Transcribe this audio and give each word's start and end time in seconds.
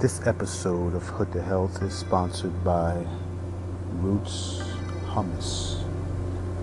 This 0.00 0.24
episode 0.28 0.94
of 0.94 1.02
Hood 1.08 1.32
to 1.32 1.42
Health 1.42 1.82
is 1.82 1.92
sponsored 1.92 2.62
by 2.62 3.04
Roots 3.94 4.62
Hummus, 5.06 5.82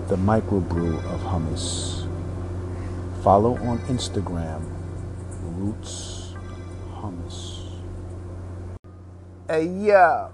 the 0.08 0.16
microbrew 0.16 0.96
of 1.12 1.20
hummus. 1.20 2.08
Follow 3.22 3.58
on 3.58 3.78
Instagram, 3.92 4.62
Roots 5.58 6.32
Hummus. 6.94 7.60
Hey, 9.46 9.66
yeah. 9.66 10.28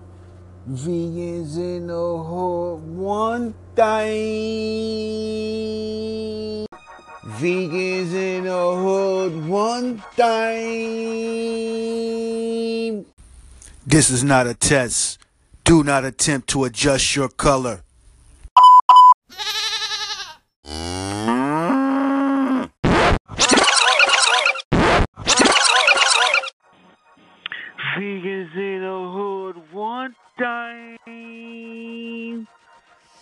Vegans 0.70 1.56
in 1.56 1.88
the 1.88 2.18
hood, 2.22 2.86
one 2.86 3.52
thing. 3.74 5.06
Vegans 7.26 8.14
in 8.14 8.44
the 8.44 8.76
hood, 8.76 9.48
one 9.48 9.98
thing. 10.14 11.42
This 13.84 14.10
is 14.10 14.22
not 14.22 14.46
a 14.46 14.54
test. 14.54 15.18
Do 15.64 15.82
not 15.82 16.04
attempt 16.04 16.48
to 16.50 16.62
adjust 16.62 17.16
your 17.16 17.29
color. 17.29 17.82
Vegans 27.96 28.54
in 28.54 28.82
the 28.82 29.10
hood, 29.12 29.57
one 29.72 30.14
time. 30.38 30.96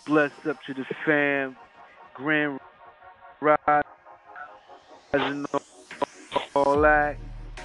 Bless 0.05 0.31
up 0.47 0.61
to 0.67 0.75
the 0.75 0.85
fam, 1.03 1.55
Grand 2.13 2.59
Rise, 3.39 3.83
and 5.11 5.47
all 6.55 6.81
that. 6.81 7.17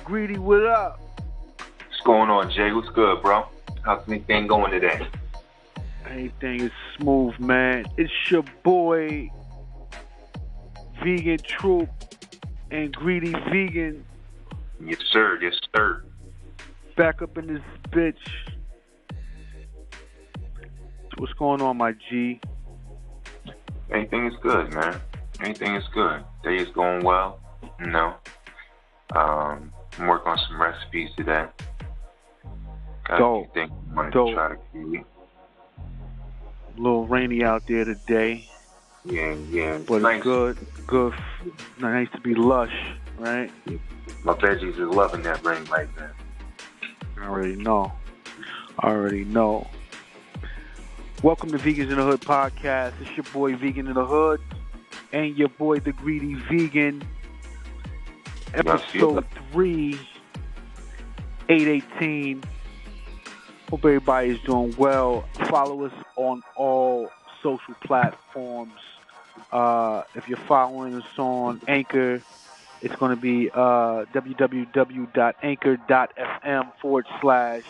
Greedy, 0.05 0.39
what 0.39 0.65
up? 0.67 1.06
What's 2.07 2.19
going 2.19 2.31
on, 2.31 2.51
Jay? 2.53 2.71
What's 2.71 2.89
good, 2.91 3.21
bro? 3.21 3.47
How's 3.85 4.09
anything 4.09 4.47
going 4.47 4.71
today? 4.71 5.09
Anything 6.09 6.61
is 6.61 6.71
smooth, 6.97 7.37
man. 7.41 7.85
It's 7.97 8.13
your 8.31 8.45
boy, 8.63 9.29
Vegan 11.03 11.39
Troop, 11.39 11.91
and 12.71 12.95
Greedy 12.95 13.33
Vegan, 13.51 14.05
Yes, 14.81 15.01
sir. 15.11 15.41
Yes, 15.43 15.55
sir. 15.75 16.05
back 16.97 17.23
up 17.23 17.37
in 17.39 17.49
this 17.49 17.63
bitch. 17.91 18.15
What's 21.17 21.33
going 21.33 21.61
on, 21.61 21.77
my 21.77 21.93
G? 22.09 22.41
Anything 23.91 24.27
is 24.29 24.35
good, 24.43 24.73
man. 24.73 25.01
Anything 25.41 25.75
is 25.75 25.85
good. 25.93 26.23
Day 26.45 26.55
is 26.55 26.69
going 26.69 27.03
well. 27.03 27.41
You 27.81 27.87
know. 27.87 28.15
Um, 29.13 29.73
I'm 29.99 30.07
working 30.07 30.31
on 30.31 30.39
some 30.47 30.63
recipes 30.63 31.11
today. 31.17 31.47
Got 33.09 33.19
Dope. 33.19 33.55
things 33.55 33.71
Dope. 34.13 34.35
try 34.35 34.57
to. 34.73 35.05
A 36.77 36.81
little 36.81 37.07
rainy 37.07 37.43
out 37.45 37.63
there 37.67 37.85
today, 37.85 38.49
Yeah, 39.05 39.35
yeah. 39.51 39.79
but 39.87 40.03
nice. 40.03 40.17
it's 40.17 40.25
good. 40.25 40.59
Good. 40.87 41.15
Nice 41.81 42.09
to 42.13 42.21
be 42.21 42.35
lush, 42.35 42.75
right? 43.19 43.51
My 44.25 44.35
veggies 44.35 44.73
is 44.73 44.79
loving 44.79 45.23
that 45.23 45.43
rain 45.45 45.65
right 45.67 45.89
now. 45.97 46.11
I 47.19 47.27
already 47.29 47.57
know. 47.57 47.93
I 48.81 48.89
already 48.91 49.25
know. 49.25 49.67
Welcome 51.23 51.51
to 51.53 51.59
Vegans 51.59 51.91
in 51.91 51.97
the 51.97 52.05
Hood 52.05 52.21
podcast. 52.21 52.93
It's 53.01 53.17
your 53.17 53.25
boy 53.33 53.57
Vegan 53.57 53.87
in 53.87 53.95
the 53.95 54.05
Hood 54.05 54.41
and 55.13 55.35
your 55.39 55.49
boy 55.49 55.79
the 55.81 55.93
Greedy 55.93 56.35
Vegan. 56.35 57.03
Episode 58.53 59.25
3, 59.53 59.99
818. 61.49 62.43
Hope 63.69 63.85
everybody 63.85 64.29
is 64.31 64.39
doing 64.43 64.73
well. 64.79 65.25
Follow 65.49 65.85
us 65.87 65.93
on 66.15 66.41
all 66.55 67.11
social 67.43 67.75
platforms. 67.83 68.79
Uh, 69.51 70.05
if 70.15 70.29
you're 70.29 70.39
following 70.39 70.95
us 70.95 71.19
on 71.19 71.61
Anchor, 71.67 72.23
it's 72.81 72.95
going 72.95 73.11
to 73.11 73.21
be 73.21 73.51
uh, 73.51 74.05
www.anchor.fm 74.15 74.73
forward 76.81 77.07
slash 77.21 77.65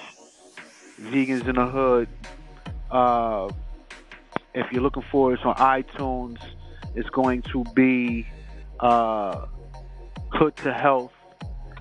vegans 1.00 1.48
in 1.48 1.54
the 1.54 1.66
hood. 1.66 2.08
Uh, 2.90 3.48
if 4.52 4.70
you're 4.70 4.82
looking 4.82 5.04
for 5.10 5.32
us 5.32 5.38
on 5.44 5.54
iTunes, 5.54 6.38
it's 6.94 7.08
going 7.08 7.40
to 7.40 7.64
be 7.74 8.26
uh, 8.80 9.46
Hood 10.32 10.56
to 10.56 10.74
Health, 10.74 11.12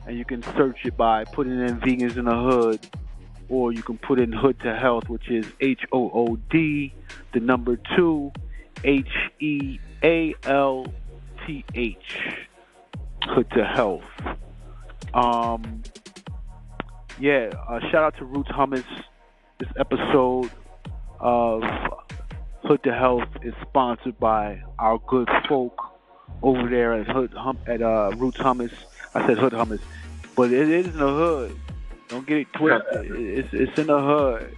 and 0.07 0.17
you 0.17 0.23
can 0.23 0.41
search 0.55 0.85
it 0.85 0.95
by 0.95 1.25
putting 1.25 1.59
in 1.59 1.81
Vegans 1.81 2.15
in 2.15 2.23
the 2.25 2.35
Hood, 2.35 2.79
or 3.49 3.71
you 3.71 3.83
can 3.83 3.97
put 3.97 4.19
in 4.19 4.31
Hood 4.31 4.59
to 4.61 4.75
Health, 4.75 5.09
which 5.09 5.29
is 5.29 5.45
H 5.59 5.81
O 5.91 6.09
O 6.13 6.35
D, 6.49 6.93
the 7.33 7.39
number 7.39 7.77
two, 7.95 8.31
H 8.83 9.07
E 9.39 9.79
A 10.03 10.35
L 10.43 10.85
T 11.45 11.63
H. 11.73 12.47
Hood 13.23 13.49
to 13.51 13.65
Health. 13.65 14.03
Um, 15.13 15.83
yeah, 17.19 17.51
uh, 17.67 17.79
shout 17.91 18.03
out 18.03 18.17
to 18.17 18.25
Roots 18.25 18.49
Hummus. 18.49 18.85
This 19.57 19.69
episode 19.77 20.51
of 21.19 21.63
Hood 22.63 22.83
to 22.83 22.93
Health 22.93 23.29
is 23.41 23.53
sponsored 23.61 24.19
by 24.19 24.61
our 24.77 24.99
good 25.07 25.29
folk 25.47 25.79
over 26.43 26.67
there 26.67 26.93
at 26.93 27.07
Hood 27.07 27.33
hum, 27.33 27.57
at 27.67 27.81
uh, 27.81 28.11
Roots 28.17 28.37
Hummus. 28.37 28.73
I 29.13 29.25
said 29.25 29.37
Hood 29.37 29.53
Hummus, 29.53 29.79
but 30.35 30.51
it 30.51 30.69
is 30.69 30.87
in 30.87 30.97
the 30.97 31.07
hood. 31.07 31.59
Don't 32.07 32.25
get 32.27 32.37
it 32.37 32.53
twisted. 32.53 33.11
It's 33.15 33.49
it's 33.53 33.77
in 33.79 33.87
the 33.87 33.99
hood. 33.99 34.55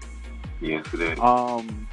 Yes, 0.62 0.86
it 0.94 1.02
is. 1.02 1.20
Um, 1.20 1.88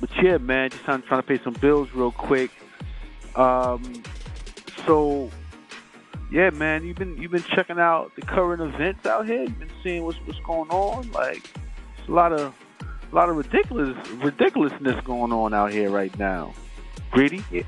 but 0.00 0.10
yeah, 0.22 0.38
man, 0.38 0.70
just 0.70 0.84
trying, 0.84 1.02
trying 1.02 1.22
to 1.22 1.26
pay 1.26 1.42
some 1.42 1.54
bills 1.54 1.88
real 1.94 2.12
quick. 2.12 2.50
Um, 3.36 4.02
so 4.86 5.30
yeah, 6.30 6.50
man, 6.50 6.84
you've 6.84 6.96
been 6.96 7.16
you've 7.16 7.32
been 7.32 7.42
checking 7.42 7.78
out 7.78 8.14
the 8.16 8.22
current 8.22 8.62
events 8.62 9.04
out 9.06 9.26
here. 9.26 9.42
You've 9.42 9.58
been 9.58 9.70
seeing 9.82 10.04
what's 10.04 10.18
what's 10.24 10.38
going 10.40 10.70
on. 10.70 11.10
Like, 11.12 11.48
it's 11.98 12.08
a 12.08 12.12
lot 12.12 12.32
of 12.32 12.54
a 12.80 13.14
lot 13.14 13.28
of 13.28 13.36
ridiculous 13.36 13.96
ridiculousness 14.16 15.04
going 15.04 15.32
on 15.32 15.52
out 15.52 15.72
here 15.72 15.90
right 15.90 16.16
now. 16.18 16.54
Greedy? 17.10 17.44
Yeah, 17.50 17.62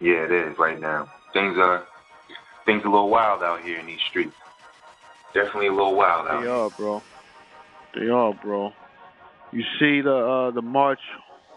yeah, 0.00 0.24
it 0.24 0.32
is 0.32 0.58
right 0.58 0.80
now. 0.80 1.10
Things 1.32 1.58
are 1.58 1.86
things 2.64 2.82
a 2.84 2.88
little 2.88 3.10
wild 3.10 3.42
out 3.42 3.62
here 3.62 3.78
in 3.78 3.86
these 3.86 4.00
streets. 4.08 4.34
Definitely 5.44 5.68
a 5.68 5.72
little 5.72 5.94
wild 5.94 6.26
out 6.26 6.42
They 6.42 6.48
are, 6.48 6.70
bro. 6.70 7.02
They 7.94 8.08
are, 8.08 8.34
bro. 8.34 8.72
You 9.52 9.62
see 9.78 10.00
the 10.00 10.14
uh, 10.14 10.50
the 10.50 10.62
march 10.62 11.00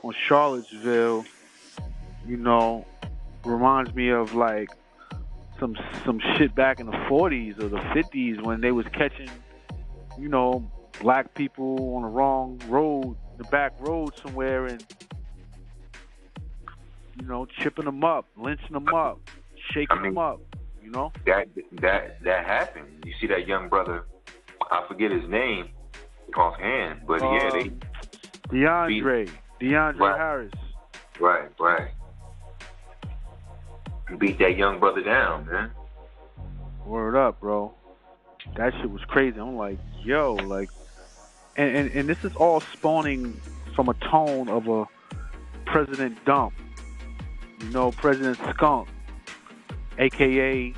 on 0.03 0.13
Charlottesville. 0.27 1.25
You 2.27 2.37
know, 2.37 2.85
reminds 3.43 3.93
me 3.95 4.09
of 4.09 4.35
like 4.35 4.69
some 5.59 5.75
some 6.05 6.19
shit 6.37 6.53
back 6.53 6.79
in 6.79 6.85
the 6.85 6.91
40s 6.91 7.59
or 7.61 7.69
the 7.69 7.77
50s 7.77 8.41
when 8.43 8.61
they 8.61 8.71
was 8.71 8.85
catching, 8.93 9.29
you 10.19 10.29
know, 10.29 10.69
black 11.01 11.33
people 11.33 11.95
on 11.95 12.03
the 12.03 12.07
wrong 12.07 12.61
road, 12.67 13.15
the 13.37 13.43
back 13.45 13.73
road 13.79 14.11
somewhere, 14.21 14.67
and 14.67 14.85
you 17.19 17.25
know, 17.25 17.45
chipping 17.45 17.85
them 17.85 18.03
up, 18.03 18.25
lynching 18.37 18.73
them 18.73 18.93
up, 18.93 19.19
shaking 19.71 19.87
I 19.89 19.95
mean- 19.95 20.13
them 20.13 20.17
up. 20.19 20.39
You 20.91 20.97
know. 20.97 21.11
That 21.25 21.47
that 21.79 22.21
that 22.23 22.45
happened. 22.45 23.03
You 23.05 23.13
see 23.21 23.27
that 23.27 23.47
young 23.47 23.69
brother? 23.69 24.03
I 24.69 24.83
forget 24.89 25.09
his 25.09 25.27
name 25.29 25.69
offhand, 26.35 27.01
but 27.07 27.21
yeah, 27.21 27.47
Uh, 27.47 27.51
they 27.53 27.71
DeAndre, 28.49 29.29
DeAndre 29.61 29.99
Right. 29.99 30.17
Harris. 30.17 30.51
right, 31.19 31.49
right. 31.59 31.91
Beat 34.17 34.37
that 34.39 34.57
young 34.57 34.79
brother 34.79 35.01
down, 35.01 35.45
man. 35.45 35.71
Word 36.85 37.15
up, 37.15 37.39
bro. 37.39 37.73
That 38.57 38.73
shit 38.73 38.91
was 38.91 39.01
crazy. 39.05 39.39
I'm 39.39 39.55
like, 39.55 39.77
yo, 40.03 40.33
like, 40.33 40.69
and, 41.55 41.73
and, 41.75 41.91
and 41.91 42.09
this 42.09 42.21
is 42.25 42.35
all 42.35 42.59
spawning 42.59 43.39
from 43.75 43.87
a 43.87 43.93
tone 43.93 44.49
of 44.49 44.67
a 44.67 44.85
President 45.65 46.17
Dump. 46.25 46.53
You 47.61 47.69
know, 47.69 47.91
President 47.91 48.37
Skunk, 48.53 48.89
aka 49.97 50.73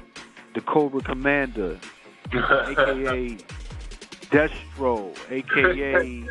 the 0.54 0.62
Cobra 0.62 1.02
Commander, 1.02 1.80
aka 2.34 3.38
Destro, 4.30 5.16
aka, 5.30 6.24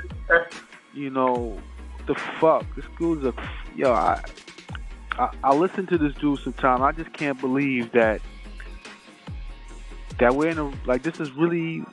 you 0.94 1.10
know, 1.10 1.60
the 2.06 2.14
fuck. 2.40 2.64
This 2.74 2.84
dude's 2.98 3.24
a, 3.24 3.34
yo, 3.76 3.92
I, 3.92 4.22
I, 5.12 5.30
I 5.44 5.54
listen 5.54 5.86
to 5.88 5.98
this 5.98 6.14
dude 6.14 6.40
sometimes. 6.40 6.82
I 6.82 6.92
just 6.92 7.12
can't 7.12 7.40
believe 7.40 7.92
that 7.92 8.20
that 10.18 10.34
we're 10.34 10.48
in 10.48 10.58
a 10.58 10.70
like 10.86 11.02
this 11.02 11.20
is 11.20 11.30
really 11.32 11.84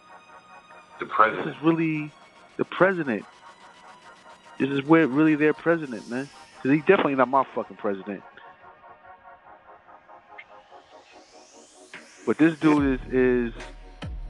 the 1.00 1.06
president. 1.06 1.46
this 1.46 1.56
is 1.56 1.64
really 1.64 2.12
the 2.58 2.66
president. 2.66 3.26
This 4.60 4.70
is 4.70 4.84
where 4.84 5.08
really 5.08 5.36
their 5.36 5.54
president, 5.54 6.10
man. 6.10 6.30
Cause 6.62 6.72
he's 6.74 6.82
definitely 6.82 7.16
not 7.16 7.30
my 7.30 7.46
fucking 7.56 7.78
president. 7.78 8.22
But 12.26 12.38
this 12.38 12.58
dude 12.60 13.00
is 13.00 13.14
is 13.14 13.54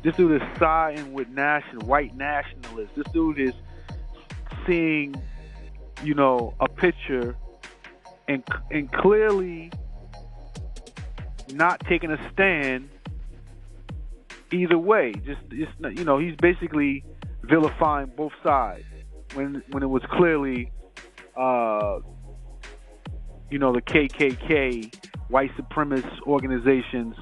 this 0.03 0.15
dude 0.15 0.41
is 0.41 0.47
siding 0.57 1.13
with 1.13 1.27
national 1.30 1.86
white 1.86 2.15
nationalists. 2.15 2.91
This 2.95 3.07
dude 3.12 3.39
is 3.39 3.53
seeing, 4.65 5.15
you 6.03 6.13
know, 6.13 6.53
a 6.59 6.68
picture 6.68 7.36
and 8.27 8.44
and 8.71 8.91
clearly 8.91 9.71
not 11.51 11.81
taking 11.88 12.12
a 12.12 12.31
stand 12.31 12.89
either 14.51 14.77
way. 14.77 15.13
Just, 15.25 15.42
just 15.50 15.97
you 15.97 16.06
know, 16.06 16.18
he's 16.18 16.35
basically 16.35 17.03
vilifying 17.44 18.12
both 18.15 18.33
sides 18.44 18.85
when 19.33 19.63
when 19.71 19.83
it 19.83 19.89
was 19.89 20.03
clearly, 20.12 20.71
uh, 21.35 22.00
you 23.50 23.59
know, 23.59 23.74
the 23.74 23.81
KKK, 23.81 24.94
white 25.30 25.51
supremacist 25.57 26.21
organizations. 26.21 27.15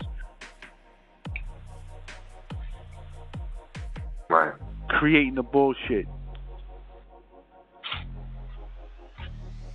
Right. 4.30 4.54
Creating 4.90 5.36
the 5.36 5.44
bullshit. 5.44 6.06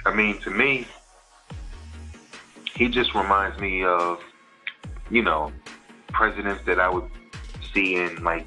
I 0.05 0.15
mean, 0.15 0.39
to 0.41 0.51
me, 0.51 0.87
he 2.75 2.89
just 2.89 3.15
reminds 3.15 3.59
me 3.61 3.85
of, 3.85 4.21
you 5.11 5.23
know, 5.23 5.53
presidents 6.09 6.63
that 6.67 6.81
I 6.81 6.89
would 6.89 7.09
see 7.73 7.97
in 7.97 8.23
like 8.25 8.47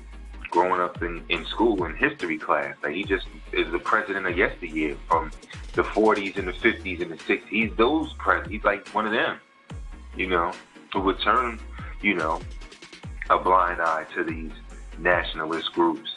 growing 0.50 0.82
up 0.82 1.02
in, 1.02 1.24
in 1.30 1.46
school 1.46 1.84
in 1.86 1.96
history 1.96 2.38
class. 2.38 2.76
Like 2.84 2.94
he 2.94 3.04
just 3.04 3.28
is 3.52 3.72
the 3.72 3.80
president 3.80 4.26
of 4.26 4.38
yesteryear 4.38 4.96
from 5.08 5.32
the 5.74 5.84
40s 5.84 6.38
and 6.38 6.48
the 6.48 6.54
50s 6.54 7.02
and 7.02 7.12
the 7.12 7.18
60s. 7.18 7.48
He's 7.50 7.72
those 7.76 8.14
presidents. 8.14 8.52
He's 8.52 8.64
like 8.64 8.88
one 8.90 9.06
of 9.06 9.12
them, 9.12 9.40
you 10.16 10.28
know, 10.28 10.52
who 10.94 11.02
would 11.02 11.20
turn, 11.22 11.60
you 12.02 12.14
know, 12.14 12.42
a 13.30 13.38
blind 13.38 13.82
eye 13.82 14.06
to 14.16 14.24
these 14.24 14.52
nationalist 15.00 15.72
groups. 15.74 16.16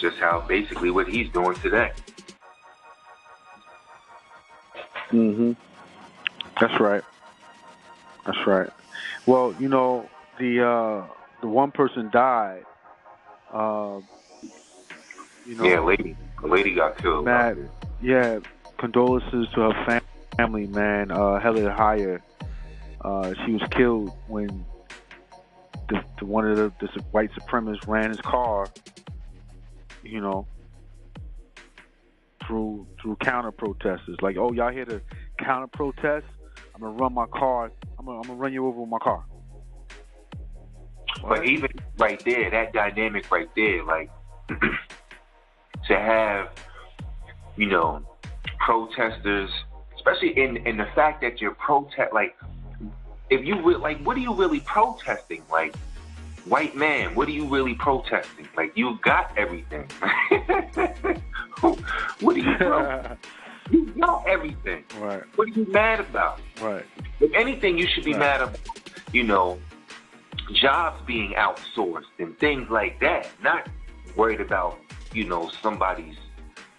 Just 0.00 0.18
how 0.18 0.40
basically 0.46 0.90
what 0.90 1.08
he's 1.08 1.30
doing 1.30 1.56
today. 1.60 1.92
Mhm. 5.10 5.56
That's 6.60 6.80
right. 6.80 7.02
That's 8.26 8.46
right. 8.46 8.70
Well, 9.26 9.54
you 9.58 9.68
know, 9.68 10.08
the 10.38 10.64
uh 10.66 11.06
the 11.40 11.48
one 11.48 11.70
person 11.70 12.10
died. 12.10 12.64
Uh, 13.52 14.00
you 15.46 15.54
know, 15.56 15.64
yeah, 15.64 15.80
lady, 15.80 16.16
a 16.42 16.46
lady 16.46 16.74
got 16.74 17.00
killed. 17.00 17.24
Matt, 17.24 17.56
yeah, 18.02 18.40
condolences 18.78 19.46
to 19.54 19.60
her 19.60 19.84
fam- 19.84 20.02
family, 20.36 20.66
man. 20.66 21.10
Uh, 21.10 21.38
Helen 21.38 21.66
Heyer, 21.66 22.20
uh, 23.02 23.34
she 23.44 23.52
was 23.52 23.62
killed 23.70 24.12
when 24.26 24.64
the, 25.88 26.02
the 26.18 26.24
one 26.24 26.48
of 26.48 26.56
the, 26.56 26.72
the 26.80 27.02
white 27.10 27.30
supremacists 27.32 27.86
ran 27.86 28.10
his 28.10 28.20
car. 28.20 28.66
You 30.02 30.20
know, 30.20 30.46
through 32.46 32.86
through 33.00 33.16
counter 33.16 33.52
protesters. 33.52 34.18
Like, 34.20 34.36
oh, 34.36 34.52
y'all 34.52 34.72
here 34.72 34.84
to 34.84 35.00
counter 35.38 35.66
protest? 35.66 36.26
I'm 36.74 36.80
gonna 36.80 36.92
run 36.92 37.14
my 37.14 37.26
car. 37.26 37.70
I'm 37.98 38.06
gonna, 38.06 38.18
I'm 38.18 38.24
gonna 38.24 38.34
run 38.34 38.52
you 38.52 38.66
over 38.66 38.80
with 38.80 38.90
my 38.90 38.98
car. 38.98 39.24
But 41.22 41.46
even 41.46 41.70
right 41.98 42.22
there, 42.24 42.50
that 42.50 42.72
dynamic 42.72 43.30
right 43.30 43.48
there, 43.56 43.84
like 43.84 44.10
to 44.48 45.96
have, 45.96 46.48
you 47.56 47.66
know, 47.66 48.02
protesters, 48.58 49.50
especially 49.96 50.38
in 50.38 50.56
in 50.66 50.76
the 50.76 50.86
fact 50.94 51.22
that 51.22 51.40
you're 51.40 51.54
protest, 51.54 52.12
like 52.12 52.36
if 53.34 53.44
you 53.44 53.60
re- 53.60 53.76
like, 53.76 54.00
what 54.02 54.16
are 54.16 54.20
you 54.20 54.32
really 54.32 54.60
protesting? 54.60 55.42
Like, 55.50 55.74
white 56.46 56.76
man, 56.76 57.14
what 57.14 57.28
are 57.28 57.32
you 57.32 57.46
really 57.46 57.74
protesting? 57.74 58.48
Like, 58.56 58.76
you 58.76 58.98
got 59.02 59.36
everything. 59.36 59.88
what 62.20 62.36
are 62.36 62.38
you? 62.38 62.54
Pro- 62.56 63.16
you 63.70 63.86
got 64.00 64.26
everything. 64.28 64.84
Right. 64.98 65.22
What 65.34 65.48
are 65.48 65.52
you 65.52 65.66
mad 65.70 66.00
about? 66.00 66.40
Right. 66.60 66.86
If 67.20 67.32
anything, 67.34 67.76
you 67.76 67.86
should 67.86 68.04
be 68.04 68.12
Right. 68.12 68.20
mad 68.20 68.40
about, 68.42 68.60
you 69.12 69.24
know, 69.24 69.58
jobs 70.52 71.02
being 71.06 71.32
outsourced 71.32 72.04
and 72.18 72.38
things 72.38 72.70
like 72.70 73.00
that. 73.00 73.28
Not 73.42 73.68
worried 74.14 74.40
about, 74.40 74.78
you 75.12 75.24
know, 75.24 75.50
somebody's 75.62 76.16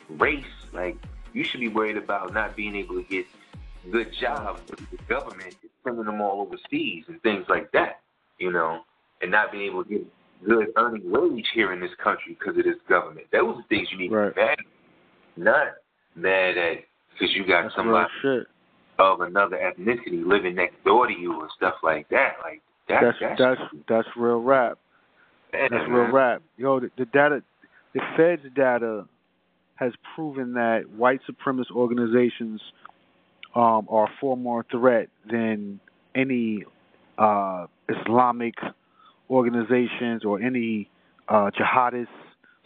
race. 0.10 0.46
Like, 0.72 0.98
you 1.34 1.44
should 1.44 1.60
be 1.60 1.68
worried 1.68 1.98
about 1.98 2.34
not 2.34 2.56
being 2.56 2.75
able 2.75 2.96
to 2.96 3.04
get 3.04 3.25
good 3.92 4.08
jobs 4.22 4.62
because 4.70 4.86
the 4.92 4.98
government 5.10 5.56
is 5.64 5.70
sending 5.84 6.06
them 6.06 6.22
all 6.22 6.42
overseas 6.42 7.04
and 7.08 7.22
things 7.22 7.46
like 7.50 7.72
that, 7.72 8.02
you 8.40 8.52
know, 8.52 8.82
and 9.22 9.32
not 9.32 9.52
being 9.52 9.66
able 9.66 9.84
to 9.84 9.90
get 9.90 10.08
good 10.46 10.68
earning 10.78 11.04
wage 11.12 11.46
here 11.54 11.74
in 11.74 11.80
this 11.80 11.92
country 12.04 12.38
because 12.38 12.58
of 12.58 12.64
this 12.64 12.76
government. 12.88 13.28
Those 13.32 13.56
are 13.56 13.58
the 13.58 13.64
things 13.70 13.88
you 13.92 13.98
need 13.98 14.12
Right. 14.12 14.30
to 14.30 14.36
be 14.36 14.42
mad 14.42 14.60
at. 14.60 14.66
Not 15.38 15.68
mad 16.16 16.58
at 16.58 16.78
because 17.12 17.34
you 17.36 17.46
got 17.48 17.64
That's 17.64 17.76
somebody 17.76 18.08
of 18.98 19.22
another 19.22 19.58
ethnicity 19.58 20.26
living 20.26 20.56
next 20.56 20.81
door 20.86 21.08
to 21.08 21.14
you 21.14 21.42
and 21.42 21.52
stuff 21.56 21.76
like 21.84 22.08
that. 22.10 22.36
Like 22.44 22.62
that's 22.88 23.18
That's 23.20 23.38
that's, 23.38 23.60
that's 23.62 23.86
that's 23.88 24.08
real 24.16 24.42
rap. 24.42 24.78
man, 25.54 25.70
That's 25.72 25.90
real 25.90 26.12
rap. 26.12 26.42
Yo, 26.58 26.80
the, 26.80 26.92
the 26.98 27.06
data, 27.06 27.44
the 27.94 28.02
Fed's 28.16 28.44
data 28.56 29.06
has 29.76 29.92
proven 30.16 30.54
that 30.54 30.90
white 30.96 31.20
supremacist 31.30 31.72
organizations 31.72 32.62
um, 33.56 33.88
are 33.90 34.10
far 34.19 34.36
more 34.36 34.66
threat 34.69 35.07
than 35.30 35.80
any 36.13 36.63
uh, 37.18 37.68
Islamic 37.90 38.56
organizations 39.30 40.25
or 40.25 40.42
any 40.42 40.90
uh, 41.30 41.50
jihadist, 41.57 42.07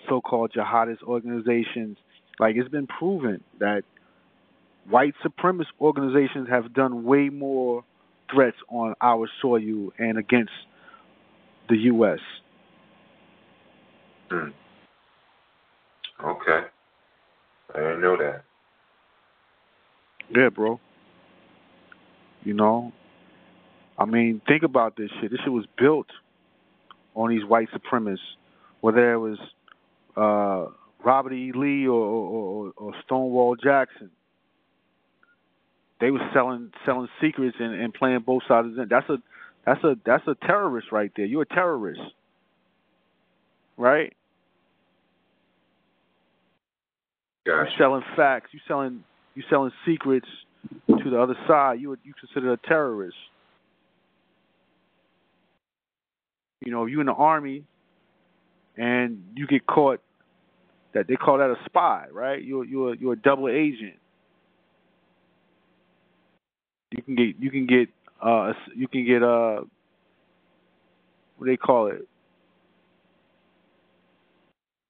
so-called 0.08 0.52
jihadist 0.52 1.04
organizations. 1.04 1.98
Like 2.40 2.56
it's 2.56 2.70
been 2.70 2.88
proven 2.88 3.44
that 3.60 3.84
white 4.90 5.14
supremacist 5.24 5.68
organizations 5.80 6.50
have 6.50 6.74
done 6.74 7.04
way 7.04 7.30
more 7.30 7.84
threats 8.34 8.58
on 8.70 8.96
our 9.02 9.30
soil 9.42 9.92
and 9.98 10.18
against 10.18 10.52
the 11.70 11.78
U.S. 11.78 12.20
Hmm. 14.30 14.50
Okay, 16.24 16.68
I 17.74 17.78
didn't 17.78 18.02
know 18.02 18.18
that. 18.18 18.44
Yeah, 20.30 20.50
bro. 20.50 20.80
You 22.44 22.54
know, 22.54 22.94
I 23.98 24.06
mean, 24.06 24.42
think 24.48 24.64
about 24.64 24.96
this 24.96 25.10
shit. 25.20 25.32
This 25.32 25.40
shit 25.44 25.52
was 25.52 25.66
built 25.78 26.08
on 27.16 27.30
these 27.30 27.44
white 27.44 27.68
supremacists, 27.72 28.18
whether 28.82 29.14
it 29.14 29.18
was 29.18 29.38
uh, 30.16 30.72
Robert 31.04 31.34
E. 31.34 31.52
Lee 31.54 31.86
or, 31.86 31.92
or, 32.00 32.74
or 32.78 32.94
Stonewall 33.06 33.56
Jackson. 33.56 34.12
They 36.00 36.12
was 36.12 36.22
selling 36.34 36.72
selling 36.86 37.10
secrets 37.22 37.58
and, 37.60 37.74
and 37.74 37.94
playing 37.94 38.22
both 38.26 38.44
sides. 38.48 38.70
Of. 38.78 38.88
That's 38.88 39.10
a 39.10 39.18
that's 39.66 39.84
a 39.84 39.96
that's 40.06 40.28
a 40.28 40.36
terrorist 40.48 40.94
right 40.94 41.12
there. 41.16 41.26
You're 41.26 41.42
a 41.42 41.46
terrorist, 41.46 42.00
right? 43.78 44.14
Gotcha. 47.46 47.72
selling 47.78 48.04
facts. 48.16 48.52
You're 48.54 48.62
selling 48.68 49.04
you 49.36 49.44
selling 49.50 49.72
secrets 49.86 50.28
to 50.88 51.10
the 51.10 51.20
other 51.22 51.36
side. 51.48 51.80
You 51.80 51.98
you 52.04 52.14
consider 52.20 52.54
a 52.54 52.58
terrorist. 52.58 53.16
You 56.66 56.72
know, 56.72 56.86
you 56.86 57.00
in 57.00 57.06
the 57.06 57.14
army, 57.14 57.64
and 58.78 59.24
you 59.36 59.48
get 59.48 59.66
caught. 59.66 60.02
That 60.94 61.08
they 61.08 61.16
call 61.16 61.38
that 61.38 61.52
a 61.52 61.56
spy, 61.66 62.08
right? 62.12 62.44
You're 62.44 62.66
you're 62.66 62.96
you're 62.96 63.14
a 63.14 63.18
double 63.18 63.48
agent. 63.48 63.94
You 66.92 67.04
can 67.04 67.16
get 67.16 67.36
you 67.40 67.52
can 67.52 67.68
get 67.68 67.90
uh 68.22 68.54
you 68.76 68.88
can 68.88 69.06
get 69.06 69.22
uh 69.22 69.62
what 71.38 71.46
do 71.46 71.52
they 71.52 71.58
call 71.58 71.88
it? 71.88 72.08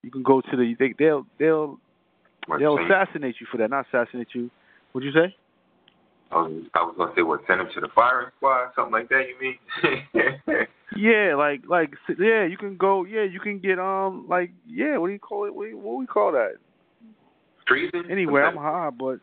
You 0.03 0.09
can 0.09 0.23
go 0.23 0.39
to 0.39 0.57
the 0.57 0.75
they, 0.79 0.93
they'll 0.97 1.25
they'll 1.37 1.79
What, 2.49 2.59
They'll 2.59 2.79
assassinate 2.79 3.35
you 3.39 3.47
for 3.51 3.57
that. 3.57 3.69
Not 3.69 3.85
assassinate 3.91 4.29
you. 4.33 4.49
What'd 4.91 5.05
you 5.05 5.13
say? 5.13 5.35
I 6.31 6.35
was, 6.35 6.63
I 6.73 6.83
was 6.83 6.95
gonna 6.97 7.11
say 7.15 7.21
what 7.21 7.41
send 7.47 7.61
him 7.61 7.67
to 7.73 7.81
the 7.81 7.89
firing 7.93 8.29
squad, 8.37 8.71
something 8.75 8.91
like 8.91 9.09
that. 9.09 9.23
You 9.27 9.35
mean? 9.39 10.67
Yeah, 10.95 11.35
like 11.35 11.61
like 11.67 11.93
yeah, 12.17 12.45
you 12.45 12.57
can 12.57 12.75
go. 12.75 13.05
Yeah, 13.05 13.23
you 13.23 13.39
can 13.39 13.59
get 13.59 13.77
um 13.79 14.25
like 14.27 14.51
yeah. 14.67 14.97
What 14.97 15.07
do 15.07 15.13
you 15.13 15.19
call 15.19 15.45
it? 15.45 15.53
What 15.53 15.71
what 15.73 15.93
do 15.93 15.97
we 15.97 16.07
call 16.07 16.31
that? 16.31 16.53
Treason? 17.67 18.05
Anyway, 18.09 18.41
I'm 18.41 18.57
high, 18.57 18.89
but 18.89 19.19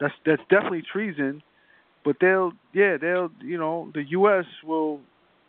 that's 0.00 0.14
that's 0.26 0.42
definitely 0.50 0.82
treason. 0.92 1.42
But 2.04 2.16
they'll 2.20 2.52
yeah 2.74 2.96
they'll 3.00 3.30
you 3.40 3.58
know 3.58 3.90
the 3.94 4.02
U.S. 4.10 4.44
will 4.64 5.00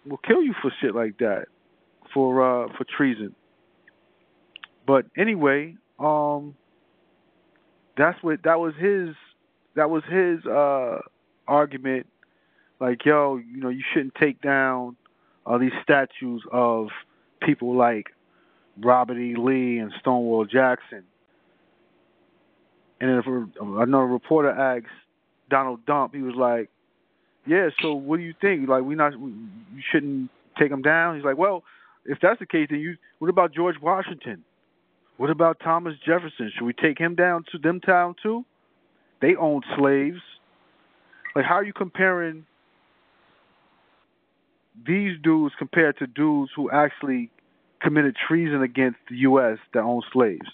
will 0.08 0.20
kill 0.20 0.44
you 0.44 0.54
for 0.62 0.72
shit 0.82 0.94
like 0.94 1.18
that 1.18 1.46
for 2.14 2.42
uh 2.44 2.68
for 2.78 2.86
treason. 2.96 3.36
But 4.86 5.06
anyway, 5.18 5.76
um, 6.00 6.56
that's 7.98 8.22
what 8.24 8.44
that 8.44 8.60
was 8.60 8.74
his 8.80 9.16
that 9.76 9.90
was 9.90 10.04
his 10.10 10.46
uh 10.46 11.00
argument. 11.48 12.08
Like 12.80 13.06
yo, 13.06 13.38
you 13.38 13.62
know, 13.62 13.70
you 13.70 13.84
shouldn't 13.94 14.16
take 14.16 14.42
down 14.42 14.96
are 15.46 15.60
these 15.60 15.72
statues 15.84 16.44
of 16.52 16.88
people 17.42 17.76
like 17.76 18.08
Robert 18.80 19.18
E. 19.18 19.36
Lee 19.36 19.80
and 19.80 19.92
Stonewall 20.00 20.46
Jackson. 20.46 21.04
And 23.02 23.12
if 23.12 23.26
another 23.62 24.06
reporter 24.06 24.50
asked 24.52 24.94
Donald 25.50 25.86
Trump, 25.86 26.14
he 26.14 26.22
was 26.22 26.36
like, 26.36 26.70
"Yeah, 27.46 27.70
so 27.82 27.94
what 27.94 28.18
do 28.18 28.24
you 28.24 28.34
think? 28.40 28.68
Like, 28.68 28.84
we 28.84 28.96
not, 28.96 29.18
we, 29.18 29.32
you 29.32 29.82
shouldn't 29.92 30.30
take 30.58 30.70
them 30.70 30.82
down." 30.82 31.16
He's 31.16 31.24
like, 31.24 31.38
"Well, 31.38 31.64
if 32.06 32.20
that's 32.22 32.40
the 32.40 32.46
case, 32.46 32.68
then 32.70 32.80
you, 32.80 32.98
what 33.20 33.30
about 33.30 33.54
George 33.54 33.76
Washington? 33.82 34.44
What 35.20 35.30
about 35.30 35.60
Thomas 35.62 35.96
Jefferson? 36.06 36.50
Should 36.56 36.64
we 36.64 36.72
take 36.72 36.98
him 36.98 37.16
down 37.16 37.44
to 37.52 37.58
them 37.58 37.82
town 37.82 38.16
too? 38.24 38.46
They 39.22 39.36
owned 39.36 39.66
slaves. 39.78 40.22
Like, 41.36 41.44
how 41.44 41.56
are 41.56 41.64
you 41.64 41.74
comparing 41.74 42.46
these 44.88 45.18
dudes 45.22 45.54
compared 45.60 45.98
to 45.98 46.08
dudes 46.08 46.52
who 46.56 46.72
actually 46.72 47.32
committed 47.82 48.16
treason 48.16 48.62
against 48.62 48.98
the 49.10 49.18
U.S. 49.18 49.58
that 49.74 49.82
owned 49.82 50.06
slaves. 50.14 50.48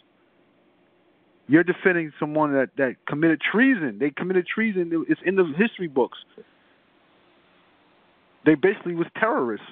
You're 1.48 1.63
defending 1.63 2.12
someone 2.19 2.53
that, 2.53 2.69
that 2.77 2.95
committed 3.07 3.41
treason. 3.41 4.00
They 4.00 4.10
committed 4.10 4.48
treason. 4.48 5.05
It's 5.07 5.22
in 5.24 5.36
the 5.36 5.45
history 5.55 5.88
books. 5.88 6.17
They 8.48 8.55
basically 8.55 8.95
was 8.95 9.05
terrorists. 9.15 9.67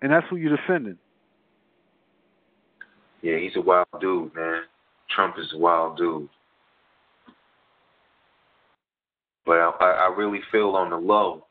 And 0.00 0.12
that's 0.12 0.24
who 0.30 0.36
you're 0.36 0.56
defending. 0.56 0.98
Yeah, 3.22 3.38
he's 3.38 3.56
a 3.56 3.60
wild 3.60 3.86
dude, 4.00 4.34
man. 4.34 4.62
Trump 5.14 5.36
is 5.38 5.52
a 5.54 5.58
wild 5.58 5.96
dude. 5.96 6.28
But 9.46 9.58
I, 9.58 10.08
I 10.08 10.14
really 10.16 10.40
feel 10.50 10.70
on 10.70 10.90
the 10.90 10.96
low 10.96 11.44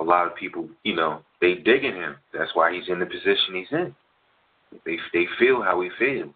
a 0.00 0.04
lot 0.04 0.26
of 0.26 0.34
people, 0.34 0.68
you 0.82 0.96
know, 0.96 1.20
they 1.40 1.54
digging 1.54 1.94
him. 1.94 2.16
That's 2.32 2.50
why 2.54 2.72
he's 2.72 2.88
in 2.88 2.98
the 2.98 3.06
position 3.06 3.54
he's 3.54 3.66
in. 3.70 3.94
They 4.86 4.96
they 5.12 5.26
feel 5.38 5.62
how 5.62 5.80
he 5.80 5.90
feels. 5.98 6.34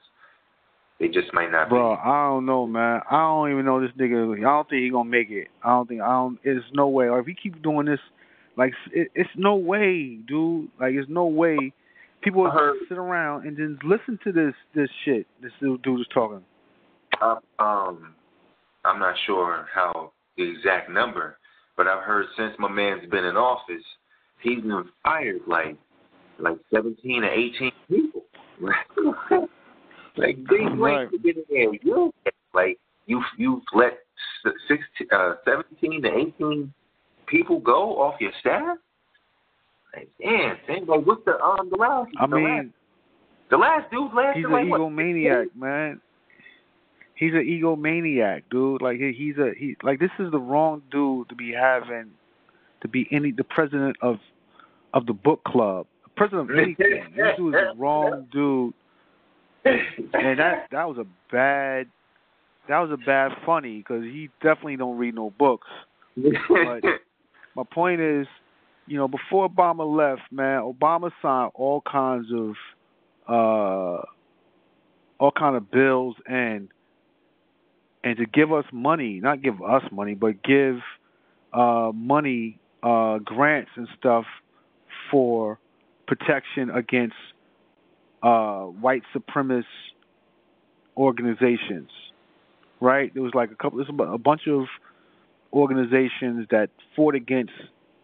They 1.00 1.08
just 1.08 1.32
might 1.32 1.50
not. 1.50 1.68
Bro, 1.68 1.96
be. 1.96 2.00
I 2.04 2.26
don't 2.28 2.46
know, 2.46 2.66
man. 2.66 3.00
I 3.10 3.16
don't 3.16 3.50
even 3.50 3.64
know 3.64 3.80
this 3.80 3.90
nigga. 3.98 4.38
I 4.38 4.40
don't 4.42 4.68
think 4.68 4.82
he 4.82 4.90
gonna 4.90 5.08
make 5.08 5.30
it. 5.30 5.48
I 5.62 5.70
don't 5.70 5.88
think. 5.88 6.00
I 6.02 6.10
don't. 6.10 6.38
It's 6.44 6.64
no 6.72 6.88
way. 6.88 7.08
Or 7.08 7.20
if 7.20 7.26
he 7.26 7.34
keep 7.34 7.62
doing 7.62 7.86
this, 7.86 8.00
like 8.56 8.72
it, 8.92 9.08
it's 9.14 9.30
no 9.36 9.56
way, 9.56 10.18
dude. 10.26 10.68
Like 10.80 10.94
it's 10.94 11.08
no 11.08 11.26
way. 11.26 11.72
People 12.24 12.44
will 12.44 12.74
sit 12.88 12.96
around 12.96 13.46
and 13.46 13.56
just 13.56 13.84
listen 13.84 14.18
to 14.24 14.32
this 14.32 14.54
this 14.74 14.88
shit. 15.04 15.26
This 15.42 15.52
little 15.60 15.76
dude 15.78 16.00
is 16.00 16.06
talking. 16.12 16.42
Uh, 17.20 17.36
um, 17.58 18.14
I'm 18.84 18.98
not 18.98 19.14
sure 19.26 19.66
how 19.72 20.12
the 20.36 20.42
exact 20.42 20.90
number, 20.90 21.36
but 21.76 21.86
I've 21.86 22.02
heard 22.02 22.26
since 22.36 22.54
my 22.58 22.68
man's 22.68 23.08
been 23.10 23.24
in 23.24 23.36
office, 23.36 23.84
he's 24.40 24.60
been 24.60 24.84
fired 25.02 25.42
like 25.46 25.76
like 26.38 26.56
seventeen 26.72 27.24
or 27.24 27.30
eighteen 27.30 27.72
people. 27.88 28.24
like 30.16 30.38
they 30.48 30.64
right. 30.78 31.10
to 31.10 31.18
get 31.18 31.36
in 31.36 31.44
there. 31.50 31.74
You 31.82 32.12
like 32.54 32.78
you 33.06 33.22
you've 33.36 33.62
let 33.74 33.98
sixteen, 34.66 35.08
uh, 35.12 35.34
seventeen 35.44 36.02
to 36.02 36.08
eighteen 36.08 36.72
people 37.26 37.60
go 37.60 38.00
off 38.00 38.14
your 38.20 38.32
staff. 38.40 38.78
Like, 39.94 40.08
damn, 40.20 40.86
like 40.86 41.06
what's 41.06 41.24
the 41.24 41.40
um 41.40 41.70
the 41.70 41.76
last? 41.76 42.10
I 42.18 42.26
the 42.26 42.36
mean, 42.36 42.44
last, 42.44 42.68
the 43.50 43.56
last 43.56 43.90
dude 43.90 44.12
last. 44.12 44.36
He's 44.36 44.44
an 44.44 44.52
like, 44.52 44.64
egomaniac, 44.66 45.46
what? 45.54 45.56
man 45.56 46.00
he's 47.14 47.32
an 47.32 47.46
egomaniac, 47.46 48.42
dude. 48.50 48.82
Like 48.82 48.98
he's 48.98 49.38
a 49.38 49.52
he 49.56 49.76
like 49.82 49.98
this 49.98 50.10
is 50.18 50.30
the 50.30 50.38
wrong 50.38 50.82
dude 50.90 51.28
to 51.28 51.34
be 51.34 51.52
having 51.52 52.10
to 52.82 52.88
be 52.88 53.08
any 53.10 53.32
the 53.32 53.44
president 53.44 53.96
of 54.02 54.18
of 54.92 55.06
the 55.06 55.12
book 55.12 55.42
club, 55.44 55.86
president 56.16 56.50
of 56.50 56.58
anything. 56.58 57.12
this 57.16 57.36
dude 57.36 57.54
is 57.54 57.60
the 57.72 57.74
wrong 57.76 58.26
dude, 58.32 58.74
and 59.64 60.38
that 60.38 60.66
that 60.70 60.88
was 60.88 60.98
a 60.98 61.06
bad 61.32 61.86
that 62.68 62.78
was 62.78 62.90
a 62.90 63.04
bad 63.04 63.32
funny 63.44 63.78
because 63.78 64.02
he 64.02 64.30
definitely 64.42 64.76
don't 64.76 64.98
read 64.98 65.14
no 65.14 65.30
books. 65.30 65.68
But 66.48 66.82
my 67.56 67.62
point 67.72 68.00
is, 68.00 68.26
you 68.86 68.96
know, 68.96 69.08
before 69.08 69.48
Obama 69.48 69.86
left, 69.86 70.30
man, 70.30 70.60
Obama 70.60 71.10
signed 71.22 71.52
all 71.54 71.80
kinds 71.80 72.26
of 72.32 72.54
uh 73.26 74.02
all 75.18 75.32
kind 75.32 75.56
of 75.56 75.70
bills 75.70 76.16
and 76.26 76.68
and 78.04 78.18
to 78.18 78.26
give 78.26 78.52
us 78.52 78.66
money, 78.70 79.20
not 79.20 79.42
give 79.42 79.62
us 79.62 79.82
money, 79.90 80.14
but 80.14 80.42
give 80.42 80.76
uh, 81.54 81.90
money, 81.94 82.58
uh, 82.82 83.18
grants 83.18 83.70
and 83.76 83.88
stuff 83.98 84.26
for 85.10 85.58
protection 86.06 86.68
against 86.68 87.16
uh, 88.22 88.64
white 88.64 89.02
supremacist 89.16 89.64
organizations. 90.96 91.88
Right? 92.80 93.12
There 93.14 93.22
was 93.22 93.32
like 93.34 93.50
a 93.50 93.54
couple, 93.54 93.78
there's 93.78 93.88
a 93.88 94.18
bunch 94.18 94.42
of 94.48 94.64
organizations 95.50 96.46
that 96.50 96.68
fought 96.94 97.14
against 97.14 97.52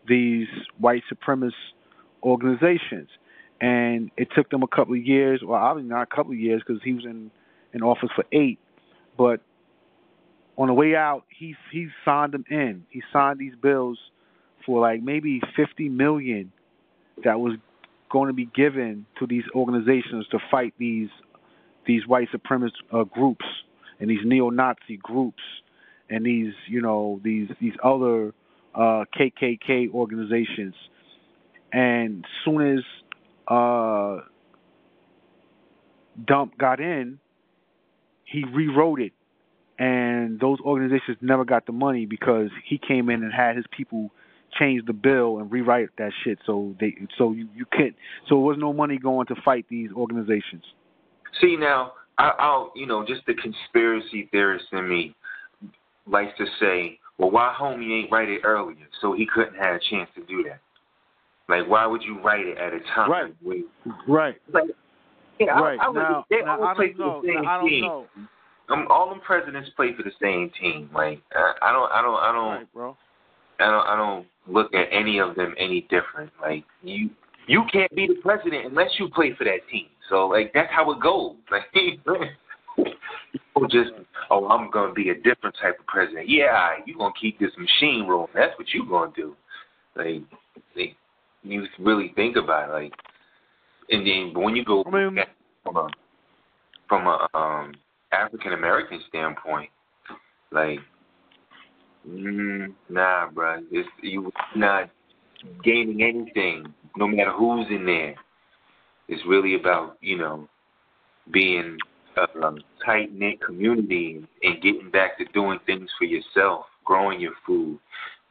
these 0.09 0.49
white 0.79 1.03
supremacist 1.13 1.53
organizations, 2.23 3.09
and 3.61 4.11
it 4.17 4.29
took 4.35 4.51
them 4.51 4.63
a 4.63 4.69
couple 4.69 4.95
of 4.95 5.05
years. 5.05 5.41
Well, 5.45 5.61
obviously 5.61 5.91
not 5.91 6.03
a 6.03 6.15
couple 6.15 6.33
of 6.33 6.39
years 6.39 6.63
because 6.67 6.83
he 6.83 6.93
was 6.93 7.05
in 7.05 7.31
in 7.73 7.83
office 7.83 8.11
for 8.15 8.25
eight, 8.33 8.59
but 9.17 9.41
on 10.59 10.69
the 10.69 10.75
way 10.75 10.95
out, 10.95 11.25
he 11.29 11.55
he 11.73 11.89
signed 12.05 12.33
them 12.33 12.45
in. 12.51 12.85
He 12.91 13.03
signed 13.13 13.39
these 13.39 13.55
bills 13.61 13.99
for 14.67 14.81
like 14.81 15.03
maybe 15.03 15.41
fifty 15.57 15.89
million 15.89 16.53
that 17.25 17.41
was 17.41 17.55
going 18.11 18.27
to 18.27 18.35
be 18.35 18.47
given 18.47 19.07
to 19.19 19.27
these 19.27 19.45
organizations 19.55 20.27
to 20.31 20.39
fight 20.51 20.75
these 20.79 21.09
these 21.87 22.07
white 22.07 22.29
supremacist 22.31 22.73
uh, 22.93 23.05
groups 23.05 23.45
and 24.01 24.11
these 24.11 24.21
neo-Nazi 24.25 24.99
groups 25.03 25.43
and 26.11 26.27
these 26.27 26.53
you 26.67 26.83
know 26.83 27.21
these 27.23 27.49
these 27.61 27.75
other 27.83 28.35
uh, 28.75 29.05
KKK 29.19 29.93
organizations. 29.93 30.75
And 31.73 32.25
soon 32.45 32.79
as 32.79 32.85
uh, 33.49 34.19
Dump 36.27 36.59
got 36.59 36.81
in, 36.81 37.19
he 38.25 38.45
rewrote 38.45 39.01
it 39.01 39.13
and 39.81 40.39
those 40.39 40.61
organizations 40.61 41.17
never 41.23 41.45
got 41.45 41.65
the 41.65 41.73
money 41.73 42.05
because 42.05 42.51
he 42.65 42.79
came 42.79 43.09
in 43.09 43.25
and 43.25 43.33
had 43.33 43.57
his 43.57 43.65
people 43.75 44.11
change 44.59 44.85
the 44.87 44.93
bill 44.93 45.39
and 45.39 45.51
rewrite 45.51 45.89
that 45.97 46.13
shit. 46.23 46.39
So 46.45 46.77
they, 46.79 46.95
so 47.17 47.33
you, 47.33 47.49
you 47.57 47.65
can't. 47.73 47.97
So 48.29 48.35
there 48.35 48.45
was 48.45 48.59
no 48.59 48.75
money 48.75 48.99
going 48.99 49.27
to 49.29 49.35
fight 49.43 49.65
these 49.71 49.91
organizations. 49.93 50.65
See 51.41 51.57
now, 51.57 51.93
I, 52.19 52.33
I'll 52.39 52.73
you 52.77 52.87
know 52.87 53.07
just 53.07 53.23
the 53.27 53.35
conspiracy 53.35 54.29
theorist 54.31 54.67
in 54.73 54.87
me 54.87 55.17
likes 56.07 56.37
to 56.37 56.45
say, 56.61 56.99
well, 57.21 57.31
why 57.31 57.55
homie 57.59 58.03
ain't 58.03 58.13
write 58.13 58.29
it 58.29 58.41
earlier 58.45 58.77
so 59.01 59.13
he 59.13 59.27
couldn't 59.33 59.55
have 59.55 59.77
a 59.77 59.81
chance 59.91 60.09
to 60.17 60.25
do 60.25 60.43
that. 60.45 60.61
Like, 61.49 61.69
why 61.69 61.87
would 61.87 62.03
you 62.03 62.21
write 62.23 62.47
it 62.47 62.59
at 62.59 62.73
a 62.73 62.81
time? 62.95 63.11
Right. 63.11 63.35
When, 63.43 63.65
right. 64.09 64.37
Like, 64.53 64.65
yeah, 65.39 65.51
right. 65.51 65.79
I, 65.81 65.87
I, 65.87 65.93
now, 65.93 66.25
they 66.31 66.41
now, 66.43 66.63
I 66.63 66.75
don't 66.75 66.99
know. 66.99 67.23
Now, 67.25 67.43
I 67.45 67.59
don't 67.59 67.69
team. 67.69 67.85
know 67.85 68.07
um, 68.71 68.87
all 68.89 69.09
them 69.09 69.21
presidents 69.21 69.69
play 69.77 69.95
for 69.97 70.03
the 70.03 70.13
same 70.23 70.51
team. 70.61 70.89
Like 70.95 71.21
I, 71.33 71.53
I 71.63 71.73
don't, 71.73 71.93
I 71.93 72.03
don't, 72.03 72.17
I 72.17 72.33
don't, 72.33 72.59
right, 72.59 72.73
bro. 72.73 72.97
I 73.59 73.71
don't, 73.71 73.87
I 73.87 73.97
don't 73.97 74.27
look 74.47 74.73
at 74.75 74.87
any 74.91 75.19
of 75.19 75.35
them 75.35 75.55
any 75.59 75.83
different. 75.91 76.31
Like 76.41 76.65
you, 76.83 77.11
you 77.47 77.65
can't 77.73 77.95
be 77.95 78.07
the 78.07 78.21
president 78.23 78.67
unless 78.67 78.91
you 78.99 79.09
play 79.09 79.35
for 79.37 79.45
that 79.45 79.61
team. 79.71 79.87
So 80.09 80.29
like 80.29 80.53
that's 80.55 80.71
how 80.73 80.91
it 80.93 81.01
goes. 81.01 81.37
Like 81.51 81.65
people 83.61 83.85
just, 83.85 83.95
oh, 84.31 84.49
I'm 84.49 84.71
gonna 84.71 84.93
be 84.93 85.11
a 85.11 85.15
different 85.15 85.57
type 85.61 85.79
of 85.79 85.87
president. 85.87 86.29
Yeah, 86.29 86.73
you 86.87 86.97
gonna 86.97 87.13
keep 87.21 87.39
this 87.39 87.51
machine 87.59 88.07
rolling. 88.07 88.33
That's 88.35 88.57
what 88.59 88.69
you 88.73 88.87
gonna 88.89 89.13
do. 89.15 89.37
Like, 89.97 90.23
like 90.77 90.97
you 91.43 91.67
really 91.79 92.13
think 92.15 92.37
about 92.37 92.71
it, 92.71 92.73
like, 92.73 92.93
and 93.91 94.07
then 94.07 94.41
when 94.41 94.55
you 94.57 94.65
go 94.65 94.85
I 94.87 94.91
mean, 94.91 95.19
from 95.65 95.77
a 95.77 95.89
from 96.89 97.07
a 97.07 97.29
um, 97.37 97.75
African 98.13 98.53
American 98.53 99.01
standpoint, 99.09 99.71
like, 100.53 100.79
mm, 102.09 102.73
nah, 102.89 103.31
bro, 103.31 103.61
it's 103.71 103.89
you 104.03 104.31
not 104.55 104.91
gaining 105.65 106.03
anything, 106.03 106.73
no 106.97 107.09
matter 107.09 107.33
who's 107.33 107.67
in 107.71 107.85
there. 107.85 108.15
It's 109.09 109.23
really 109.27 109.57
about 109.57 109.97
you 110.01 110.19
know 110.19 110.49
being 111.33 111.77
a 112.17 112.53
tight 112.85 113.13
knit 113.13 113.41
community 113.41 114.27
and 114.43 114.63
getting 114.63 114.91
back 114.91 115.19
to 115.19 115.25
doing 115.33 115.59
things 115.67 115.89
for 115.99 116.05
yourself, 116.05 116.67
growing 116.85 117.21
your 117.21 117.35
food, 117.47 117.79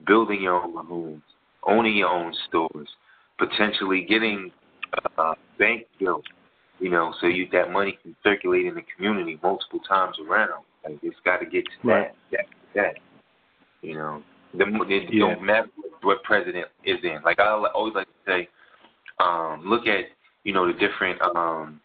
building 0.06 0.42
your 0.42 0.62
own 0.62 0.86
homes, 0.86 1.24
owning 1.64 1.96
your 1.98 2.10
own 2.10 2.34
stores, 2.48 2.90
potentially 3.38 4.06
getting 4.08 4.52
a 5.18 5.34
bank 5.58 5.86
built 6.00 6.26
you 6.80 6.90
know, 6.90 7.14
so 7.20 7.28
you 7.28 7.48
that 7.52 7.72
money 7.72 7.98
can 8.02 8.16
circulate 8.24 8.66
in 8.66 8.76
the 8.76 8.84
community 8.96 9.38
multiple 9.44 9.80
times 9.88 10.16
around. 10.28 10.64
Like 10.84 10.98
it's 11.04 11.16
got 11.26 11.38
to 11.38 11.46
get 11.46 11.66
to 11.66 11.88
right. 11.88 12.12
that, 12.32 12.46
that, 12.74 12.82
that, 12.82 12.94
you 13.82 13.96
know. 13.96 14.24
The, 14.54 14.66
it 14.88 15.14
Yeah. 15.14 15.20
don't 15.20 15.44
matter 15.44 15.70
what 16.02 16.24
president 16.24 16.68
is 16.84 16.98
in. 17.04 17.22
Like 17.24 17.40
I 17.40 17.50
always 17.50 17.94
like 17.94 18.08
to 18.08 18.14
say, 18.26 18.50
um, 19.20 19.62
look 19.66 19.86
at 19.88 20.06
you 20.44 20.54
know 20.54 20.66
the 20.66 20.74
different 20.74 21.22
um, 21.22 21.80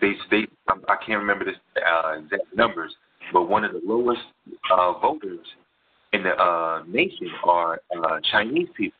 they 0.00 0.12
they 0.30 0.46
I 0.88 0.96
can't 1.04 1.18
remember 1.20 1.44
the 1.44 1.80
uh, 1.80 2.18
exact 2.18 2.42
numbers, 2.54 2.94
but 3.32 3.48
one 3.48 3.64
of 3.64 3.72
the 3.72 3.80
lowest 3.84 4.20
uh, 4.72 4.92
voters 4.98 5.46
in 6.12 6.22
the 6.22 6.30
uh, 6.30 6.82
nation 6.88 7.28
are 7.44 7.80
uh, 7.96 8.18
Chinese 8.32 8.68
people. 8.76 8.96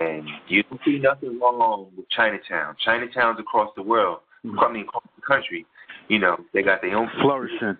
And 0.00 0.26
you 0.48 0.62
don't 0.62 0.80
see 0.84 0.98
nothing 0.98 1.38
wrong 1.38 1.88
with 1.96 2.08
Chinatown. 2.08 2.74
Chinatowns 2.86 3.38
across 3.38 3.70
the 3.76 3.82
world, 3.82 4.20
I 4.58 4.72
mean 4.72 4.84
across 4.84 5.04
the 5.16 5.22
country, 5.22 5.66
you 6.08 6.18
know, 6.18 6.38
they 6.54 6.62
got 6.62 6.80
their 6.80 6.96
own 6.96 7.08
Flourishing. 7.20 7.76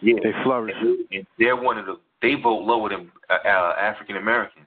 Yeah, 0.00 0.16
They 0.22 0.32
flourish. 0.42 0.74
and, 0.80 0.98
and 1.12 1.26
they're 1.38 1.56
one 1.56 1.78
of 1.78 1.86
the 1.86 1.96
they 2.20 2.34
vote 2.34 2.64
lower 2.64 2.88
than 2.88 3.10
uh, 3.30 3.34
uh, 3.46 3.74
African 3.78 4.16
Americans. 4.16 4.66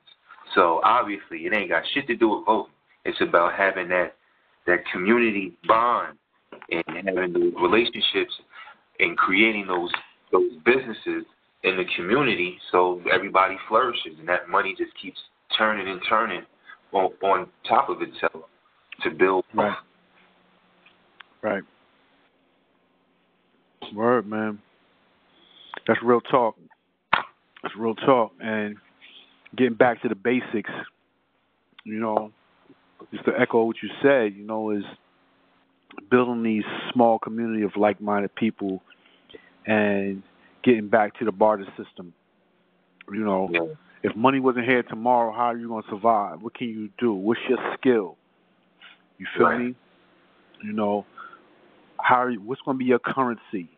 So 0.55 0.79
obviously, 0.83 1.39
it 1.45 1.53
ain't 1.53 1.69
got 1.69 1.83
shit 1.93 2.07
to 2.07 2.15
do 2.15 2.29
with 2.29 2.45
voting. 2.45 2.71
It's 3.05 3.19
about 3.21 3.53
having 3.53 3.89
that 3.89 4.15
that 4.65 4.79
community 4.91 5.53
bond 5.67 6.17
and 6.69 7.07
having 7.07 7.33
the 7.33 7.53
relationships 7.61 8.33
and 8.99 9.17
creating 9.17 9.67
those 9.67 9.91
those 10.31 10.51
businesses 10.65 11.25
in 11.63 11.77
the 11.77 11.85
community 11.95 12.57
so 12.71 13.01
everybody 13.13 13.55
flourishes 13.67 14.13
and 14.19 14.27
that 14.27 14.49
money 14.49 14.75
just 14.77 14.91
keeps 15.01 15.17
turning 15.57 15.87
and 15.87 16.01
turning 16.07 16.41
on, 16.91 17.11
on 17.23 17.47
top 17.67 17.89
of 17.89 18.01
itself 18.01 18.43
to 19.03 19.09
build. 19.11 19.45
Right. 19.53 19.77
Right. 21.41 21.63
Word, 23.93 24.27
man. 24.27 24.59
That's 25.87 25.99
real 26.03 26.21
talk. 26.21 26.55
That's 27.63 27.75
real 27.77 27.95
talk. 27.95 28.33
And 28.41 28.75
getting 29.55 29.75
back 29.75 30.01
to 30.01 30.09
the 30.09 30.15
basics, 30.15 30.71
you 31.85 31.99
know, 31.99 32.31
just 33.13 33.25
to 33.25 33.31
echo 33.39 33.63
what 33.63 33.77
you 33.81 33.89
said, 34.01 34.33
you 34.35 34.45
know, 34.45 34.71
is 34.71 34.83
building 36.09 36.43
these 36.43 36.63
small 36.93 37.19
community 37.19 37.63
of 37.63 37.75
like-minded 37.75 38.33
people 38.35 38.81
and 39.65 40.23
getting 40.63 40.87
back 40.87 41.17
to 41.19 41.25
the 41.25 41.31
barter 41.31 41.65
system. 41.77 42.13
You 43.11 43.23
know, 43.23 43.49
Yeah. 43.51 43.75
if 44.03 44.15
money 44.15 44.39
wasn't 44.39 44.65
here 44.65 44.83
tomorrow, 44.83 45.31
how 45.31 45.45
are 45.45 45.57
you 45.57 45.67
going 45.67 45.83
to 45.83 45.89
survive? 45.89 46.41
What 46.41 46.53
can 46.53 46.67
you 46.69 46.89
do? 46.97 47.13
What's 47.13 47.41
your 47.47 47.59
skill? 47.75 48.17
You 49.17 49.25
feel 49.35 49.47
Right. 49.47 49.59
me? 49.59 49.75
You 50.61 50.73
know, 50.73 51.05
how 51.99 52.15
are 52.23 52.29
you, 52.29 52.41
what's 52.41 52.61
going 52.61 52.75
to 52.75 52.79
be 52.79 52.85
your 52.85 52.99
currency? 52.99 53.69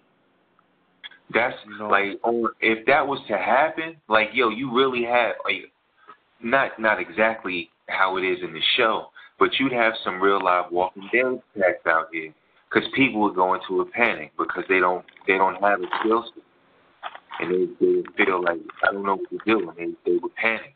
That's 1.32 1.56
You 1.66 1.78
know? 1.78 1.90
like, 1.90 2.20
or 2.24 2.54
if 2.60 2.86
that 2.88 3.08
was 3.08 3.20
to 3.28 3.38
happen, 3.38 3.98
like, 4.08 4.30
yo, 4.34 4.50
you 4.50 4.72
really 4.76 5.04
had 5.04 5.34
like, 5.46 5.72
not 6.42 6.80
not 6.80 7.00
exactly 7.00 7.70
how 7.88 8.18
it 8.18 8.24
is 8.24 8.40
in 8.42 8.54
the 8.54 8.62
show, 8.78 9.12
but 9.40 9.58
you'd 9.60 9.72
have 9.72 9.94
some 10.04 10.22
real 10.22 10.44
live 10.44 10.66
Walking 10.72 11.10
Dead 11.12 11.42
attacks 11.56 11.88
out 11.88 12.08
here, 12.12 12.34
because 12.70 12.88
people 12.94 13.22
would 13.22 13.36
go 13.36 13.54
into 13.56 13.82
a 13.82 13.86
panic 13.86 14.32
because 14.38 14.64
they 14.70 14.80
don't 14.80 15.06
they 15.28 15.38
don't 15.38 15.62
have 15.62 15.80
a 15.82 15.88
skill 16.00 16.24
set, 16.34 16.44
and 17.40 17.52
they 17.52 17.86
they 17.86 18.26
feel 18.26 18.44
like 18.44 18.60
I 18.88 18.92
don't 18.92 19.06
know 19.06 19.16
what 19.16 19.30
to 19.30 19.40
do, 19.46 19.70
and 19.70 19.78
they 19.78 20.12
they 20.12 20.18
would 20.18 20.36
panic. 20.36 20.76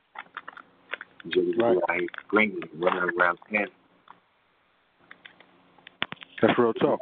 Just 1.29 1.57
Right. 1.57 1.77
here 1.91 2.07
screaming, 2.27 2.67
running 2.75 3.09
around 3.17 3.39
panicking. 3.49 3.67
That's 6.41 6.57
real 6.59 6.73
talk. 6.73 6.99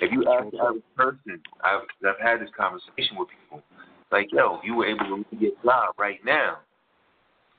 If 0.00 0.12
you 0.12 0.24
ask 0.28 0.54
average 0.54 0.82
person, 0.96 1.42
I've, 1.64 1.82
I've 2.06 2.20
had 2.22 2.40
this 2.40 2.48
conversation 2.56 3.18
with 3.18 3.28
people, 3.28 3.62
like, 4.12 4.28
yo, 4.32 4.56
if 4.58 4.64
you 4.64 4.76
were 4.76 4.86
able 4.86 5.24
to 5.24 5.36
get 5.36 5.60
job 5.64 5.94
right 5.98 6.24
now, 6.24 6.58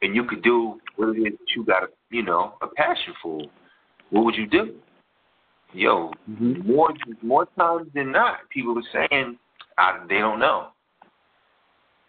and 0.01 0.15
you 0.15 0.23
could 0.25 0.41
do 0.41 0.79
what 0.95 1.09
it 1.09 1.19
is 1.19 1.33
that 1.33 1.55
you 1.55 1.63
got, 1.63 1.83
a, 1.83 1.87
you 2.09 2.23
know, 2.23 2.55
a 2.61 2.67
passion 2.67 3.13
for, 3.21 3.41
what 4.09 4.25
would 4.25 4.35
you 4.35 4.47
do? 4.47 4.75
Yo, 5.73 6.11
Mhm. 6.29 6.65
more 6.65 6.93
more 7.21 7.45
times 7.57 7.87
than 7.93 8.11
not, 8.11 8.49
people 8.49 8.77
are 8.77 9.07
saying 9.09 9.37
I, 9.77 9.99
they 10.09 10.19
don't 10.19 10.39
know. 10.39 10.67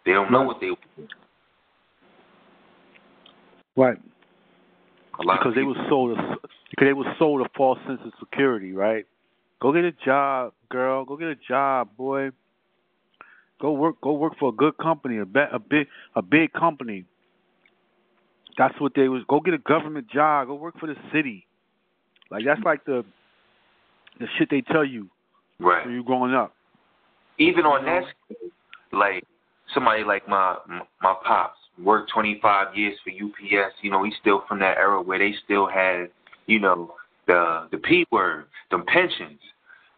They 0.05 0.11
don't 0.11 0.31
know 0.31 0.43
what 0.43 0.59
they 0.59 0.67
do. 0.67 1.07
Right. 3.75 3.97
A 5.19 5.23
lot 5.23 5.39
Because 5.39 5.55
they 5.55 5.63
were 5.63 5.75
sold 5.87 6.17
a, 6.17 6.37
because 6.69 6.85
they 6.85 6.93
were 6.93 7.15
sold 7.17 7.41
a 7.41 7.49
false 7.55 7.79
sense 7.87 8.01
of 8.03 8.11
security, 8.19 8.73
right? 8.73 9.05
Go 9.61 9.71
get 9.71 9.85
a 9.85 9.91
job, 9.93 10.53
girl. 10.69 11.05
Go 11.05 11.15
get 11.15 11.29
a 11.29 11.35
job, 11.35 11.95
boy. 11.95 12.31
Go 13.61 13.71
work. 13.71 14.01
Go 14.01 14.13
work 14.13 14.33
for 14.37 14.49
a 14.49 14.51
good 14.51 14.77
company, 14.77 15.19
a, 15.19 15.25
be, 15.25 15.39
a 15.39 15.59
big 15.59 15.87
a 16.15 16.21
big 16.21 16.51
company. 16.51 17.05
That's 18.57 18.79
what 18.79 18.93
they 18.95 19.07
was. 19.07 19.23
Go 19.27 19.39
get 19.39 19.53
a 19.53 19.57
government 19.59 20.09
job. 20.09 20.47
Go 20.47 20.55
work 20.55 20.79
for 20.79 20.87
the 20.87 20.95
city. 21.11 21.45
Like 22.29 22.43
that's 22.45 22.61
like 22.63 22.85
the 22.85 23.03
the 24.19 24.27
shit 24.37 24.49
they 24.49 24.61
tell 24.61 24.85
you 24.85 25.09
right. 25.59 25.85
when 25.85 25.93
you're 25.95 26.03
growing 26.03 26.33
up. 26.33 26.53
even 27.39 27.65
on 27.65 27.83
that 27.85 28.03
scale, 28.25 28.49
like 28.91 29.23
somebody 29.73 30.03
like 30.03 30.27
my 30.27 30.57
my 31.01 31.15
pops 31.25 31.57
worked 31.83 32.11
25 32.13 32.75
years 32.75 32.95
for 33.03 33.09
UPS. 33.09 33.73
You 33.81 33.91
know, 33.91 34.03
he's 34.03 34.13
still 34.21 34.43
from 34.47 34.59
that 34.59 34.77
era 34.77 35.01
where 35.01 35.17
they 35.19 35.33
still 35.43 35.67
had, 35.67 36.09
you 36.45 36.59
know, 36.59 36.93
the 37.27 37.67
the 37.71 37.77
p 37.77 38.05
word, 38.11 38.45
them 38.71 38.83
pensions. 38.87 39.39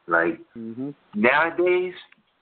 Like 0.07 0.39
Mm-hmm. 0.57 0.91
nowadays, 1.15 1.93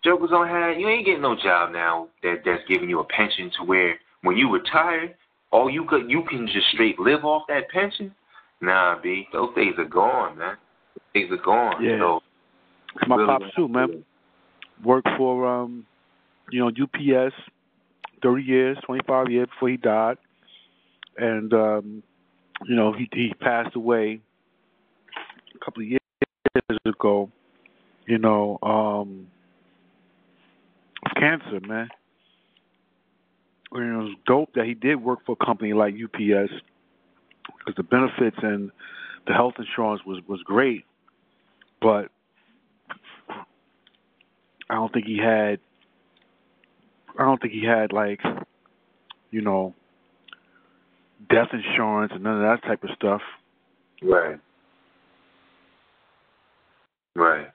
jokers 0.04 0.30
don't 0.30 0.48
have. 0.48 0.78
You 0.78 0.88
ain't 0.90 1.06
getting 1.06 1.22
no 1.22 1.36
job 1.36 1.72
now 1.72 2.08
that 2.22 2.42
that's 2.46 2.62
giving 2.68 2.90
you 2.90 3.00
a 3.00 3.04
pension 3.06 3.50
to 3.58 3.64
where 3.66 3.96
when 4.22 4.38
you 4.38 4.52
retire, 4.52 5.16
all 5.54 5.70
you 5.70 5.86
could 5.86 6.10
you 6.10 6.24
can 6.28 6.48
just 6.48 6.68
straight 6.74 7.00
live 7.00 7.24
off 7.24 7.44
that 7.48 7.70
pension. 7.70 8.14
Nah, 8.60 9.00
b, 9.02 9.28
those 9.32 9.54
days 9.56 9.74
are 9.78 9.86
gone, 9.86 10.38
man. 10.38 10.58
Those 11.14 11.24
days 11.24 11.32
are 11.32 11.44
gone. 11.44 11.84
Yeah. 11.84 12.00
So 12.00 12.20
My 13.08 13.16
really 13.16 13.28
pops 13.28 13.56
too, 13.56 13.68
man. 13.68 14.04
Worked 14.84 15.10
for 15.16 15.48
um, 15.48 15.86
you 16.52 16.60
know, 16.60 16.68
UPS, 16.70 17.36
thirty 18.22 18.44
years, 18.44 18.78
twenty 18.86 19.04
five 19.08 19.30
years 19.30 19.48
before 19.48 19.70
he 19.70 19.78
died, 19.78 20.18
and 21.18 21.54
um, 21.54 22.04
you 22.66 22.76
know, 22.76 22.92
he 22.92 23.08
he 23.14 23.34
passed 23.40 23.76
away 23.76 24.20
a 25.56 25.64
couple 25.64 25.84
of 25.84 25.90
years 25.90 26.00
ago. 26.86 27.30
You 28.08 28.18
know, 28.18 28.58
um, 28.64 29.28
of 31.06 31.12
cancer, 31.16 31.60
man. 31.66 31.90
Know, 33.74 34.02
it 34.02 34.04
was 34.04 34.16
dope 34.26 34.54
that 34.56 34.66
he 34.66 34.74
did 34.74 35.02
work 35.02 35.20
for 35.26 35.36
a 35.40 35.46
company 35.46 35.74
like 35.74 35.96
UPS 35.96 36.52
because 37.58 37.76
the 37.76 37.84
benefits 37.84 38.38
and 38.42 38.72
the 39.26 39.34
health 39.34 39.56
insurance 39.58 40.02
was 40.06 40.22
was 40.28 40.42
great, 40.44 40.86
but 41.82 42.10
I 44.70 44.76
don't 44.76 44.94
think 44.94 45.06
he 45.06 45.18
had. 45.18 45.60
I 47.18 47.26
don't 47.26 47.42
think 47.42 47.54
he 47.54 47.66
had 47.66 47.94
like, 47.94 48.22
you 49.32 49.42
know, 49.42 49.74
death 51.30 51.50
insurance 51.54 52.12
and 52.14 52.24
none 52.24 52.44
of 52.44 52.60
that 52.60 52.68
type 52.68 52.84
of 52.84 52.90
stuff. 52.96 53.22
Right. 54.02 54.40
Right. 57.16 57.48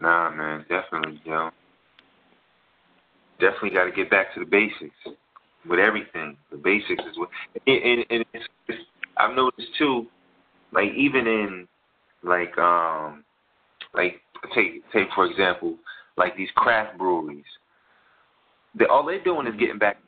Nah, 0.00 0.30
man, 0.30 0.64
definitely, 0.68 1.20
yo. 1.24 1.50
Definitely 3.42 3.70
got 3.70 3.86
to 3.86 3.90
get 3.90 4.08
back 4.08 4.32
to 4.34 4.40
the 4.40 4.46
basics 4.46 4.94
with 5.68 5.80
everything. 5.80 6.36
The 6.52 6.58
basics 6.58 7.02
is 7.10 7.18
what, 7.18 7.28
and, 7.66 7.82
and, 7.82 8.04
and 8.10 8.24
it's, 8.32 8.46
it's, 8.68 8.78
I've 9.16 9.34
noticed 9.34 9.66
too, 9.76 10.06
like 10.72 10.90
even 10.96 11.26
in, 11.26 11.66
like, 12.22 12.56
um, 12.56 13.24
like 13.94 14.20
take 14.54 14.82
take 14.92 15.08
for 15.12 15.26
example, 15.26 15.76
like 16.16 16.36
these 16.36 16.50
craft 16.54 16.96
breweries. 16.98 17.44
They, 18.78 18.84
all 18.84 19.04
they're 19.04 19.24
doing 19.24 19.48
is 19.48 19.54
getting 19.58 19.78
back, 19.78 19.98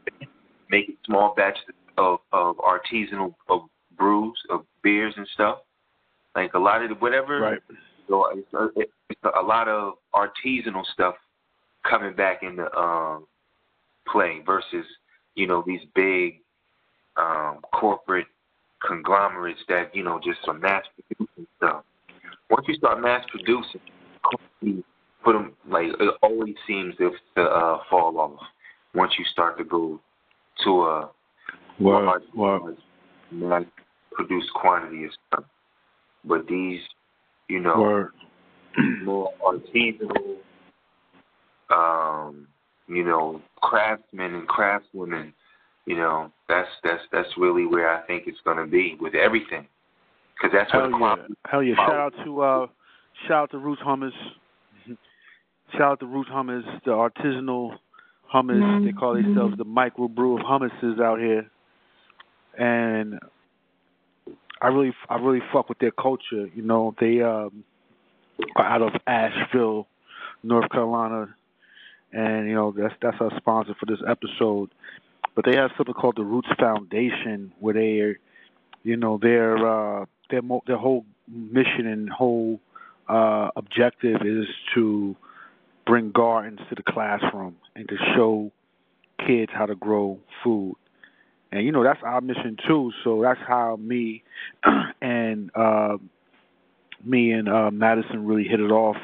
making 0.71 0.97
small 1.05 1.35
batches 1.37 1.63
of 1.99 2.21
of 2.33 2.57
artisanal 2.59 3.35
of 3.49 3.63
brews 3.99 4.39
of 4.49 4.61
beers 4.85 5.15
and 5.17 5.27
stuff. 5.35 5.59
Like 6.37 6.55
a 6.55 6.59
lot 6.59 6.83
of 6.83 6.91
the, 6.91 6.95
whatever. 6.95 7.41
Right. 7.41 7.59
So 8.09 8.27
it's 8.33 8.55
a, 8.55 8.69
it's 9.11 9.21
a 9.25 9.43
lot 9.43 9.67
of 9.67 9.95
artisanal 10.15 10.85
stuff 10.93 11.17
coming 11.89 12.15
back 12.15 12.43
into 12.43 12.73
um, 12.77 13.27
play 14.11 14.43
versus 14.45 14.87
you 15.35 15.47
know 15.47 15.63
these 15.67 15.81
big 15.95 16.41
um, 17.17 17.61
corporate 17.73 18.27
conglomerates 18.87 19.61
that 19.69 19.95
you 19.95 20.03
know 20.03 20.21
just 20.25 20.41
are 20.47 20.55
mass 20.55 20.85
producing 20.97 21.47
stuff. 21.57 21.85
Once 22.51 22.67
you 22.69 22.75
start 22.75 23.01
mass 23.01 23.25
producing, 23.31 23.81
put 25.25 25.33
them 25.33 25.53
like 25.69 25.87
it 25.87 26.15
always 26.23 26.55
seems 26.67 26.95
to, 26.97 27.11
to 27.37 27.43
uh, 27.43 27.79
fall 27.91 28.19
off. 28.19 28.41
Once 28.95 29.13
you 29.19 29.25
start 29.33 29.59
to 29.59 29.65
go 29.65 30.01
to 30.63 30.71
a 30.83 31.11
Word, 31.81 32.05
large, 32.05 32.23
word. 32.37 32.77
mass 33.33 33.65
produced 34.13 34.53
quantity 34.55 35.05
of 35.05 35.11
stuff, 35.27 35.45
but 36.25 36.47
these, 36.47 36.81
you 37.49 37.59
know, 37.61 37.81
Word. 37.81 38.11
more 39.05 39.31
artisanal, 39.45 40.37
um, 41.71 42.47
you 42.89 43.05
know, 43.05 43.41
craftsmen 43.63 44.35
and 44.35 44.49
craftswomen. 44.49 45.33
You 45.87 45.97
know, 45.97 46.33
that's 46.49 46.69
that's 46.83 47.03
that's 47.13 47.29
really 47.37 47.67
where 47.67 47.95
I 47.95 48.07
think 48.07 48.25
it's 48.27 48.41
going 48.45 48.57
to 48.57 48.67
be 48.67 48.97
with 49.01 49.15
everything, 49.15 49.67
because 50.35 50.57
that's 50.57 50.73
Hell 50.73 50.91
what 50.91 51.19
yeah. 51.19 51.27
Hell 51.47 51.63
yeah! 51.63 51.75
Shout 51.77 51.97
out 51.97 52.15
to 52.25 52.41
uh, 52.41 52.67
shout 53.29 53.43
out 53.43 53.51
to 53.51 53.59
Roots 53.59 53.83
Hummus. 53.87 54.13
shout 55.73 55.83
out 55.83 56.01
to 56.01 56.07
Roots 56.07 56.31
Hummus, 56.31 56.63
the 56.85 56.93
artisanal 56.93 57.77
hummus. 58.33 58.63
Mm-hmm. 58.63 58.87
They 58.87 58.93
call 58.93 59.15
themselves 59.15 59.57
the 59.59 59.65
microbrew 59.65 60.41
of 60.41 60.47
hummuses 60.47 61.01
out 61.01 61.19
here, 61.19 61.51
and 62.59 63.19
I 64.61 64.69
really 64.69 64.95
I 65.09 65.17
really 65.17 65.43
fuck 65.53 65.69
with 65.69 65.79
their 65.79 65.91
culture. 65.91 66.49
You 66.55 66.63
know, 66.63 66.95
they 66.99 67.21
um, 67.21 67.63
are 68.57 68.65
out 68.65 68.83
of 68.83 68.93
Asheville, 69.07 69.87
North 70.43 70.71
Carolina, 70.71 71.35
and 72.15 72.49
you 72.49 72.55
know 72.55 72.73
that's 72.77 72.95
that's 73.03 73.17
our 73.21 73.33
sponsor 73.37 73.75
for 73.79 73.87
this 73.87 74.01
episode. 74.07 74.71
But 75.35 75.45
they 75.45 75.57
have 75.57 75.73
something 75.77 75.95
called 75.95 76.17
the 76.17 76.25
Roots 76.25 76.49
Foundation, 76.59 77.53
where 77.59 77.75
they, 77.75 78.17
you 78.85 78.97
know, 78.97 79.19
their 79.21 79.57
uh, 79.57 80.07
their 80.31 80.43
mo- 80.43 80.63
their 80.67 80.77
whole 80.77 81.05
mission 81.29 81.87
and 81.87 82.09
whole 82.09 82.61
uh, 83.09 83.51
objective 83.57 84.23
is 84.25 84.47
to 84.75 85.17
bring 85.87 86.13
gardens 86.13 86.61
to 86.69 86.75
the 86.75 86.83
classroom 86.83 87.57
and 87.75 87.89
to 87.89 87.97
show 88.15 88.51
kids 89.27 89.51
how 89.53 89.67
to 89.67 89.75
grow 89.75 90.19
food. 90.43 90.77
And 91.53 91.65
you 91.65 91.73
know 91.73 91.83
that's 91.83 92.03
our 92.03 92.21
mission 92.21 92.57
too. 92.67 92.93
So 93.03 93.23
that's 93.23 93.41
how 93.47 93.77
me 93.77 94.23
and 95.03 95.51
uh, 95.55 95.99
me 97.05 97.33
and 97.33 97.49
uh, 97.49 97.71
Madison 97.71 98.25
really 98.27 98.45
hit 98.45 98.61
it 98.61 98.71
off 98.71 98.97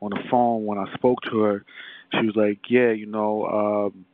on 0.00 0.10
the 0.10 0.20
phone 0.30 0.64
when 0.66 0.78
I 0.78 0.92
spoke 0.94 1.22
to 1.30 1.40
her. 1.40 1.64
She 2.12 2.26
was 2.26 2.36
like, 2.36 2.58
"Yeah, 2.68 2.90
you 2.92 3.06
know, 3.06 3.46
um, 3.46 4.04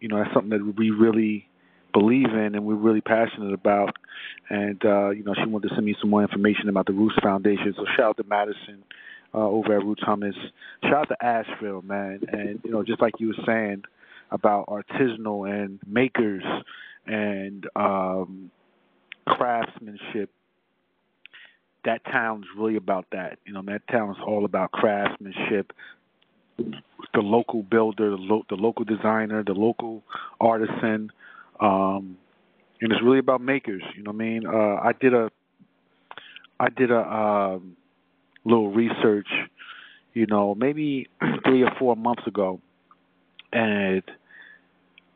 you 0.00 0.08
know, 0.08 0.18
that's 0.18 0.32
something 0.34 0.50
that 0.50 0.76
we 0.76 0.90
really 0.90 1.48
believe 1.92 2.32
in 2.32 2.54
and 2.54 2.64
we're 2.64 2.74
really 2.74 3.00
passionate 3.00 3.54
about." 3.54 3.96
And 4.50 4.84
uh, 4.84 5.10
you 5.10 5.24
know, 5.24 5.34
she 5.34 5.48
wanted 5.48 5.68
to 5.68 5.74
send 5.74 5.86
me 5.86 5.96
some 6.00 6.10
more 6.10 6.22
information 6.22 6.68
about 6.68 6.86
the 6.86 6.92
Roots 6.92 7.16
Foundation. 7.22 7.74
So 7.76 7.84
shout 7.96 8.06
out 8.06 8.16
to 8.18 8.24
Madison 8.24 8.84
uh, 9.34 9.38
over 9.38 9.76
at 9.76 9.84
Roots 9.84 10.02
Hummus. 10.02 10.34
Shout 10.82 10.94
out 10.94 11.08
to 11.08 11.24
Asheville, 11.24 11.82
man. 11.82 12.20
And 12.28 12.60
you 12.64 12.70
know, 12.70 12.82
just 12.82 13.00
like 13.00 13.14
you 13.18 13.28
were 13.28 13.44
saying 13.46 13.84
about 14.30 14.66
artisanal 14.66 15.48
and 15.50 15.78
makers 15.86 16.42
and 17.06 17.66
um, 17.76 18.50
craftsmanship. 19.26 20.30
That 21.84 22.02
town's 22.06 22.46
really 22.56 22.76
about 22.76 23.06
that. 23.12 23.38
You 23.44 23.52
know, 23.52 23.62
that 23.66 23.86
town 23.88 24.10
is 24.10 24.16
all 24.26 24.44
about 24.44 24.72
craftsmanship. 24.72 25.72
The 26.58 27.20
local 27.20 27.62
builder, 27.62 28.10
the, 28.10 28.16
lo- 28.16 28.44
the 28.48 28.56
local 28.56 28.84
designer, 28.84 29.42
the 29.44 29.52
local 29.52 30.02
artisan, 30.40 31.10
um, 31.60 32.16
and 32.80 32.92
it's 32.92 33.02
really 33.02 33.18
about 33.18 33.40
makers. 33.40 33.82
You 33.96 34.02
know 34.02 34.10
what 34.10 34.22
I 34.22 34.24
mean? 34.24 34.46
Uh, 34.46 34.76
I 34.82 34.92
did 35.00 35.14
a, 35.14 35.30
I 36.58 36.68
did 36.70 36.90
a 36.90 37.00
um, 37.00 37.76
little 38.44 38.72
research. 38.72 39.28
You 40.12 40.26
know, 40.26 40.54
maybe 40.54 41.08
three 41.44 41.62
or 41.62 41.70
four 41.78 41.96
months 41.96 42.26
ago, 42.26 42.60
and 43.52 44.02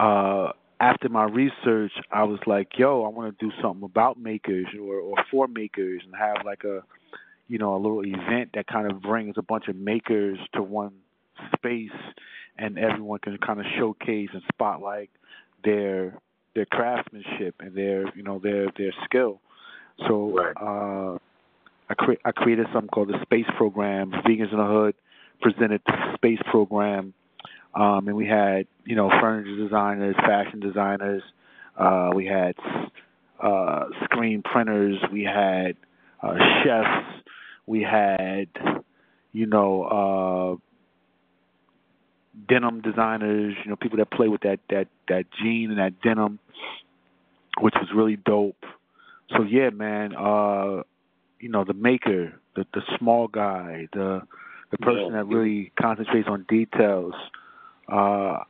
uh, 0.00 0.52
after 0.80 1.08
my 1.08 1.24
research, 1.24 1.92
I 2.10 2.24
was 2.24 2.38
like, 2.46 2.78
"Yo, 2.78 3.04
I 3.04 3.08
want 3.08 3.38
to 3.38 3.44
do 3.44 3.52
something 3.60 3.84
about 3.84 4.18
makers 4.18 4.66
or 4.80 4.96
or 4.96 5.16
for 5.30 5.48
makers, 5.48 6.02
and 6.04 6.14
have 6.16 6.44
like 6.44 6.64
a, 6.64 6.82
you 7.48 7.58
know, 7.58 7.74
a 7.74 7.78
little 7.78 8.04
event 8.04 8.50
that 8.54 8.66
kind 8.66 8.90
of 8.90 9.02
brings 9.02 9.34
a 9.36 9.42
bunch 9.42 9.68
of 9.68 9.76
makers 9.76 10.38
to 10.54 10.62
one 10.62 10.92
space, 11.56 11.90
and 12.58 12.78
everyone 12.78 13.18
can 13.20 13.36
kind 13.38 13.60
of 13.60 13.66
showcase 13.78 14.30
and 14.32 14.42
spotlight 14.52 15.10
their 15.64 16.14
their 16.54 16.66
craftsmanship 16.66 17.56
and 17.60 17.74
their 17.74 18.14
you 18.16 18.22
know 18.22 18.38
their 18.38 18.66
their 18.76 18.92
skill." 19.04 19.40
So 20.06 20.36
Right. 20.36 20.54
uh, 20.56 21.18
I 21.90 21.94
cre- 21.94 22.22
I 22.24 22.32
created 22.32 22.66
something 22.72 22.88
called 22.88 23.08
the 23.08 23.20
Space 23.22 23.46
Program. 23.56 24.12
Vegans 24.12 24.52
in 24.52 24.58
the 24.58 24.66
Hood 24.66 24.94
presented 25.40 25.82
the 25.86 26.14
Space 26.16 26.40
Program 26.50 27.14
um, 27.74 28.08
and 28.08 28.16
we 28.16 28.26
had 28.26 28.66
you 28.84 28.96
know 28.96 29.10
furniture 29.20 29.56
designers, 29.56 30.16
fashion 30.16 30.60
designers. 30.60 31.22
Uh, 31.76 32.10
we 32.14 32.26
had 32.26 32.54
uh, 33.40 33.84
screen 34.04 34.42
printers. 34.42 34.98
We 35.12 35.22
had 35.24 35.76
uh, 36.22 36.34
chefs. 36.64 37.22
We 37.66 37.82
had 37.82 38.48
you 39.32 39.46
know 39.46 39.82
uh, 40.60 40.67
denim 42.48 42.80
designers. 42.80 43.54
You 43.64 43.70
know 43.70 43.76
people 43.76 43.98
that 43.98 44.10
play 44.10 44.28
with 44.28 44.42
that 44.42 44.60
that 44.70 44.88
that 45.08 45.24
jean 45.40 45.70
and 45.70 45.78
that 45.78 46.00
denim, 46.02 46.38
which 47.60 47.74
was 47.74 47.88
really 47.94 48.16
dope. 48.16 48.64
So 49.36 49.42
yeah, 49.42 49.70
man. 49.70 50.14
Uh, 50.16 50.82
you 51.40 51.48
know 51.48 51.64
the 51.64 51.74
maker, 51.74 52.34
the 52.56 52.66
the 52.74 52.82
small 52.98 53.28
guy, 53.28 53.88
the 53.92 54.22
the 54.70 54.78
person 54.78 55.06
Yeah. 55.12 55.18
that 55.18 55.24
really 55.26 55.70
concentrates 55.80 56.28
on 56.28 56.44
details. 56.48 57.14
Uh, 57.90 58.42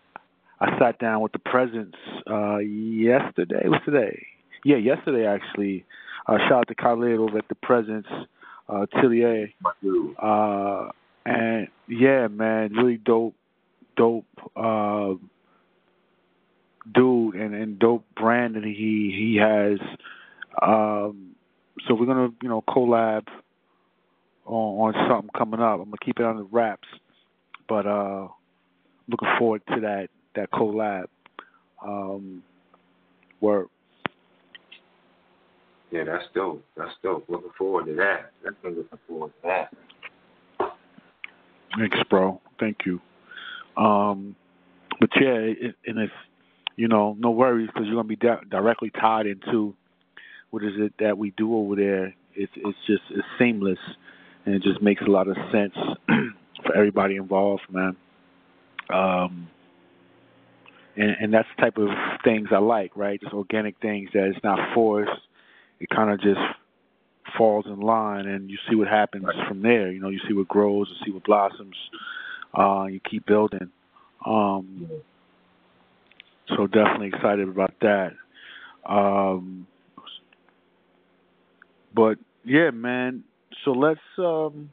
I 0.60 0.78
sat 0.80 0.98
down 0.98 1.20
with 1.20 1.32
the 1.32 1.38
presidents 1.38 1.98
uh, 2.28 2.58
yesterday. 2.58 3.62
What's 3.68 3.84
today? 3.84 4.26
Yeah, 4.64 4.76
yesterday 4.78 5.26
actually. 5.26 5.84
Uh, 6.26 6.38
shout 6.48 6.52
out 6.60 6.68
to 6.68 6.74
Khalid 6.74 7.18
over 7.20 7.38
at 7.38 7.48
the 7.48 7.54
presidents, 7.54 8.08
uh, 8.68 8.86
Tillier. 8.96 9.52
Uh, 10.20 10.90
and 11.24 11.68
yeah, 11.88 12.26
man, 12.28 12.72
really 12.72 12.96
dope, 12.96 13.34
dope 13.98 14.24
uh, 14.56 15.14
dude, 16.94 17.34
and 17.34 17.54
and 17.54 17.78
dope 17.78 18.04
brand 18.16 18.54
that 18.54 18.64
he 18.64 19.12
he 19.14 19.36
has. 19.40 19.78
Um, 20.62 21.34
so 21.86 21.94
we're 21.94 22.06
gonna 22.06 22.30
you 22.42 22.48
know 22.48 22.62
collab 22.66 23.26
on, 24.46 24.94
on 24.94 25.08
something 25.08 25.30
coming 25.36 25.60
up. 25.60 25.80
I'm 25.80 25.86
gonna 25.86 25.96
keep 26.02 26.18
it 26.18 26.24
on 26.24 26.36
the 26.36 26.44
wraps, 26.44 26.88
but 27.68 27.86
uh, 27.86 28.28
looking 29.08 29.28
forward 29.38 29.62
to 29.74 29.80
that 29.80 30.08
that 30.34 30.50
collab. 30.50 31.06
Um, 31.84 32.42
work. 33.40 33.68
Yeah, 35.90 36.04
that's 36.04 36.24
dope. 36.34 36.64
That's 36.76 36.92
dope. 37.02 37.24
Looking 37.28 37.50
forward 37.56 37.86
to 37.86 37.94
that. 37.94 38.32
Definitely 38.42 38.82
looking 38.82 38.98
forward 39.06 39.32
to 39.42 39.48
that. 39.48 40.70
Thanks, 41.78 41.98
bro. 42.10 42.40
Thank 42.58 42.78
you. 42.84 43.00
Um, 43.78 44.34
but 45.00 45.10
yeah, 45.20 45.36
it, 45.36 45.76
and 45.86 45.98
it's 45.98 46.12
you 46.76 46.88
know 46.88 47.16
no 47.18 47.30
worries 47.30 47.68
because 47.68 47.86
you're 47.86 47.96
gonna 47.96 48.08
be 48.08 48.16
di- 48.16 48.42
directly 48.50 48.90
tied 48.90 49.26
into 49.26 49.74
what 50.50 50.64
is 50.64 50.72
it 50.76 50.94
that 50.98 51.16
we 51.16 51.30
do 51.36 51.54
over 51.56 51.76
there. 51.76 52.14
It's 52.34 52.52
it's 52.56 52.78
just 52.86 53.02
it's 53.10 53.26
seamless 53.38 53.78
and 54.48 54.54
it 54.54 54.62
just 54.62 54.80
makes 54.80 55.02
a 55.02 55.10
lot 55.10 55.28
of 55.28 55.36
sense 55.52 55.74
for 56.64 56.74
everybody 56.74 57.16
involved, 57.16 57.62
man. 57.70 57.96
Um, 58.92 59.48
and 60.96 61.10
and 61.20 61.34
that's 61.34 61.48
the 61.56 61.62
type 61.62 61.76
of 61.76 61.88
things 62.24 62.48
I 62.50 62.58
like, 62.58 62.96
right? 62.96 63.20
Just 63.20 63.34
organic 63.34 63.78
things 63.80 64.10
that 64.14 64.24
it's 64.24 64.42
not 64.42 64.74
forced. 64.74 65.10
It 65.80 65.90
kind 65.90 66.10
of 66.10 66.20
just 66.20 66.40
falls 67.36 67.66
in 67.66 67.78
line, 67.80 68.26
and 68.26 68.50
you 68.50 68.56
see 68.68 68.74
what 68.74 68.88
happens 68.88 69.26
from 69.46 69.62
there. 69.62 69.92
You 69.92 70.00
know, 70.00 70.08
you 70.08 70.20
see 70.26 70.34
what 70.34 70.48
grows, 70.48 70.88
you 70.88 71.06
see 71.06 71.12
what 71.12 71.24
blossoms. 71.24 71.76
Uh, 72.56 72.86
you 72.86 73.00
keep 73.00 73.26
building. 73.26 73.70
Um, 74.24 74.88
so 76.48 76.66
definitely 76.66 77.08
excited 77.08 77.48
about 77.48 77.74
that. 77.80 78.12
Um, 78.88 79.66
but 81.94 82.18
yeah, 82.44 82.70
man. 82.70 83.24
So 83.64 83.72
let's. 83.72 84.00
Um, 84.18 84.70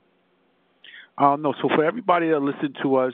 I 1.18 1.24
don't 1.24 1.42
know. 1.42 1.54
So 1.62 1.70
for 1.70 1.84
everybody 1.84 2.30
that 2.30 2.40
listened 2.42 2.78
to 2.84 2.96
us 2.98 3.14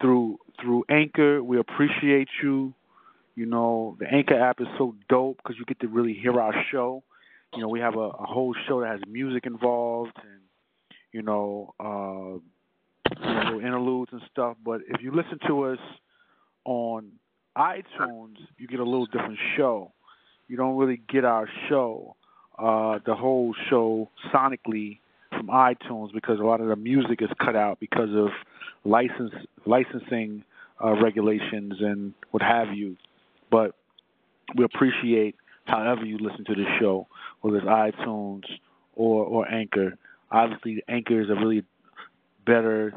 through 0.00 0.38
through 0.60 0.84
Anchor, 0.88 1.42
we 1.42 1.58
appreciate 1.58 2.28
you. 2.42 2.74
You 3.34 3.46
know, 3.46 3.96
the 3.98 4.06
Anchor 4.06 4.38
app 4.40 4.60
is 4.60 4.68
so 4.78 4.94
dope 5.08 5.38
because 5.38 5.56
you 5.58 5.64
get 5.64 5.80
to 5.80 5.88
really 5.88 6.14
hear 6.14 6.40
our 6.40 6.54
show. 6.70 7.02
You 7.54 7.62
know, 7.62 7.68
we 7.68 7.80
have 7.80 7.94
a, 7.94 7.98
a 7.98 8.26
whole 8.26 8.54
show 8.66 8.80
that 8.80 8.90
has 8.90 9.00
music 9.08 9.46
involved 9.46 10.12
and 10.22 10.40
you 11.14 11.22
know, 11.22 11.74
uh, 11.78 12.40
you 13.10 13.34
know, 13.34 13.60
interludes 13.60 14.12
and 14.12 14.22
stuff. 14.30 14.56
But 14.64 14.80
if 14.88 15.02
you 15.02 15.14
listen 15.14 15.38
to 15.46 15.64
us 15.64 15.78
on 16.64 17.12
iTunes, 17.56 18.36
you 18.58 18.66
get 18.66 18.80
a 18.80 18.84
little 18.84 19.06
different 19.06 19.38
show. 19.56 19.92
You 20.48 20.56
don't 20.56 20.76
really 20.76 21.00
get 21.08 21.24
our 21.24 21.48
show, 21.68 22.16
uh, 22.58 22.98
the 23.06 23.14
whole 23.14 23.54
show 23.70 24.10
sonically 24.32 24.98
from 25.30 25.48
iTunes 25.48 26.12
because 26.12 26.38
a 26.38 26.42
lot 26.42 26.60
of 26.60 26.68
the 26.68 26.76
music 26.76 27.22
is 27.22 27.28
cut 27.42 27.56
out 27.56 27.80
because 27.80 28.10
of 28.14 28.28
license 28.84 29.32
licensing 29.66 30.44
uh, 30.84 30.92
regulations 31.00 31.74
and 31.80 32.12
what 32.30 32.42
have 32.42 32.68
you. 32.74 32.96
But 33.50 33.74
we 34.56 34.64
appreciate 34.64 35.36
however 35.64 36.04
you 36.04 36.18
listen 36.18 36.44
to 36.44 36.54
the 36.54 36.64
show, 36.78 37.06
whether 37.40 37.58
it's 37.58 37.66
iTunes 37.66 38.44
or 38.94 39.24
or 39.24 39.50
Anchor. 39.50 39.96
Obviously, 40.30 40.82
Anchor 40.88 41.20
is 41.20 41.30
a 41.30 41.34
really 41.34 41.64
better 42.44 42.94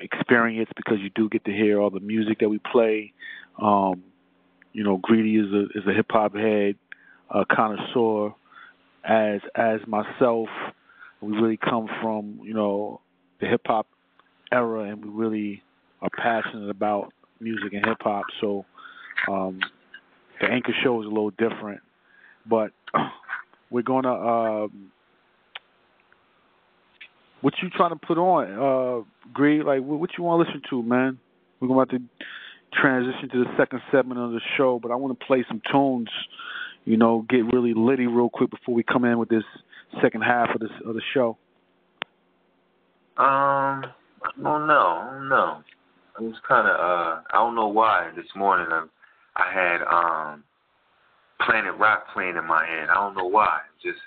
experience 0.00 0.70
because 0.76 0.98
you 1.00 1.10
do 1.10 1.28
get 1.28 1.44
to 1.44 1.52
hear 1.52 1.80
all 1.80 1.90
the 1.90 2.00
music 2.00 2.40
that 2.40 2.48
we 2.48 2.58
play. 2.58 3.12
Um, 3.60 4.04
you 4.72 4.84
know, 4.84 4.98
Greedy 4.98 5.36
is 5.36 5.52
a 5.52 5.78
is 5.78 5.86
a 5.86 5.92
hip 5.92 6.06
hop 6.10 6.34
head, 6.34 6.76
a 7.30 7.44
connoisseur, 7.44 8.34
as 9.04 9.40
as 9.54 9.80
myself. 9.86 10.48
We 11.20 11.32
really 11.32 11.56
come 11.56 11.88
from 12.00 12.40
you 12.42 12.54
know 12.54 13.00
the 13.40 13.46
hip 13.46 13.62
hop 13.66 13.86
era, 14.52 14.82
and 14.82 15.04
we 15.04 15.10
really 15.10 15.62
are 16.00 16.10
passionate 16.10 16.70
about 16.70 17.12
music 17.40 17.72
and 17.72 17.84
hip 17.84 17.98
hop. 18.00 18.24
So 18.40 18.64
um, 19.28 19.60
the 20.40 20.46
anchor 20.46 20.72
show 20.82 21.00
is 21.00 21.06
a 21.06 21.10
little 21.10 21.30
different, 21.30 21.80
but 22.46 22.72
we're 23.70 23.82
gonna. 23.82 24.14
Um, 24.14 24.92
what 27.40 27.54
you 27.62 27.70
trying 27.70 27.90
to 27.90 27.96
put 27.96 28.18
on, 28.18 28.44
uh, 28.52 29.04
Greg? 29.32 29.62
Like, 29.64 29.80
what, 29.82 30.00
what 30.00 30.10
you 30.16 30.24
want 30.24 30.46
to 30.46 30.52
listen 30.52 30.62
to, 30.70 30.82
man? 30.82 31.18
We're 31.60 31.68
going 31.68 31.88
to 31.88 32.00
transition 32.72 33.28
to 33.30 33.44
the 33.44 33.50
second 33.56 33.80
segment 33.90 34.20
of 34.20 34.32
the 34.32 34.40
show, 34.56 34.78
but 34.80 34.90
I 34.90 34.94
want 34.94 35.18
to 35.18 35.26
play 35.26 35.44
some 35.48 35.60
tunes. 35.70 36.08
You 36.84 36.96
know, 36.96 37.24
get 37.28 37.44
really 37.52 37.74
litty 37.74 38.06
real 38.06 38.30
quick 38.30 38.50
before 38.50 38.74
we 38.74 38.82
come 38.82 39.04
in 39.04 39.18
with 39.18 39.28
this 39.28 39.44
second 40.02 40.22
half 40.22 40.54
of 40.54 40.60
this 40.60 40.70
of 40.84 40.94
the 40.94 41.02
show. 41.14 41.36
Um. 43.16 43.84
I 44.20 44.30
don't 44.42 44.66
know. 45.28 45.62
I 46.18 46.22
was 46.22 46.34
kind 46.48 46.66
of 46.66 46.74
uh, 46.74 47.22
I 47.30 47.34
don't 47.34 47.54
know 47.54 47.68
why 47.68 48.10
this 48.16 48.26
morning 48.34 48.66
I, 48.70 48.86
I 49.36 49.52
had 49.52 49.82
um, 49.82 50.44
Planet 51.46 51.76
Rock 51.78 52.06
playing 52.12 52.36
in 52.36 52.44
my 52.44 52.66
head. 52.66 52.88
I 52.90 52.94
don't 52.94 53.16
know 53.16 53.26
why. 53.26 53.60
Just, 53.82 53.98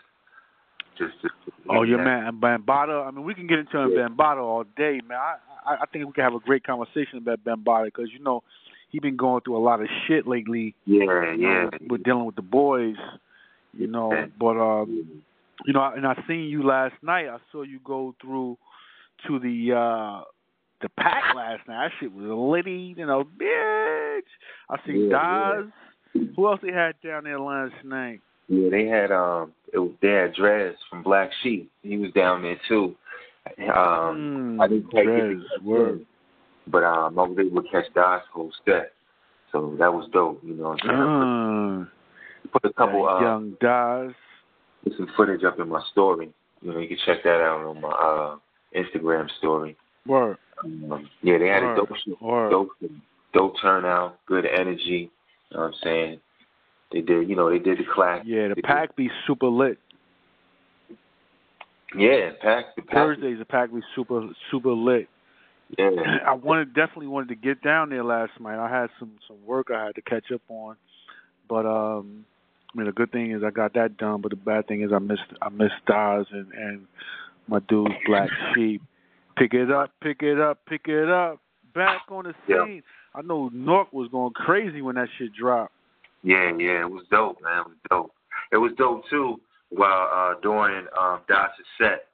just. 0.98 1.14
just 1.22 1.31
oh, 1.70 1.84
your 1.84 2.04
man 2.04 2.40
Bambaataa. 2.40 3.08
I 3.08 3.12
mean, 3.12 3.26
we 3.26 3.34
can 3.34 3.48
get 3.48 3.60
into 3.60 3.72
yeah. 3.74 4.08
Bambaataa 4.08 4.44
all 4.44 4.64
day, 4.76 5.02
man. 5.08 5.18
I, 5.18 5.36
I 5.66 5.74
I 5.82 5.86
think 5.92 6.06
we 6.06 6.14
can 6.14 6.24
have 6.24 6.34
a 6.34 6.40
great 6.40 6.64
conversation 6.64 7.18
about 7.18 7.44
Bambaataa 7.44 7.86
because 7.86 8.10
you 8.12 8.24
know 8.24 8.44
he 8.90 9.00
been 9.00 9.18
going 9.18 9.42
through 9.42 9.58
a 9.58 9.64
lot 9.64 9.82
of 9.82 9.88
shit 10.08 10.28
lately. 10.28 10.76
Yeah, 10.86 11.34
yeah. 11.38 11.70
With 11.90 12.04
dealing 12.04 12.26
with 12.26 12.36
the 12.36 12.42
boys, 12.42 12.96
you 13.74 13.88
know. 13.88 14.14
Yeah. 14.14 14.26
But 14.38 14.58
um, 14.58 15.24
you 15.66 15.74
know, 15.74 15.92
and 15.96 16.06
I 16.06 16.16
seen 16.28 16.46
you 16.46 16.64
last 16.64 16.96
night. 17.02 17.28
I 17.28 17.38
saw 17.52 17.64
you 17.64 17.80
go 17.84 18.16
through 18.22 18.58
to 19.28 19.40
the 19.40 19.74
uh 19.74 20.24
the 20.82 20.90
pack 20.90 21.36
last 21.36 21.68
night. 21.68 21.90
That 21.90 21.92
shit 22.00 22.14
was 22.14 22.26
litty, 22.26 22.96
you 22.98 23.06
know, 23.06 23.24
bitch. 23.24 24.22
I 24.70 24.78
see 24.86 25.08
yeah, 25.10 25.12
Daz. 25.12 25.66
Yeah. 26.14 26.24
Who 26.36 26.48
else 26.48 26.60
they 26.62 26.74
had 26.74 26.94
down 27.04 27.24
there 27.24 27.40
last 27.40 27.76
night? 27.86 28.20
Yeah, 28.48 28.70
they 28.70 28.86
had 28.86 29.12
um 29.12 29.54
it 29.74 29.80
was 29.80 29.92
had 30.02 30.34
Dres 30.34 30.76
from 30.90 31.04
Black 31.04 31.32
Sheep. 31.42 31.72
He 31.82 31.98
was 31.98 32.12
down 32.12 32.42
there 32.44 32.60
too. 32.68 32.96
Um 33.60 34.58
mm, 34.58 34.62
I 34.62 34.68
didn't 34.68 34.90
take 34.92 35.06
Dres, 35.06 35.42
it 35.56 35.64
word. 35.64 36.06
but 36.68 36.84
um 36.84 37.18
I 37.18 37.24
was 37.24 37.38
able 37.40 37.64
to 37.64 37.70
catch 37.70 37.92
Daz 37.94 38.22
whole 38.34 38.52
set. 38.66 38.94
So 39.52 39.76
that 39.80 39.94
was 39.94 40.10
dope, 40.14 40.42
you 40.44 40.54
know 40.54 40.70
what 40.70 40.84
I'm 40.84 41.88
saying? 41.88 41.88
Uh, 42.46 42.50
put 42.52 42.70
a 42.70 42.74
couple 42.74 43.08
uh, 43.08 43.22
young 43.22 43.58
Daz. 43.60 44.12
Put 44.84 44.94
some 44.98 45.10
footage 45.16 45.44
up 45.44 45.60
in 45.60 45.68
my 45.70 45.84
story. 45.92 46.34
You 46.62 46.74
know, 46.74 46.80
you 46.80 46.88
can 46.88 46.98
check 47.06 47.24
that 47.24 47.42
out 47.42 47.66
on 47.66 47.82
my 47.82 47.90
uh 47.90 48.38
Instagram 48.76 49.30
story. 49.38 49.76
Word. 50.06 50.38
Um, 50.64 51.10
yeah, 51.22 51.38
they 51.38 51.48
had 51.48 51.64
Word. 51.64 51.74
a 51.74 51.76
dope, 51.76 51.90
dope, 52.50 52.92
dope 53.34 53.54
turnout, 53.62 54.20
good 54.26 54.46
energy. 54.46 55.12
You 55.50 55.58
know 55.58 55.64
what 55.64 55.68
I'm 55.68 55.74
saying? 55.84 56.20
They 56.92 57.02
did, 57.02 57.30
you 57.30 57.36
know, 57.36 57.50
they 57.50 57.60
did 57.60 57.78
the 57.78 57.86
class. 57.94 58.24
Yeah, 58.26 58.50
the 58.50 58.62
pack 58.62 58.90
did. 58.90 58.96
be 58.96 59.10
super 59.26 59.48
lit. 59.48 59.78
Yeah, 61.98 62.32
pack 62.42 62.76
the 62.76 62.82
pack. 62.82 62.94
Thursdays 62.94 63.40
the 63.40 63.46
pack 63.46 63.74
be 63.74 63.82
super 63.96 64.30
super 64.50 64.72
lit. 64.72 65.08
Yeah. 65.78 65.90
I 66.28 66.34
wanted 66.34 66.74
definitely 66.74 67.08
wanted 67.08 67.30
to 67.30 67.36
get 67.36 67.62
down 67.62 67.90
there 67.90 68.04
last 68.04 68.32
night. 68.40 68.58
I 68.58 68.70
had 68.70 68.90
some 69.00 69.12
some 69.28 69.38
work 69.46 69.68
I 69.74 69.86
had 69.86 69.96
to 69.96 70.02
catch 70.02 70.32
up 70.34 70.42
on, 70.50 70.76
but 71.50 71.66
um, 71.66 72.26
I 72.74 72.78
mean 72.78 72.88
the 72.88 72.94
good 72.94 73.12
thing 73.12 73.32
is 73.32 73.44
I 73.46 73.52
got 73.52 73.74
that 73.74 73.98
done. 73.98 74.22
But 74.22 74.32
the 74.32 74.38
bad 74.38 74.68
thing 74.68 74.82
is 74.82 74.92
I 74.94 75.00
missed 75.00 75.22
I 75.42 75.50
missed 75.50 75.76
stars 75.84 76.28
and 76.32 76.52
and 76.54 76.88
my 77.48 77.60
dude 77.68 77.90
Black 78.06 78.30
Sheep. 78.56 78.82
Pick 79.38 79.54
it 79.54 79.72
up, 79.72 79.92
pick 80.02 80.22
it 80.22 80.40
up, 80.40 80.60
pick 80.68 80.88
it 80.88 81.10
up. 81.10 81.40
Back 81.74 82.02
on 82.10 82.26
the 82.26 82.34
scene. 82.48 82.76
Yeah. 82.76 83.20
I 83.20 83.22
know 83.22 83.50
Newark 83.54 83.92
was 83.92 84.10
going 84.12 84.34
crazy 84.34 84.82
when 84.82 84.96
that 84.96 85.08
shit 85.18 85.34
dropped. 85.34 85.74
Yeah, 86.24 86.52
yeah, 86.58 86.82
it 86.82 86.90
was 86.90 87.04
dope, 87.10 87.42
man. 87.42 87.62
It 87.62 87.68
was 87.68 87.78
dope. 87.90 88.12
It 88.52 88.58
was 88.58 88.72
dope 88.78 89.04
too. 89.10 89.40
While 89.70 90.10
uh, 90.14 90.40
during 90.42 90.86
um, 91.00 91.22
Dot's 91.28 91.54
set, 91.78 92.06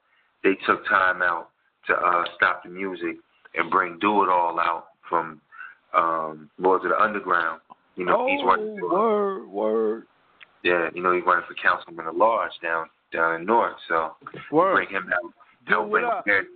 they 0.44 0.56
took 0.66 0.86
time 0.86 1.22
out 1.22 1.48
to 1.88 1.94
uh, 1.94 2.24
stop 2.36 2.62
the 2.62 2.70
music 2.70 3.16
and 3.54 3.70
bring 3.70 3.98
Do 3.98 4.22
It 4.22 4.28
All 4.28 4.58
out 4.60 4.86
from 5.08 5.40
um, 5.94 6.50
Lords 6.58 6.84
of 6.84 6.90
the 6.90 7.02
Underground. 7.02 7.60
You 7.96 8.04
know, 8.04 8.16
oh, 8.20 8.26
he's 8.28 8.44
running. 8.46 8.78
For, 8.78 8.92
word, 8.92 9.48
word. 9.48 10.02
Yeah, 10.62 10.88
you 10.94 11.02
know, 11.02 11.12
he's 11.12 11.24
running 11.26 11.44
for 11.48 11.54
councilman 11.60 12.06
at 12.06 12.14
large 12.14 12.52
down 12.62 12.86
down 13.12 13.40
in 13.40 13.46
Newark. 13.46 13.76
So 13.88 14.12
word. 14.52 14.74
bring 14.74 14.90
him 14.90 15.10
out, 15.12 15.32
help 15.66 15.90
bring 15.90 16.04
him 16.04 16.46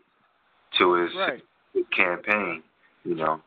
to 0.78 0.94
his, 0.94 1.10
right. 1.16 1.42
his 1.74 1.84
campaign. 1.96 2.62
You 3.04 3.16
know. 3.16 3.40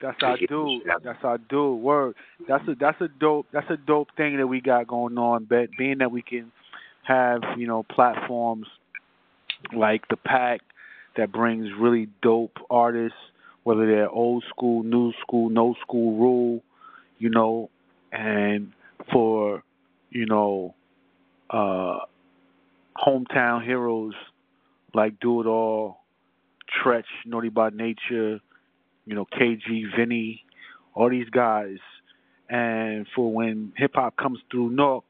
That's 0.00 0.18
our 0.22 0.36
dude. 0.36 0.82
That's 1.02 1.24
our 1.24 1.38
dude. 1.38 1.80
Word. 1.80 2.14
That's 2.48 2.66
a 2.68 2.74
that's 2.78 3.00
a 3.00 3.08
dope 3.08 3.46
that's 3.52 3.70
a 3.70 3.76
dope 3.76 4.08
thing 4.16 4.36
that 4.36 4.46
we 4.46 4.60
got 4.60 4.86
going 4.86 5.16
on. 5.16 5.46
But 5.48 5.70
being 5.78 5.98
that 5.98 6.10
we 6.10 6.22
can 6.22 6.52
have 7.04 7.40
you 7.56 7.66
know 7.66 7.82
platforms 7.82 8.66
like 9.74 10.06
the 10.08 10.16
pack 10.16 10.60
that 11.16 11.32
brings 11.32 11.68
really 11.78 12.08
dope 12.22 12.58
artists, 12.68 13.18
whether 13.64 13.86
they're 13.86 14.10
old 14.10 14.44
school, 14.50 14.82
new 14.82 15.12
school, 15.22 15.48
no 15.48 15.74
school 15.80 16.18
rule, 16.18 16.62
you 17.18 17.30
know, 17.30 17.70
and 18.12 18.72
for 19.12 19.62
you 20.10 20.26
know 20.26 20.74
uh 21.50 21.98
hometown 22.96 23.64
heroes 23.64 24.14
like 24.94 25.20
Do 25.20 25.40
It 25.42 25.46
All, 25.46 25.98
Treach, 26.84 27.04
Naughty 27.24 27.50
by 27.50 27.70
Nature, 27.70 28.40
you 29.06 29.14
know, 29.14 29.24
KG, 29.24 29.84
Vinny, 29.96 30.44
all 30.94 31.08
these 31.08 31.28
guys. 31.30 31.78
And 32.48 33.06
for 33.14 33.32
when 33.32 33.72
hip 33.76 33.92
hop 33.94 34.16
comes 34.16 34.38
through 34.50 34.70
Newark, 34.70 35.04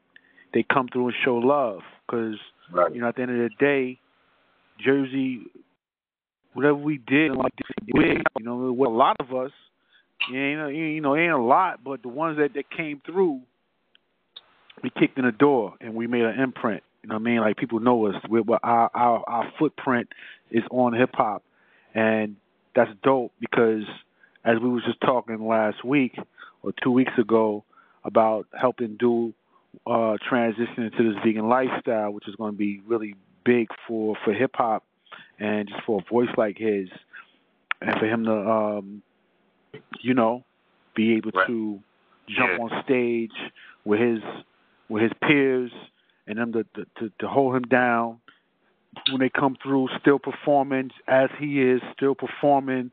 they 0.53 0.63
come 0.63 0.87
through 0.91 1.07
and 1.07 1.15
show 1.23 1.35
love. 1.35 1.81
Because, 2.05 2.35
right. 2.71 2.93
you 2.93 3.01
know, 3.01 3.09
at 3.09 3.15
the 3.15 3.23
end 3.23 3.31
of 3.31 3.37
the 3.37 3.55
day, 3.59 3.99
Jersey, 4.83 5.41
whatever 6.53 6.75
we 6.75 6.97
did, 6.97 7.31
like 7.33 7.53
big, 7.93 8.23
you 8.39 8.45
know, 8.45 8.69
a 8.69 8.89
lot 8.89 9.17
of 9.19 9.33
us, 9.33 9.51
you 10.31 10.57
know, 10.57 10.67
you 10.67 11.01
know, 11.01 11.15
ain't 11.15 11.33
a 11.33 11.37
lot, 11.37 11.83
but 11.83 12.01
the 12.01 12.07
ones 12.07 12.37
that, 12.37 12.53
that 12.55 12.69
came 12.75 13.01
through, 13.05 13.41
we 14.83 14.89
kicked 14.89 15.17
in 15.17 15.25
the 15.25 15.31
door 15.31 15.75
and 15.81 15.93
we 15.93 16.07
made 16.07 16.23
an 16.23 16.39
imprint. 16.39 16.83
You 17.03 17.09
know 17.09 17.15
what 17.15 17.21
I 17.21 17.23
mean? 17.23 17.39
Like 17.39 17.57
people 17.57 17.79
know 17.79 18.07
us. 18.07 18.15
We're, 18.27 18.41
we're, 18.41 18.59
our 18.63 18.89
our 18.93 19.23
our 19.27 19.53
footprint 19.57 20.09
is 20.51 20.63
on 20.71 20.93
hip 20.93 21.11
hop, 21.13 21.43
and 21.93 22.35
that's 22.77 22.91
dope 23.03 23.33
because 23.39 23.83
as 24.45 24.59
we 24.61 24.69
was 24.69 24.83
just 24.85 25.01
talking 25.01 25.45
last 25.45 25.83
week 25.83 26.15
or 26.61 26.71
two 26.83 26.91
weeks 26.91 27.11
ago 27.17 27.63
about 28.05 28.45
helping 28.57 28.95
do 28.97 29.33
uh, 29.87 30.15
transition 30.29 30.83
into 30.83 31.11
this 31.11 31.21
vegan 31.25 31.49
lifestyle, 31.49 32.11
which 32.11 32.27
is 32.27 32.35
going 32.35 32.51
to 32.51 32.57
be 32.57 32.79
really 32.87 33.15
big 33.43 33.67
for 33.87 34.15
for 34.23 34.31
hip 34.31 34.51
hop 34.53 34.83
and 35.39 35.67
just 35.67 35.81
for 35.85 36.01
a 36.05 36.09
voice 36.11 36.29
like 36.37 36.57
his, 36.57 36.87
and 37.81 37.99
for 37.99 38.05
him 38.05 38.25
to 38.25 38.31
um, 38.31 39.01
you 40.01 40.13
know 40.13 40.43
be 40.95 41.15
able 41.15 41.31
right. 41.33 41.47
to 41.47 41.79
jump 42.29 42.51
yeah. 42.57 42.63
on 42.63 42.83
stage 42.83 43.51
with 43.85 43.99
his 43.99 44.19
with 44.87 45.01
his 45.01 45.11
peers 45.23 45.71
and 46.27 46.37
them 46.37 46.53
to, 46.53 46.63
to 46.99 47.11
to 47.19 47.27
hold 47.27 47.55
him 47.55 47.63
down 47.63 48.19
when 49.11 49.19
they 49.19 49.29
come 49.29 49.57
through, 49.61 49.89
still 49.99 50.19
performing 50.19 50.91
as 51.07 51.29
he 51.39 51.61
is, 51.61 51.81
still 51.95 52.15
performing, 52.15 52.91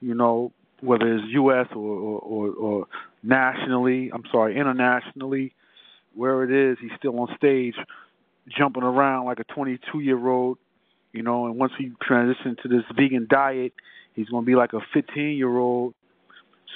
you 0.00 0.14
know, 0.14 0.52
whether 0.80 1.14
it's 1.14 1.24
U.S. 1.28 1.66
or, 1.72 1.76
or, 2.20 2.50
or, 2.50 2.86
nationally, 3.22 4.10
I'm 4.12 4.24
sorry, 4.30 4.56
internationally, 4.56 5.52
where 6.14 6.44
it 6.44 6.50
is, 6.50 6.78
he's 6.80 6.92
still 6.98 7.18
on 7.18 7.28
stage, 7.36 7.74
jumping 8.48 8.82
around 8.82 9.26
like 9.26 9.40
a 9.40 9.44
22 9.44 10.00
year 10.00 10.28
old, 10.28 10.58
you 11.12 11.22
know, 11.22 11.46
and 11.46 11.56
once 11.56 11.72
he 11.78 11.90
transitions 12.02 12.58
to 12.62 12.68
this 12.68 12.84
vegan 12.94 13.26
diet, 13.28 13.72
he's 14.14 14.28
going 14.28 14.44
to 14.44 14.46
be 14.46 14.54
like 14.54 14.72
a 14.72 14.80
15 14.92 15.36
year 15.36 15.56
old. 15.56 15.94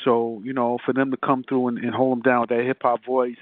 So, 0.04 0.40
you 0.44 0.52
know, 0.52 0.78
for 0.84 0.92
them 0.92 1.10
to 1.10 1.16
come 1.16 1.44
through 1.46 1.68
and, 1.68 1.78
and 1.78 1.94
hold 1.94 2.18
him 2.18 2.22
down 2.22 2.40
with 2.42 2.50
that 2.50 2.64
hip 2.64 2.78
hop 2.82 3.04
voice 3.04 3.36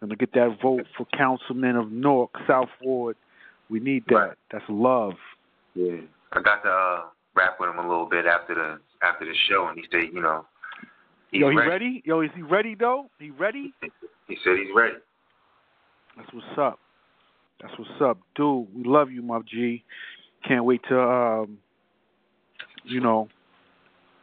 and 0.00 0.10
to 0.10 0.16
get 0.16 0.32
that 0.34 0.58
vote 0.62 0.86
for 0.96 1.06
councilman 1.16 1.76
of 1.76 1.90
Newark, 1.90 2.30
South 2.46 2.68
Ward, 2.82 3.16
we 3.70 3.80
need 3.80 4.04
that. 4.08 4.14
Right. 4.14 4.36
That's 4.52 4.64
love. 4.68 5.14
Yeah, 5.74 5.96
I 6.32 6.40
got 6.42 6.62
to 6.62 6.70
uh, 6.70 7.00
rap 7.34 7.56
with 7.60 7.70
him 7.70 7.78
a 7.78 7.88
little 7.88 8.08
bit 8.08 8.26
after 8.26 8.54
the 8.54 8.78
after 9.06 9.24
the 9.24 9.34
show, 9.48 9.68
and 9.68 9.78
he 9.78 9.84
said, 9.90 10.12
you 10.12 10.20
know, 10.20 10.44
he's 11.30 11.40
Yo, 11.40 11.50
he 11.50 11.56
ready. 11.56 11.68
ready? 11.68 12.02
Yo, 12.04 12.20
is 12.20 12.30
he 12.34 12.42
ready 12.42 12.74
though? 12.74 13.10
He 13.18 13.30
ready? 13.30 13.72
He 14.26 14.36
said 14.44 14.54
he's 14.58 14.74
ready. 14.74 14.96
That's 16.16 16.32
what's 16.32 16.58
up. 16.58 16.78
That's 17.60 17.72
what's 17.78 18.00
up, 18.00 18.18
dude. 18.36 18.66
We 18.74 18.84
love 18.84 19.10
you, 19.10 19.22
my 19.22 19.40
G. 19.48 19.84
Can't 20.46 20.64
wait 20.64 20.80
to, 20.88 21.00
um, 21.00 21.58
you 22.84 23.00
know, 23.00 23.28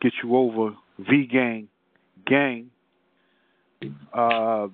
get 0.01 0.13
you 0.23 0.35
over. 0.35 0.71
V 0.99 1.27
Gang, 1.31 1.67
gang. 2.25 2.69
Uh, 4.13 4.67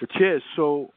but 0.00 0.08
yeah, 0.18 0.38
so 0.56 0.90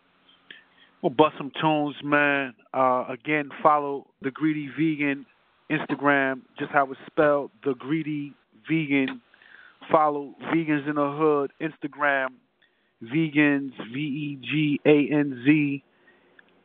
we'll 1.03 1.11
bust 1.11 1.35
some 1.37 1.51
tunes, 1.61 1.95
man. 2.03 2.55
Uh, 2.73 3.05
again, 3.09 3.49
follow 3.61 4.07
the 4.21 4.31
Greedy 4.31 4.69
Vegan 4.75 5.25
Instagram, 5.69 6.41
just 6.57 6.71
how 6.71 6.89
it's 6.89 6.99
spelled, 7.05 7.51
the 7.63 7.75
Greedy 7.75 8.33
Vegan. 8.67 9.21
Follow 9.91 10.33
Vegans 10.43 10.87
in 10.87 10.95
the 10.95 11.11
Hood 11.11 11.51
Instagram, 11.61 12.27
Vegans 13.03 13.73
V 13.93 13.99
E 13.99 14.39
G 14.41 14.79
A 14.85 15.13
N 15.13 15.43
Z 15.45 15.83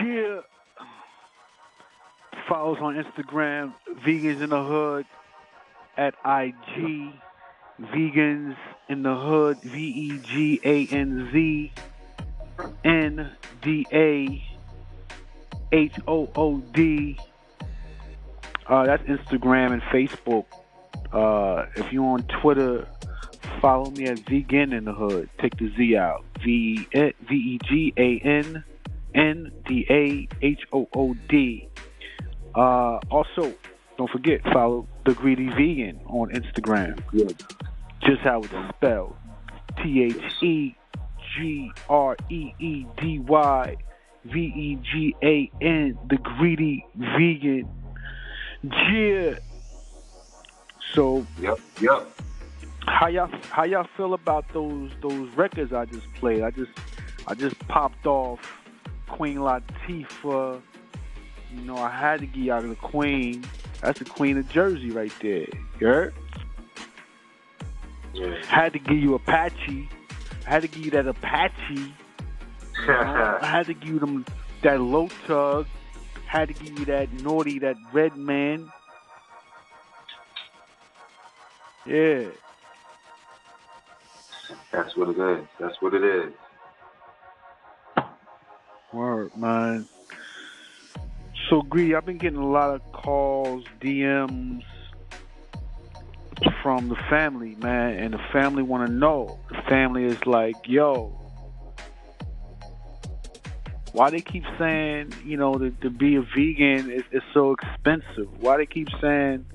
Yeah. 0.04 0.42
Follows 2.50 2.78
on 2.82 2.96
Instagram, 2.96 3.74
Vegans 4.04 4.42
in 4.42 4.50
the 4.50 4.64
Hood, 4.64 5.06
at 5.96 6.16
IG, 6.26 7.14
Vegans 7.80 8.56
in 8.90 9.04
the 9.04 9.16
Hood, 9.16 9.58
V 9.62 9.80
E 9.80 10.18
G 10.20 10.60
A 10.64 10.88
N 10.88 11.30
Z 11.32 11.72
N 12.84 13.32
D 13.62 13.86
A 13.92 14.44
H 15.72 15.94
O 16.08 16.30
O 16.36 16.60
D. 16.74 17.18
Uh, 18.68 18.86
that's 18.86 19.04
Instagram 19.04 19.74
and 19.74 19.82
Facebook. 19.84 20.46
Uh, 21.12 21.66
if 21.76 21.92
you're 21.92 22.04
on 22.04 22.24
Twitter, 22.42 22.88
follow 23.62 23.90
me 23.92 24.06
at 24.06 24.20
Vegan 24.28 24.74
in 24.74 24.86
the 24.86 24.94
Hood. 24.94 25.30
Take 25.40 25.58
the 25.58 25.72
Z 25.76 25.96
out. 25.96 26.26
V 26.44 26.88
V 26.92 27.16
E 27.30 27.60
G 27.68 27.94
A 27.98 28.20
N 28.20 28.64
N 29.16 29.52
D 29.66 29.86
A 29.90 30.28
H 30.42 30.62
O 30.74 30.88
O 30.94 31.16
D. 31.30 31.68
Uh, 32.56 33.00
also, 33.10 33.54
don't 33.98 34.10
forget 34.10 34.42
follow 34.54 34.88
the 35.06 35.14
Greedy 35.14 35.50
Vegan 35.50 36.00
on 36.08 36.30
Instagram. 36.32 37.00
Just 38.02 38.22
how 38.22 38.42
it's 38.42 38.54
spelled. 38.76 39.16
T 39.82 40.04
H 40.04 40.44
E 40.44 40.76
G 41.38 41.72
R 41.90 42.18
E 42.30 42.54
E 42.60 42.86
D 43.00 43.20
Y 43.20 43.76
V 44.26 44.40
E 44.40 44.76
G 44.92 45.16
A 45.24 45.52
N. 45.62 45.98
The 46.10 46.18
Greedy 46.18 46.86
Vegan. 46.96 47.70
Yeah. 48.64 49.36
So 50.94 51.26
Yep, 51.40 51.60
yep. 51.82 52.08
how 52.88 53.08
y'all 53.08 53.30
how 53.50 53.64
y'all 53.66 53.88
feel 53.96 54.14
about 54.14 54.46
those 54.54 54.92
those 55.02 55.30
records 55.36 55.74
I 55.74 55.86
just 55.86 56.12
played? 56.16 56.42
I 56.42 56.52
just 56.52 56.72
I 57.28 57.36
just 57.36 57.60
popped 57.68 58.06
off 58.06 58.40
Queen 59.08 59.38
Latifah. 59.38 60.62
You 61.54 61.62
know, 61.62 61.78
I 61.78 61.90
had 61.90 62.22
to 62.22 62.26
get 62.26 62.44
y'all 62.44 62.62
the 62.62 62.76
Queen. 62.76 63.44
That's 63.82 64.00
the 64.00 64.06
Queen 64.06 64.38
of 64.38 64.50
Jersey 64.50 64.92
right 64.92 65.12
there. 65.22 65.48
You 65.80 65.88
heard? 65.88 66.14
Yeah. 68.14 68.34
Had 68.46 68.74
to 68.74 68.80
give 68.80 68.98
you 68.98 69.14
Apache. 69.16 69.88
I 70.48 70.52
had 70.52 70.62
to 70.62 70.68
give 70.70 70.86
you 70.86 70.92
that 70.92 71.08
Apache. 71.08 71.54
You 71.74 71.92
know? 72.88 73.38
I 73.42 73.48
had 73.48 73.66
to 73.68 73.74
give 73.74 73.90
you 73.90 74.00
them 74.00 74.26
that 74.64 74.80
low 74.80 75.10
tug. 75.28 75.68
Had 76.26 76.48
to 76.48 76.54
give 76.54 76.80
you 76.80 76.86
that 76.86 77.12
naughty, 77.22 77.60
that 77.60 77.76
Redman. 77.92 78.72
Yeah. 81.86 82.30
That's 84.72 84.96
what 84.96 85.10
it 85.10 85.20
is. 85.20 85.46
That's 85.60 85.82
what 85.82 85.94
it 85.94 86.04
is. 86.04 86.34
Word, 88.94 89.36
man. 89.36 89.86
So, 91.50 91.62
Greedy, 91.62 91.96
I've 91.96 92.06
been 92.06 92.18
getting 92.18 92.40
a 92.40 92.48
lot 92.48 92.74
of 92.74 92.82
calls, 92.94 93.66
DMs 93.82 94.64
from 96.62 96.90
the 96.90 96.96
family, 97.10 97.56
man, 97.56 97.98
and 98.00 98.14
the 98.14 98.22
family 98.32 98.64
want 98.64 98.88
to 98.88 98.94
know. 98.94 99.40
The 99.50 99.62
family 99.70 100.06
is 100.06 100.26
like, 100.26 100.56
yo, 100.66 101.18
why 103.94 104.10
they 104.10 104.22
keep 104.22 104.44
saying, 104.60 105.14
you 105.26 105.38
know, 105.38 105.54
to, 105.56 105.72
to 105.72 105.90
be 105.90 106.16
a 106.16 106.22
vegan 106.22 106.92
is, 106.92 107.04
is 107.12 107.24
so 107.34 107.54
expensive? 107.54 108.28
Why 108.40 108.58
they 108.58 108.66
keep 108.66 108.90
saying, 109.02 109.46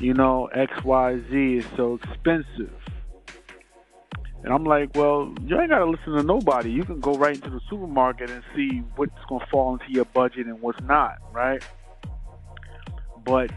you 0.00 0.14
know, 0.14 0.46
X, 0.46 0.84
Y, 0.84 1.20
Z 1.30 1.54
is 1.54 1.64
so 1.76 1.98
expensive? 2.02 2.72
And 4.42 4.52
I'm 4.52 4.64
like, 4.64 4.90
well, 4.94 5.34
you 5.44 5.58
ain't 5.60 5.70
got 5.70 5.80
to 5.80 5.86
listen 5.86 6.14
to 6.14 6.22
nobody. 6.22 6.70
You 6.70 6.84
can 6.84 7.00
go 7.00 7.14
right 7.14 7.34
into 7.34 7.50
the 7.50 7.60
supermarket 7.68 8.30
and 8.30 8.42
see 8.54 8.82
what's 8.96 9.12
to 9.28 9.38
fall 9.50 9.74
into 9.74 9.90
your 9.90 10.06
budget 10.06 10.46
and 10.46 10.60
what's 10.60 10.80
not, 10.82 11.18
right? 11.32 11.62
But 13.24 13.50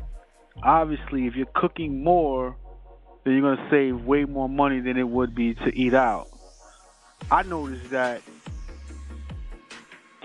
obviously, 0.62 1.28
if 1.28 1.36
you're 1.36 1.48
cooking 1.56 2.04
more, 2.04 2.56
then 3.24 3.34
you're 3.34 3.42
going 3.42 3.58
to 3.58 3.70
save 3.70 4.06
way 4.06 4.26
more 4.26 4.50
money 4.50 4.80
than 4.80 4.98
it 4.98 5.08
would 5.08 5.34
be 5.34 5.54
to 5.54 5.74
eat 5.74 5.94
out. 5.94 6.28
I 7.32 7.44
noticed 7.44 7.90
that 7.92 8.22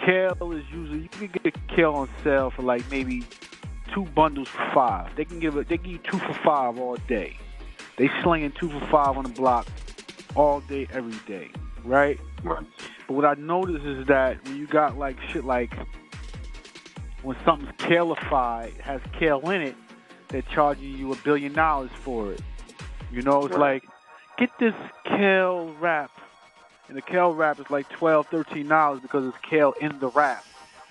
kale 0.04 0.52
is 0.52 0.64
usually 0.72 1.02
you 1.02 1.08
can 1.08 1.30
get 1.42 1.68
kale 1.68 1.94
on 1.94 2.08
sale 2.24 2.50
for 2.50 2.62
like 2.62 2.82
maybe 2.90 3.24
two 3.94 4.04
bundles 4.14 4.48
for 4.48 4.70
five. 4.74 5.14
They 5.16 5.24
can 5.24 5.38
give 5.38 5.56
it. 5.56 5.68
They 5.68 5.76
give 5.76 5.86
you 5.86 5.98
two 5.98 6.18
for 6.18 6.34
five 6.34 6.78
all 6.78 6.96
day. 7.08 7.36
They 7.96 8.10
slinging 8.22 8.52
two 8.52 8.68
for 8.70 8.86
five 8.86 9.16
on 9.16 9.24
the 9.24 9.30
block 9.30 9.66
all 10.34 10.60
day, 10.60 10.86
every 10.92 11.18
day, 11.26 11.50
right? 11.84 12.18
Right. 12.42 12.64
But 13.06 13.14
what 13.14 13.24
I 13.24 13.34
noticed 13.34 13.84
is 13.84 14.06
that 14.06 14.44
when 14.44 14.56
you 14.56 14.66
got 14.66 14.98
like 14.98 15.20
shit 15.30 15.44
like 15.44 15.72
when 17.22 17.36
something's 17.44 17.72
kalefied, 17.78 18.78
has 18.80 19.00
kale 19.18 19.40
in 19.50 19.62
it, 19.62 19.74
they're 20.30 20.42
charging 20.54 20.92
you 20.92 21.12
a 21.12 21.16
billion 21.16 21.54
dollars 21.54 21.90
for 22.04 22.32
it. 22.32 22.40
You 23.12 23.22
know, 23.22 23.46
it's 23.46 23.52
Right. 23.52 23.82
like 23.82 23.90
get 24.38 24.50
this 24.60 24.74
kale 25.04 25.74
wrap, 25.80 26.10
and 26.88 26.96
the 26.96 27.02
kale 27.02 27.32
wrap 27.34 27.58
is 27.58 27.66
like 27.70 27.86
twelve, 27.98 28.26
thirteen 28.30 28.68
dollars 28.68 29.00
because 29.00 29.24
it's 29.26 29.44
kale 29.48 29.72
in 29.80 29.98
the 30.00 30.08
wrap. 30.08 30.44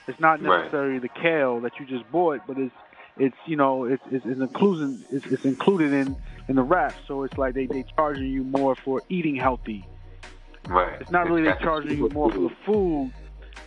It's 0.08 0.20
not 0.20 0.42
Right. 0.42 0.62
necessarily 0.64 1.00
the 1.00 1.10
kale 1.10 1.60
that 1.62 1.74
you 1.80 1.86
just 1.86 2.10
bought, 2.12 2.42
but 2.48 2.58
it's 2.58 2.74
it's 3.18 3.36
you 3.46 3.56
know 3.56 3.86
it's 3.86 4.02
it's, 4.12 4.26
it's 4.26 4.40
included 4.42 5.04
it's, 5.12 5.26
it's 5.30 5.46
included 5.46 5.94
in 5.94 6.16
in 6.48 6.56
the 6.56 6.64
wrap. 6.64 6.96
So 7.08 7.24
it's 7.24 7.38
like 7.38 7.54
they 7.54 7.66
they 7.68 7.86
charging 7.96 8.28
you 8.28 8.44
more 8.44 8.76
for 8.84 9.02
eating 9.10 9.36
healthy. 9.36 9.86
Right. 10.68 11.00
It's 11.00 11.12
not 11.12 11.30
really 11.30 11.44
they 11.44 11.56
charging 11.62 11.98
you 11.98 12.10
more 12.10 12.32
for 12.32 12.40
the 12.40 12.56
food. 12.66 13.14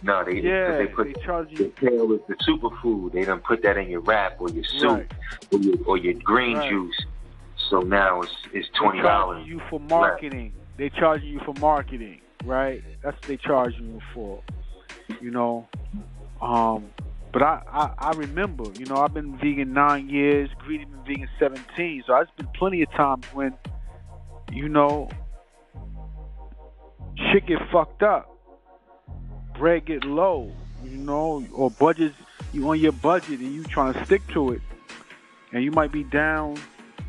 No, 0.03 0.25
they 0.25 0.35
Yeah, 0.41 0.79
they 0.79 0.87
put 0.87 1.05
they 1.15 1.21
charge 1.25 1.51
the 1.51 1.65
you. 1.65 1.73
kale 1.81 2.13
is 2.13 2.21
the 2.29 2.35
superfood. 2.37 3.13
They 3.13 3.25
don't 3.25 3.45
put 3.45 3.63
that 3.63 3.77
in 3.77 3.89
your 3.89 4.01
wrap 4.01 4.41
or 4.41 4.49
your 4.51 4.65
soup 4.65 4.83
Right. 4.99 5.13
or 5.53 5.59
your, 5.59 5.77
or 5.87 5.97
your 5.99 6.15
green 6.23 6.57
Right. 6.57 6.71
juice. 6.71 7.05
So 7.69 7.81
now 7.83 8.23
it's 8.23 8.33
it's 8.53 8.69
twenty 8.71 9.01
dollars. 9.03 9.47
you 9.47 9.61
for 9.69 9.79
marketing. 9.81 10.53
They 10.77 10.89
charging 10.89 11.29
you 11.29 11.41
for 11.45 11.55
marketing, 11.55 12.21
right? 12.45 12.83
That's 13.03 13.17
what 13.19 13.27
they 13.29 13.37
charging 13.37 13.87
you 13.95 14.01
for. 14.15 14.43
You 15.21 15.31
know, 15.31 15.69
um, 16.41 16.87
but 17.33 17.43
I, 17.43 17.61
I 17.71 17.91
I 17.99 18.13
remember, 18.13 18.73
you 18.77 18.87
know, 18.87 18.97
I've 19.01 19.13
been 19.13 19.37
vegan 19.37 19.73
nine 19.75 20.09
years. 20.09 20.49
Greedy 20.59 20.87
been 20.87 21.05
vegan 21.07 21.29
seventeen. 21.39 22.03
So 22.07 22.17
it's 22.17 22.31
been 22.37 22.49
plenty 22.55 22.83
of 22.83 22.91
times 22.93 23.25
when, 23.35 23.53
you 24.51 24.69
know, 24.69 25.11
shit 27.33 27.47
get 27.47 27.59
fucked 27.71 28.03
up, 28.03 28.30
bread 29.61 29.85
get 29.85 30.05
low, 30.05 30.51
you 30.83 30.97
know, 30.97 31.47
or 31.53 31.71
budgets 31.71 32.17
you 32.55 32.67
on 32.71 32.81
your 32.81 32.93
budget 32.93 33.41
and 33.41 33.55
you 33.55 33.63
trying 33.63 33.93
to 33.93 34.05
stick 34.07 34.27
to 34.29 34.53
it, 34.53 34.63
and 35.53 35.63
you 35.63 35.71
might 35.71 35.93
be 35.93 36.03
down, 36.03 36.59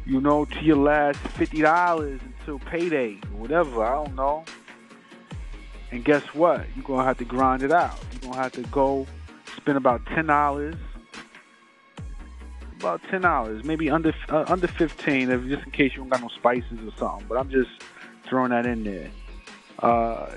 you 0.06 0.20
know, 0.20 0.44
to 0.44 0.62
your 0.62 0.76
last 0.76 1.18
fifty 1.40 1.62
dollars 1.62 2.20
until 2.26 2.60
payday 2.60 3.14
or 3.34 3.40
whatever. 3.40 3.86
I 3.86 4.04
don't 4.04 4.16
know. 4.16 4.44
And 5.92 6.04
guess 6.04 6.24
what? 6.34 6.66
You're 6.76 6.84
gonna 6.84 7.06
have 7.06 7.18
to 7.20 7.26
grind 7.26 7.64
it 7.64 7.72
out. 7.72 7.98
You're 8.12 8.32
gonna 8.32 8.44
have 8.44 8.52
to 8.54 8.64
go 8.64 9.08
spend 9.56 9.78
about 9.78 10.06
ten 10.08 10.26
dollars, 10.26 10.76
about 12.80 13.02
ten 13.10 13.22
dollars, 13.22 13.64
maybe 13.64 13.90
under 13.90 14.14
uh, 14.28 14.44
under 14.50 14.68
fifteen, 14.68 15.32
if 15.32 15.48
just 15.48 15.64
in 15.66 15.72
case 15.72 15.94
you 15.94 16.00
don't 16.00 16.10
got 16.10 16.22
no 16.22 16.28
spices 16.28 16.80
or 16.86 16.92
something. 16.98 17.26
But 17.30 17.38
I'm 17.38 17.50
just 17.50 17.72
throwing 18.26 18.52
that 18.52 18.66
in 18.66 18.84
there. 18.84 19.10
Uh, 19.80 20.32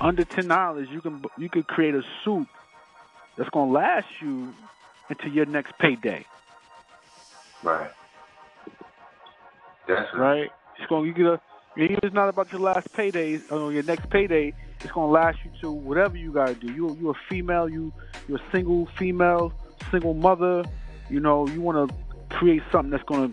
under 0.00 0.24
ten 0.24 0.48
dollars, 0.48 0.88
you 0.90 1.00
can 1.00 1.24
you 1.38 1.48
can 1.48 1.62
create 1.62 1.94
a 1.94 2.02
soup 2.24 2.48
that's 3.36 3.50
gonna 3.50 3.70
last 3.70 4.06
you 4.20 4.52
until 5.08 5.30
your 5.30 5.46
next 5.46 5.76
payday. 5.78 6.24
Right. 7.62 7.90
Definitely. 9.86 10.20
Right. 10.20 10.50
It's 10.78 10.86
gonna 10.88 11.06
you 11.06 11.12
get 11.12 11.26
a. 11.26 11.40
It's 11.78 12.14
not 12.14 12.28
about 12.28 12.50
your 12.52 12.62
last 12.62 12.90
payday 12.94 13.38
or 13.50 13.70
your 13.70 13.82
next 13.82 14.08
payday. 14.08 14.54
It's 14.80 14.92
gonna 14.92 15.12
last 15.12 15.38
you 15.44 15.50
to 15.60 15.70
whatever 15.70 16.16
you 16.16 16.32
gotta 16.32 16.54
do. 16.54 16.72
You 16.72 16.96
you're 17.00 17.12
a 17.12 17.20
female. 17.28 17.68
You 17.68 17.92
you're 18.28 18.38
a 18.38 18.50
single 18.52 18.86
female, 18.98 19.52
single 19.90 20.14
mother. 20.14 20.64
You 21.10 21.20
know 21.20 21.46
you 21.46 21.60
want 21.60 21.90
to 21.90 22.36
create 22.36 22.62
something 22.72 22.90
that's 22.90 23.04
gonna 23.04 23.32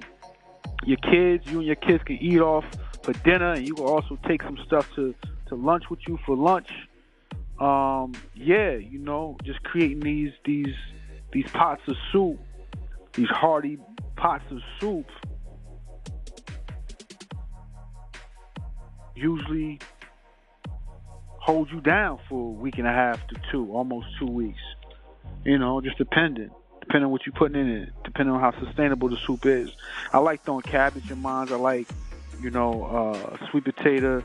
your 0.86 0.98
kids. 0.98 1.46
You 1.48 1.60
and 1.60 1.68
your 1.68 1.76
kids 1.76 2.04
can 2.04 2.18
eat 2.18 2.40
off 2.40 2.66
for 3.02 3.14
dinner, 3.14 3.54
and 3.54 3.68
you 3.68 3.76
can 3.76 3.86
also 3.86 4.18
take 4.28 4.44
some 4.44 4.58
stuff 4.66 4.90
to 4.96 5.16
to 5.54 5.62
lunch 5.62 5.90
with 5.90 6.00
you 6.08 6.20
for 6.26 6.36
lunch. 6.36 6.70
Um, 7.60 8.14
yeah, 8.36 8.72
you 8.72 9.00
know, 9.00 9.38
just 9.44 9.64
creating 9.64 10.00
these 10.00 10.32
these 10.46 10.76
these 11.32 11.46
pots 11.52 11.82
of 11.88 11.96
soup, 12.12 12.40
these 13.14 13.30
hearty 13.30 13.78
pots 14.16 14.44
of 14.52 14.60
soup. 14.80 15.08
Usually 19.16 19.80
hold 21.44 21.70
you 21.72 21.82
down 21.82 22.20
for 22.28 22.50
a 22.50 22.52
week 22.52 22.78
and 22.78 22.88
a 22.88 22.92
half 22.92 23.26
to 23.28 23.36
two, 23.52 23.72
almost 23.72 24.08
two 24.18 24.26
weeks. 24.26 24.62
You 25.46 25.60
know, 25.60 25.82
just 25.82 25.98
depending, 25.98 26.50
depending 26.80 27.06
on 27.06 27.12
what 27.12 27.26
you're 27.26 27.36
putting 27.36 27.60
in 27.60 27.70
it, 27.70 27.90
depending 28.04 28.34
on 28.34 28.40
how 28.42 28.58
sustainable 28.64 29.10
the 29.10 29.18
soup 29.18 29.46
is. 29.46 29.70
I 30.12 30.20
like 30.20 30.44
throwing 30.44 30.62
cabbage 30.62 31.12
in 31.12 31.22
mine. 31.22 31.52
I 31.52 31.56
like, 31.56 31.88
you 32.44 32.52
know, 32.52 32.84
uh, 32.84 33.48
sweet 33.50 33.64
potato. 33.64 34.22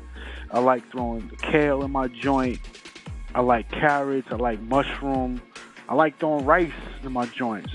I 0.50 0.58
like 0.58 0.90
throwing 0.90 1.30
kale 1.38 1.84
in 1.84 1.92
my 1.92 2.08
joint. 2.08 2.58
I 3.34 3.40
like 3.40 3.70
carrots. 3.70 4.28
I 4.30 4.34
like 4.34 4.60
mushroom. 4.60 5.40
I 5.88 5.94
like 5.94 6.18
throwing 6.18 6.44
rice 6.44 6.72
in 7.02 7.12
my 7.12 7.26
joints. 7.26 7.72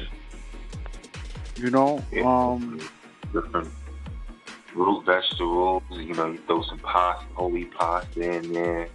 You 1.55 1.69
know, 1.69 2.03
um, 2.23 2.81
different 3.31 3.69
root 4.75 5.05
vegetables. 5.05 5.83
You 5.91 6.13
know, 6.13 6.31
you 6.31 6.39
throw 6.45 6.61
some 6.63 6.79
pasta, 6.79 7.25
holy 7.35 7.65
pasta 7.65 8.37
in 8.37 8.53
there. 8.53 8.89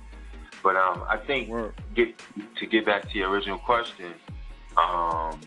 But 0.62 0.76
um, 0.76 1.04
I 1.08 1.16
think 1.16 1.50
get 1.94 2.14
to 2.58 2.66
get 2.66 2.84
back 2.84 3.10
to 3.10 3.18
your 3.18 3.30
original 3.30 3.58
question. 3.58 4.12
Um, 4.76 5.40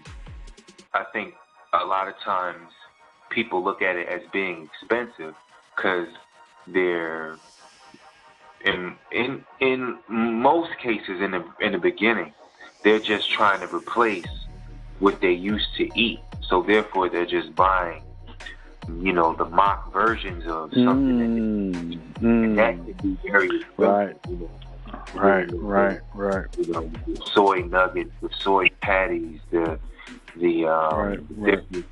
I 0.94 1.06
think 1.14 1.36
a 1.74 1.86
lot 1.86 2.08
of 2.08 2.18
times 2.24 2.70
people 3.30 3.64
look 3.64 3.82
at 3.82 3.96
it 3.96 4.08
as 4.08 4.22
being 4.32 4.70
expensive 4.74 5.36
because 5.82 6.08
they're 6.68 7.38
in 8.64 8.96
in 9.12 9.44
in 9.60 9.98
most 10.08 10.78
cases 10.78 11.20
in 11.20 11.32
the 11.32 11.44
in 11.60 11.72
the 11.72 11.78
beginning 11.80 12.32
they're 12.84 13.00
just 13.00 13.32
trying 13.32 13.60
to 13.60 13.76
replace 13.76 14.28
what 15.00 15.20
they 15.22 15.32
used 15.32 15.76
to 15.78 15.90
eat. 16.00 16.20
So 16.42 16.62
therefore 16.62 17.10
they're 17.10 17.26
just 17.26 17.56
buying 17.56 18.04
you 19.00 19.14
know 19.14 19.34
the 19.34 19.46
mock 19.46 19.92
versions 19.92 20.46
of 20.48 20.72
something 20.74 22.04
mm, 22.20 22.56
that, 22.56 22.74
and 22.74 22.88
that 22.88 23.00
can 23.00 23.16
be 23.16 23.30
very. 23.30 23.64
Right. 23.78 24.16
You 24.28 24.38
know. 24.38 24.50
right, 25.14 25.48
right, 25.54 26.00
right. 26.14 26.46
You 26.58 26.74
know, 26.74 26.92
soy 27.34 27.62
nuggets, 27.62 28.12
the 28.22 28.30
soy 28.40 28.70
patties, 28.82 29.40
the 29.52 29.80
the 30.36 30.68
um, 30.68 31.00
Right, 31.00 31.20
right. 31.32 31.86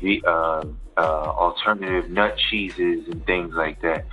the 0.00 0.22
uh, 0.26 0.64
uh, 0.96 1.00
alternative 1.00 2.10
nut 2.10 2.36
cheeses 2.50 3.06
and 3.08 3.24
things 3.26 3.54
like 3.54 3.80
that. 3.82 4.06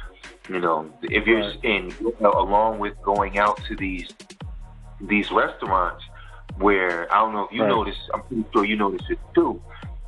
You 0.50 0.60
know, 0.60 0.92
if 1.04 1.28
you're 1.28 1.52
in 1.64 1.94
along 2.24 2.80
with 2.80 3.00
going 3.02 3.38
out 3.38 3.60
to 3.68 3.76
these 3.76 4.10
these 5.00 5.32
restaurants 5.32 6.04
where 6.58 7.12
I 7.14 7.20
don't 7.20 7.34
know 7.34 7.46
if 7.46 7.52
you 7.52 7.62
Right. 7.62 7.70
notice, 7.70 7.98
I'm 8.14 8.22
pretty 8.24 8.46
sure 8.54 8.66
you 8.66 8.76
notice 8.76 9.06
it 9.10 9.20
too. 9.34 9.62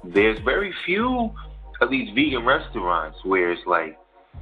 There's 0.03 0.39
very 0.39 0.74
few 0.86 1.32
of 1.82 1.89
these 1.89 2.09
vegan 2.13 2.45
restaurants 2.45 3.24
where 3.24 3.51
it's 3.51 3.65
like 3.65 3.97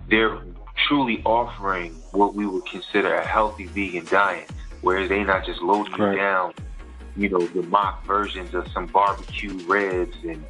they're 0.09 0.39
truly 0.88 1.21
offering 1.25 2.01
what 2.11 2.34
we 2.36 2.45
would 2.45 2.65
consider 2.65 3.13
a 3.15 3.25
healthy 3.25 3.65
vegan 3.67 4.05
diet, 4.09 4.49
where 4.82 5.07
they're 5.07 5.25
not 5.25 5.45
just 5.45 5.61
loading 5.61 5.93
Right. 5.93 6.11
you 6.13 6.17
down, 6.17 6.53
you 7.15 7.29
know, 7.29 7.45
the 7.47 7.61
mock 7.63 8.05
versions 8.05 8.53
of 8.53 8.67
some 8.73 8.88
barbecue 8.88 9.53
ribs 9.67 10.17
and 10.23 10.43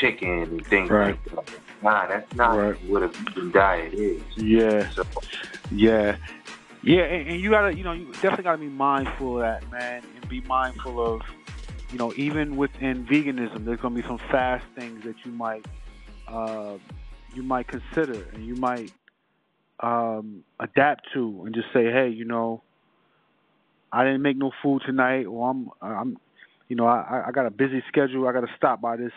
chicken 0.00 0.42
and 0.42 0.66
things 0.66 0.90
Right. 0.90 1.14
like 1.14 1.24
that. 1.24 1.60
Nah, 1.82 2.06
that's 2.06 2.34
not 2.34 2.56
Right. 2.56 2.84
what 2.84 3.02
a 3.02 3.08
vegan 3.08 3.50
diet 3.52 3.94
is. 3.94 4.22
Yeah, 4.36 4.90
So, 4.90 5.04
yeah, 5.70 6.16
yeah. 6.82 7.02
And, 7.02 7.28
and 7.28 7.40
you 7.40 7.50
gotta, 7.50 7.74
you 7.74 7.84
know, 7.84 7.92
you 7.92 8.12
definitely 8.14 8.44
gotta 8.44 8.58
be 8.58 8.68
mindful 8.68 9.36
of 9.36 9.42
that, 9.42 9.70
man, 9.70 10.02
and 10.16 10.28
be 10.28 10.40
mindful 10.40 11.14
of, 11.16 11.20
you 11.92 11.98
know, 11.98 12.12
even 12.16 12.56
within 12.56 13.06
veganism, 13.06 13.64
there's 13.64 13.80
gonna 13.80 13.94
be 13.94 14.02
some 14.02 14.18
fast 14.30 14.64
things 14.74 15.04
that 15.04 15.14
you 15.24 15.32
might, 15.32 15.64
uh, 16.26 16.78
you 17.34 17.42
might 17.42 17.68
consider, 17.68 18.22
and 18.32 18.44
you 18.44 18.56
might 18.56 18.92
um, 19.80 20.42
adapt 20.58 21.06
to, 21.14 21.42
and 21.46 21.54
just 21.54 21.68
say, 21.72 21.84
hey, 21.84 22.08
you 22.08 22.24
know, 22.24 22.62
I 23.92 24.04
didn't 24.04 24.22
make 24.22 24.36
no 24.36 24.50
food 24.62 24.82
tonight, 24.84 25.24
or 25.26 25.50
I'm, 25.50 25.70
I'm, 25.80 26.18
you 26.68 26.76
know, 26.76 26.86
I, 26.86 27.24
I 27.28 27.30
got 27.30 27.46
a 27.46 27.50
busy 27.50 27.82
schedule. 27.88 28.28
I 28.28 28.32
got 28.32 28.42
to 28.42 28.52
stop 28.56 28.80
by 28.80 28.96
this 28.96 29.12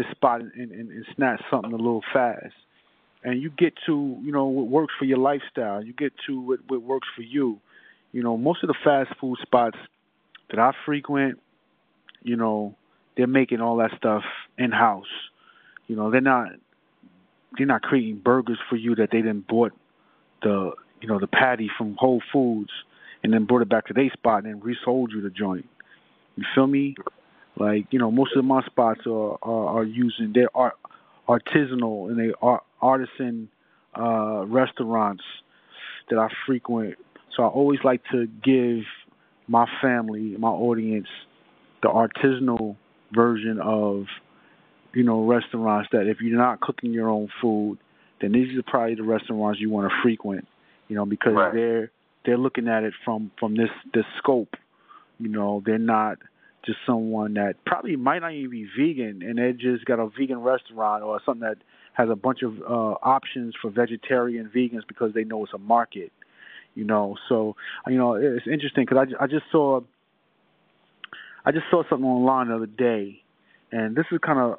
this 0.00 0.10
spot 0.12 0.40
and, 0.40 0.52
and, 0.54 0.72
and 0.72 1.04
snatch 1.14 1.42
something 1.50 1.72
a 1.72 1.76
little 1.76 2.02
fast. 2.12 2.54
And 3.22 3.40
you 3.42 3.50
get 3.50 3.74
to, 3.86 4.18
you 4.22 4.32
know, 4.32 4.46
what 4.46 4.66
works 4.68 4.94
for 4.98 5.04
your 5.04 5.18
lifestyle. 5.18 5.84
You 5.84 5.92
get 5.92 6.12
to 6.26 6.40
what, 6.40 6.60
what 6.68 6.82
works 6.82 7.08
for 7.14 7.22
you. 7.22 7.58
You 8.12 8.22
know, 8.22 8.36
most 8.36 8.62
of 8.62 8.68
the 8.68 8.74
fast 8.82 9.10
food 9.20 9.36
spots 9.42 9.76
that 10.48 10.58
I 10.58 10.72
frequent, 10.86 11.38
you 12.22 12.36
know, 12.36 12.74
they're 13.16 13.26
making 13.26 13.60
all 13.60 13.76
that 13.76 13.90
stuff 13.96 14.22
in 14.56 14.70
house. 14.70 15.04
You 15.86 15.96
know, 15.96 16.10
they're 16.10 16.20
not 16.20 16.48
they're 17.58 17.66
not 17.66 17.82
creating 17.82 18.20
burgers 18.24 18.58
for 18.68 18.76
you 18.76 18.94
that 18.94 19.08
they 19.12 19.20
then 19.20 19.44
bought 19.46 19.72
the 20.42 20.70
you 21.02 21.08
know 21.08 21.18
the 21.18 21.26
patty 21.26 21.68
from 21.76 21.96
Whole 21.98 22.22
Foods 22.32 22.70
and 23.22 23.32
then 23.32 23.44
brought 23.44 23.62
it 23.62 23.68
back 23.68 23.86
to 23.86 23.92
their 23.92 24.10
spot 24.10 24.44
and 24.44 24.54
then 24.54 24.60
resold 24.60 25.12
you 25.12 25.20
the 25.20 25.30
joint. 25.30 25.68
You 26.36 26.44
feel 26.54 26.66
me? 26.66 26.94
Like 27.56 27.86
you 27.90 27.98
know, 27.98 28.10
most 28.10 28.36
of 28.36 28.44
my 28.44 28.62
spots 28.64 29.00
are 29.06 29.38
are, 29.42 29.78
are 29.78 29.84
using 29.84 30.32
their 30.32 30.48
art 30.54 30.74
artisanal 31.28 32.10
and 32.10 32.18
they 32.18 32.32
are 32.42 32.62
artisan 32.80 33.48
uh, 33.98 34.44
restaurants 34.46 35.22
that 36.08 36.18
I 36.18 36.28
frequent. 36.46 36.96
So 37.36 37.44
I 37.44 37.46
always 37.46 37.80
like 37.84 38.02
to 38.10 38.26
give 38.42 38.84
my 39.46 39.66
family, 39.80 40.36
my 40.38 40.48
audience, 40.48 41.08
the 41.82 41.88
artisanal 41.88 42.76
version 43.12 43.58
of 43.60 44.06
you 44.94 45.02
know 45.02 45.24
restaurants 45.24 45.88
that 45.92 46.06
if 46.08 46.20
you're 46.20 46.38
not 46.38 46.60
cooking 46.60 46.92
your 46.92 47.08
own 47.08 47.28
food, 47.40 47.78
then 48.20 48.32
these 48.32 48.56
are 48.58 48.62
probably 48.62 48.94
the 48.94 49.02
restaurants 49.02 49.60
you 49.60 49.70
want 49.70 49.90
to 49.90 49.96
frequent. 50.02 50.46
You 50.88 50.96
know 50.96 51.04
because 51.06 51.34
Right. 51.34 51.52
they're 51.52 51.90
they're 52.24 52.38
looking 52.38 52.68
at 52.68 52.84
it 52.84 52.94
from 53.04 53.30
from 53.38 53.56
this 53.56 53.70
this 53.94 54.04
scope. 54.18 54.56
You 55.18 55.28
know 55.28 55.62
they're 55.64 55.78
not 55.78 56.18
just 56.64 56.78
someone 56.86 57.34
that 57.34 57.54
probably 57.64 57.96
might 57.96 58.20
not 58.20 58.32
even 58.32 58.50
be 58.50 58.66
vegan 58.78 59.22
and 59.22 59.38
they 59.38 59.52
just 59.52 59.84
got 59.84 59.98
a 59.98 60.08
vegan 60.18 60.38
restaurant 60.38 61.02
or 61.02 61.20
something 61.24 61.48
that 61.48 61.58
has 61.94 62.08
a 62.10 62.16
bunch 62.16 62.42
of 62.42 62.60
uh 62.62 62.94
options 63.02 63.54
for 63.60 63.70
vegetarian 63.70 64.50
vegans 64.54 64.86
because 64.86 65.12
they 65.14 65.24
know 65.24 65.44
it's 65.44 65.54
a 65.54 65.58
market 65.58 66.12
you 66.74 66.84
know 66.84 67.16
so 67.28 67.56
you 67.88 67.96
know 67.96 68.14
it's 68.14 68.46
interesting 68.46 68.84
because 68.84 69.08
I, 69.18 69.24
I 69.24 69.26
just 69.26 69.44
saw 69.50 69.80
i 71.44 71.50
just 71.50 71.64
saw 71.70 71.82
something 71.88 72.06
online 72.06 72.48
the 72.48 72.56
other 72.56 72.66
day 72.66 73.22
and 73.72 73.96
this 73.96 74.06
is 74.12 74.18
kind 74.24 74.38
of 74.38 74.58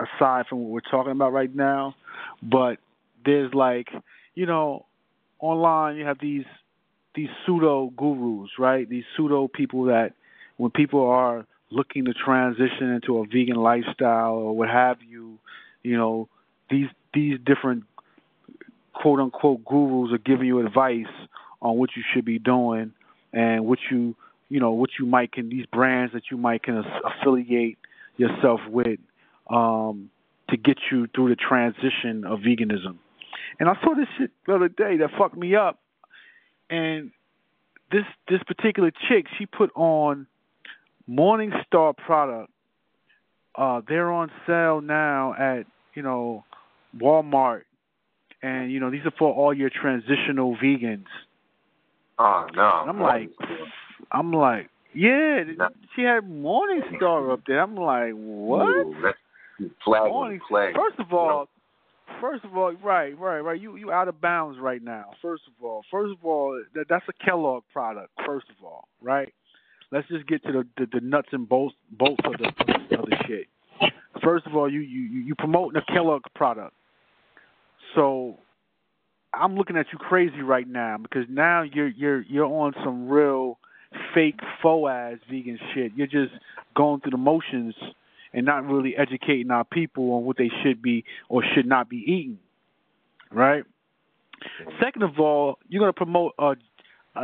aside 0.00 0.46
from 0.48 0.60
what 0.60 0.70
we're 0.70 0.90
talking 0.90 1.12
about 1.12 1.32
right 1.32 1.54
now, 1.54 1.94
but 2.42 2.76
there's 3.24 3.52
like, 3.54 3.88
you 4.34 4.46
know, 4.46 4.86
online 5.40 5.96
you 5.96 6.04
have 6.04 6.18
these 6.20 6.44
these 7.14 7.28
pseudo 7.44 7.90
gurus, 7.96 8.50
right? 8.58 8.88
These 8.88 9.04
pseudo 9.16 9.48
people 9.48 9.84
that 9.84 10.12
when 10.58 10.70
people 10.70 11.08
are 11.08 11.46
looking 11.70 12.04
to 12.04 12.12
transition 12.12 12.90
into 12.90 13.18
a 13.18 13.26
vegan 13.26 13.56
lifestyle 13.56 14.34
or 14.34 14.56
what 14.56 14.68
have 14.68 14.98
you, 15.02 15.38
you 15.82 15.96
know, 15.96 16.28
these 16.70 16.88
these 17.14 17.38
different 17.44 17.84
quote 18.92 19.20
unquote 19.20 19.64
gurus 19.64 20.12
are 20.12 20.18
giving 20.18 20.46
you 20.46 20.64
advice 20.64 21.06
on 21.62 21.76
what 21.78 21.90
you 21.96 22.02
should 22.12 22.24
be 22.24 22.38
doing 22.38 22.92
and 23.32 23.64
what 23.64 23.78
you 23.90 24.14
you 24.48 24.60
know 24.60 24.72
what 24.72 24.90
you 24.98 25.06
might 25.06 25.32
can 25.32 25.48
these 25.48 25.66
brands 25.66 26.12
that 26.12 26.24
you 26.30 26.36
might 26.36 26.62
can 26.62 26.84
affiliate 27.04 27.78
yourself 28.16 28.60
with 28.68 28.98
um, 29.48 30.10
to 30.50 30.56
get 30.56 30.78
you 30.90 31.06
through 31.14 31.28
the 31.28 31.36
transition 31.36 32.24
of 32.24 32.40
veganism. 32.40 32.96
And 33.60 33.68
I 33.68 33.74
saw 33.82 33.94
this 33.94 34.06
shit 34.18 34.30
the 34.46 34.54
other 34.54 34.68
day 34.68 34.98
that 34.98 35.10
fucked 35.18 35.36
me 35.36 35.54
up. 35.54 35.78
And 36.70 37.12
this 37.90 38.04
this 38.28 38.40
particular 38.46 38.90
chick, 39.08 39.26
she 39.38 39.46
put 39.46 39.70
on 39.74 40.26
Morningstar 41.08 41.96
product. 41.96 42.50
Uh, 43.56 43.80
they're 43.88 44.10
on 44.12 44.30
sale 44.46 44.80
now 44.80 45.34
at 45.34 45.64
you 45.94 46.02
know 46.02 46.44
Walmart, 46.96 47.62
and 48.42 48.70
you 48.70 48.80
know 48.80 48.90
these 48.90 49.04
are 49.04 49.12
for 49.18 49.32
all 49.32 49.52
your 49.52 49.70
transitional 49.70 50.56
vegans. 50.56 51.06
Oh 52.18 52.46
no! 52.54 52.80
And 52.82 52.90
I'm 52.90 53.00
like, 53.00 53.30
I'm 54.12 54.32
like, 54.32 54.70
yeah. 54.94 55.44
No. 55.56 55.68
She 55.94 56.02
had 56.02 56.24
Morningstar 56.24 57.32
up 57.32 57.40
there. 57.46 57.60
I'm 57.60 57.76
like, 57.76 58.12
what? 58.12 58.68
Ooh, 58.68 58.94
flag 59.84 60.10
Morning, 60.10 60.40
flag. 60.48 60.74
First 60.74 60.98
of 61.00 61.12
all, 61.12 61.48
first 62.20 62.44
of 62.44 62.56
all, 62.56 62.72
right, 62.84 63.18
right, 63.18 63.40
right. 63.40 63.60
You 63.60 63.76
you 63.76 63.92
out 63.92 64.08
of 64.08 64.20
bounds 64.20 64.58
right 64.60 64.82
now. 64.82 65.10
First 65.20 65.44
of 65.46 65.64
all, 65.64 65.82
first 65.90 66.12
of 66.12 66.24
all, 66.24 66.62
that 66.74 66.86
that's 66.88 67.04
a 67.08 67.24
Kellogg 67.24 67.64
product. 67.72 68.10
First 68.26 68.46
of 68.50 68.64
all, 68.64 68.88
right. 69.02 69.32
Let's 69.90 70.08
just 70.08 70.26
get 70.26 70.42
to 70.44 70.52
the 70.52 70.66
the, 70.76 70.86
the 70.92 71.00
nuts 71.00 71.28
and 71.32 71.48
bolts 71.48 71.74
bolts 71.90 72.22
of 72.24 72.32
the 72.32 72.48
of 72.98 73.06
the 73.06 73.16
shit. 73.26 73.46
First 74.22 74.46
of 74.46 74.54
all, 74.54 74.70
you 74.70 74.80
you 74.80 75.20
you 75.22 75.34
promoting 75.34 75.80
a 75.80 75.92
Kellogg 75.92 76.22
product. 76.34 76.74
So 77.94 78.38
I'm 79.32 79.56
looking 79.56 79.76
at 79.76 79.86
you 79.92 79.98
crazy 79.98 80.42
right 80.42 80.68
now 80.68 80.96
because 81.00 81.24
now 81.28 81.62
you're 81.62 81.88
you're 81.88 82.22
you're 82.22 82.46
on 82.46 82.74
some 82.84 83.08
real 83.08 83.58
fake 84.14 84.40
faux 84.62 84.90
ass 84.90 85.18
vegan 85.30 85.58
shit. 85.74 85.92
You're 85.96 86.06
just 86.06 86.32
going 86.76 87.00
through 87.00 87.12
the 87.12 87.16
motions 87.16 87.74
and 88.32 88.44
not 88.44 88.66
really 88.66 88.94
educating 88.96 89.50
our 89.50 89.64
people 89.64 90.12
on 90.12 90.24
what 90.24 90.36
they 90.36 90.50
should 90.62 90.82
be 90.82 91.04
or 91.28 91.42
should 91.54 91.66
not 91.66 91.88
be 91.88 91.96
eating. 91.96 92.38
Right? 93.30 93.64
Second 94.82 95.02
of 95.02 95.18
all, 95.18 95.58
you're 95.68 95.80
going 95.80 95.92
to 95.92 95.96
promote 95.96 96.34
a, 96.38 96.54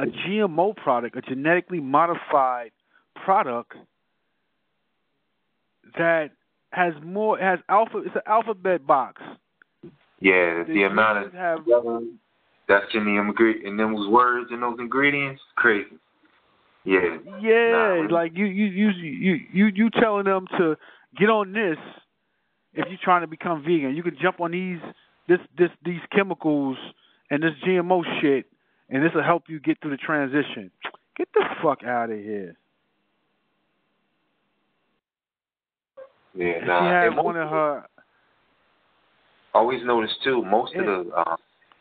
a 0.02 0.06
GMO 0.06 0.76
product, 0.76 1.16
a 1.16 1.22
genetically 1.22 1.80
modified 1.80 2.70
product 3.24 3.72
that 5.96 6.30
has 6.70 6.92
more 7.02 7.38
has 7.38 7.60
alpha 7.68 7.98
it's 7.98 8.14
an 8.14 8.22
alphabet 8.26 8.86
box. 8.86 9.22
Yeah, 10.20 10.64
the, 10.66 10.84
amount 10.84 11.26
of 11.26 11.32
have, 11.34 11.58
that's 12.68 12.86
in 12.94 13.04
the 13.04 13.66
in 13.66 13.76
those 13.76 14.08
words 14.08 14.48
and 14.50 14.62
those 14.62 14.78
ingredients, 14.78 15.40
crazy. 15.56 15.98
Yeah. 16.84 17.18
Yeah, 17.40 18.06
nah, 18.06 18.06
like 18.10 18.32
you 18.34 18.46
you 18.46 18.66
you 18.66 18.90
you 18.90 19.40
you 19.52 19.66
you 19.66 19.90
telling 19.90 20.24
them 20.24 20.46
to 20.58 20.76
get 21.18 21.30
on 21.30 21.52
this 21.52 21.78
if 22.74 22.86
you're 22.88 22.98
trying 23.02 23.22
to 23.22 23.26
become 23.26 23.62
vegan. 23.62 23.94
You 23.94 24.02
can 24.02 24.16
jump 24.20 24.40
on 24.40 24.52
these 24.52 24.80
this 25.28 25.38
this 25.56 25.70
these 25.84 26.00
chemicals 26.12 26.76
and 27.30 27.42
this 27.42 27.52
GMO 27.66 28.02
shit, 28.20 28.46
and 28.94 29.04
this 29.04 29.10
will 29.12 29.24
help 29.24 29.44
you 29.48 29.58
get 29.58 29.76
through 29.82 29.90
the 29.90 29.96
transition. 29.96 30.70
Get 31.16 31.28
the 31.34 31.44
fuck 31.60 31.82
out 31.82 32.10
of 32.10 32.18
here. 32.18 32.56
Yeah, 36.36 36.64
nah. 36.64 36.80
She 36.80 37.12
had 37.12 37.22
one 37.22 37.36
of 37.36 37.50
her. 37.50 37.86
Always 39.52 39.80
noticed 39.84 40.14
too. 40.22 40.44
Most 40.44 40.72
yeah. 40.74 40.82
of 40.82 41.06
the, 41.06 41.12
uh, 41.12 41.36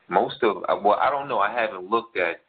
most 0.10 0.38
of 0.42 0.58
uh, 0.68 0.76
well, 0.84 0.98
I 1.00 1.12
don't 1.12 1.28
know. 1.28 1.40
I 1.40 1.54
haven't 1.54 1.90
looked 1.90 2.18
at 2.18 2.42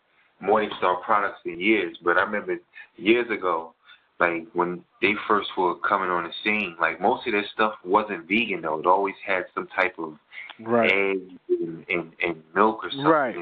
Morningstar 0.42 1.02
products 1.02 1.40
in 1.44 1.60
years, 1.60 1.98
but 2.02 2.16
I 2.16 2.22
remember 2.22 2.56
years 2.96 3.30
ago, 3.30 3.74
like 4.18 4.46
when 4.54 4.82
they 5.02 5.12
first 5.28 5.48
were 5.58 5.74
coming 5.76 6.08
on 6.08 6.24
the 6.24 6.30
scene, 6.42 6.74
like 6.80 7.02
most 7.02 7.26
of 7.26 7.32
their 7.32 7.44
stuff 7.52 7.74
wasn't 7.84 8.26
vegan 8.28 8.62
though. 8.62 8.80
It 8.80 8.86
always 8.86 9.14
had 9.26 9.44
some 9.54 9.68
type 9.76 9.94
of 9.98 10.14
right. 10.60 10.90
egg 10.90 11.18
and, 11.50 11.84
and, 11.88 12.12
and 12.22 12.42
milk 12.54 12.82
or 12.82 12.90
something. 12.90 13.06
Right. 13.06 13.36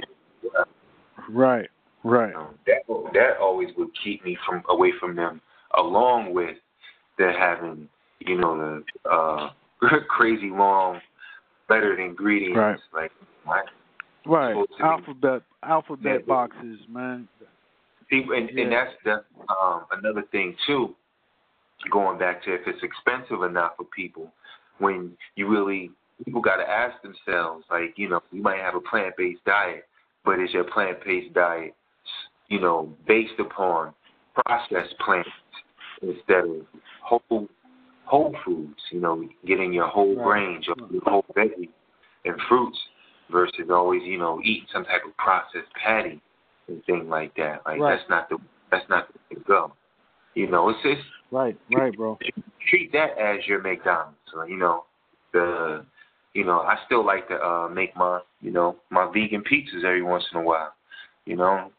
Right. 1.31 1.69
Right. 2.05 2.35
Um, 2.35 2.55
that 2.67 2.83
that 3.13 3.37
always 3.41 3.69
would 3.77 3.91
keep 4.03 4.25
me 4.25 4.37
from 4.47 4.63
away 4.69 4.93
from 4.99 5.15
them, 5.15 5.41
along 5.79 6.35
with 6.35 6.57
the 7.19 7.33
having 7.39 7.89
you 8.21 8.39
know 8.39 8.83
the 9.05 9.11
uh 9.11 9.51
crazy 10.09 10.51
long 10.51 11.01
lettered 11.69 12.01
ingredients 12.01 12.59
right. 12.59 12.79
like 12.93 13.13
what 13.45 13.67
Right. 14.25 14.55
Alphabet 14.81 15.43
alphabet 15.65 16.21
yeah, 16.21 16.27
boxes, 16.27 16.79
man. 16.89 17.29
People, 18.09 18.37
and, 18.37 18.51
yeah. 18.53 18.63
and 18.63 18.73
that's 18.73 18.91
that's 19.05 19.25
um, 19.49 19.85
another 19.93 20.23
thing 20.31 20.55
too. 20.67 20.95
Going 21.91 22.19
back 22.19 22.45
to 22.45 22.55
if 22.55 22.61
it's 22.67 22.83
expensive 22.83 23.43
enough 23.43 23.73
for 23.77 23.85
people, 23.85 24.33
when 24.79 25.13
you 25.35 25.49
really 25.49 25.91
people 26.25 26.41
got 26.41 26.57
to 26.57 26.69
ask 26.69 26.95
themselves, 27.03 27.65
like 27.71 27.95
you 27.97 28.09
know, 28.09 28.21
you 28.31 28.43
might 28.43 28.59
have 28.59 28.77
a 28.77 28.81
plant 28.81 29.15
based 29.17 29.45
diet, 29.45 29.87
but 30.25 30.39
it's 30.39 30.53
your 30.53 30.65
plant 30.65 30.99
based 31.05 31.33
diet, 31.35 31.75
you 32.49 32.61
know, 32.61 32.95
based 33.07 33.39
upon 33.39 33.93
processed 34.35 34.95
plants 35.05 35.29
instead 36.03 36.45
of 36.45 36.67
whole 37.03 37.49
whole 38.05 38.35
foods? 38.45 38.81
You 38.91 39.01
know, 39.01 39.29
getting 39.47 39.73
your 39.73 39.89
whole 39.89 40.15
right. 40.17 40.25
grains, 40.25 40.67
your 40.67 41.03
whole 41.05 41.25
veggies 41.37 41.69
and 42.25 42.35
fruits 42.49 42.79
versus 43.31 43.69
always, 43.71 44.03
you 44.05 44.19
know, 44.19 44.41
eating 44.45 44.67
some 44.73 44.85
type 44.85 45.03
of 45.07 45.17
processed 45.17 45.73
patty 45.83 46.21
and 46.69 46.85
thing 46.85 47.09
like 47.09 47.35
that. 47.37 47.63
Like 47.67 47.81
right. 47.81 47.97
that's 47.97 48.09
not 48.11 48.29
the 48.29 48.39
that's 48.71 48.89
not 48.89 49.09
the 49.09 49.19
way 49.31 49.41
to 49.41 49.47
go. 49.47 49.73
You 50.35 50.51
know, 50.51 50.71
it's 50.71 50.79
just 50.83 51.07
right, 51.31 51.59
right, 51.75 51.95
bro. 51.95 52.19
Treat 52.71 52.93
that 52.93 53.19
as 53.19 53.47
your 53.47 53.61
McDonald's. 53.61 54.17
You 54.49 54.57
know, 54.57 54.85
the 55.33 55.85
you 56.35 56.45
know, 56.45 56.61
I 56.61 56.77
still 56.87 57.05
like 57.05 57.29
to 57.29 57.35
uh 57.35 57.69
make 57.69 57.97
my 57.97 58.21
you 58.41 58.51
know 58.51 58.77
my 58.91 59.11
vegan 59.13 59.43
pizzas 59.43 59.85
every 59.85 60.03
once 60.03 60.25
in 60.33 60.41
a 60.41 60.43
while. 60.43 60.73
You 61.27 61.37
know, 61.37 61.71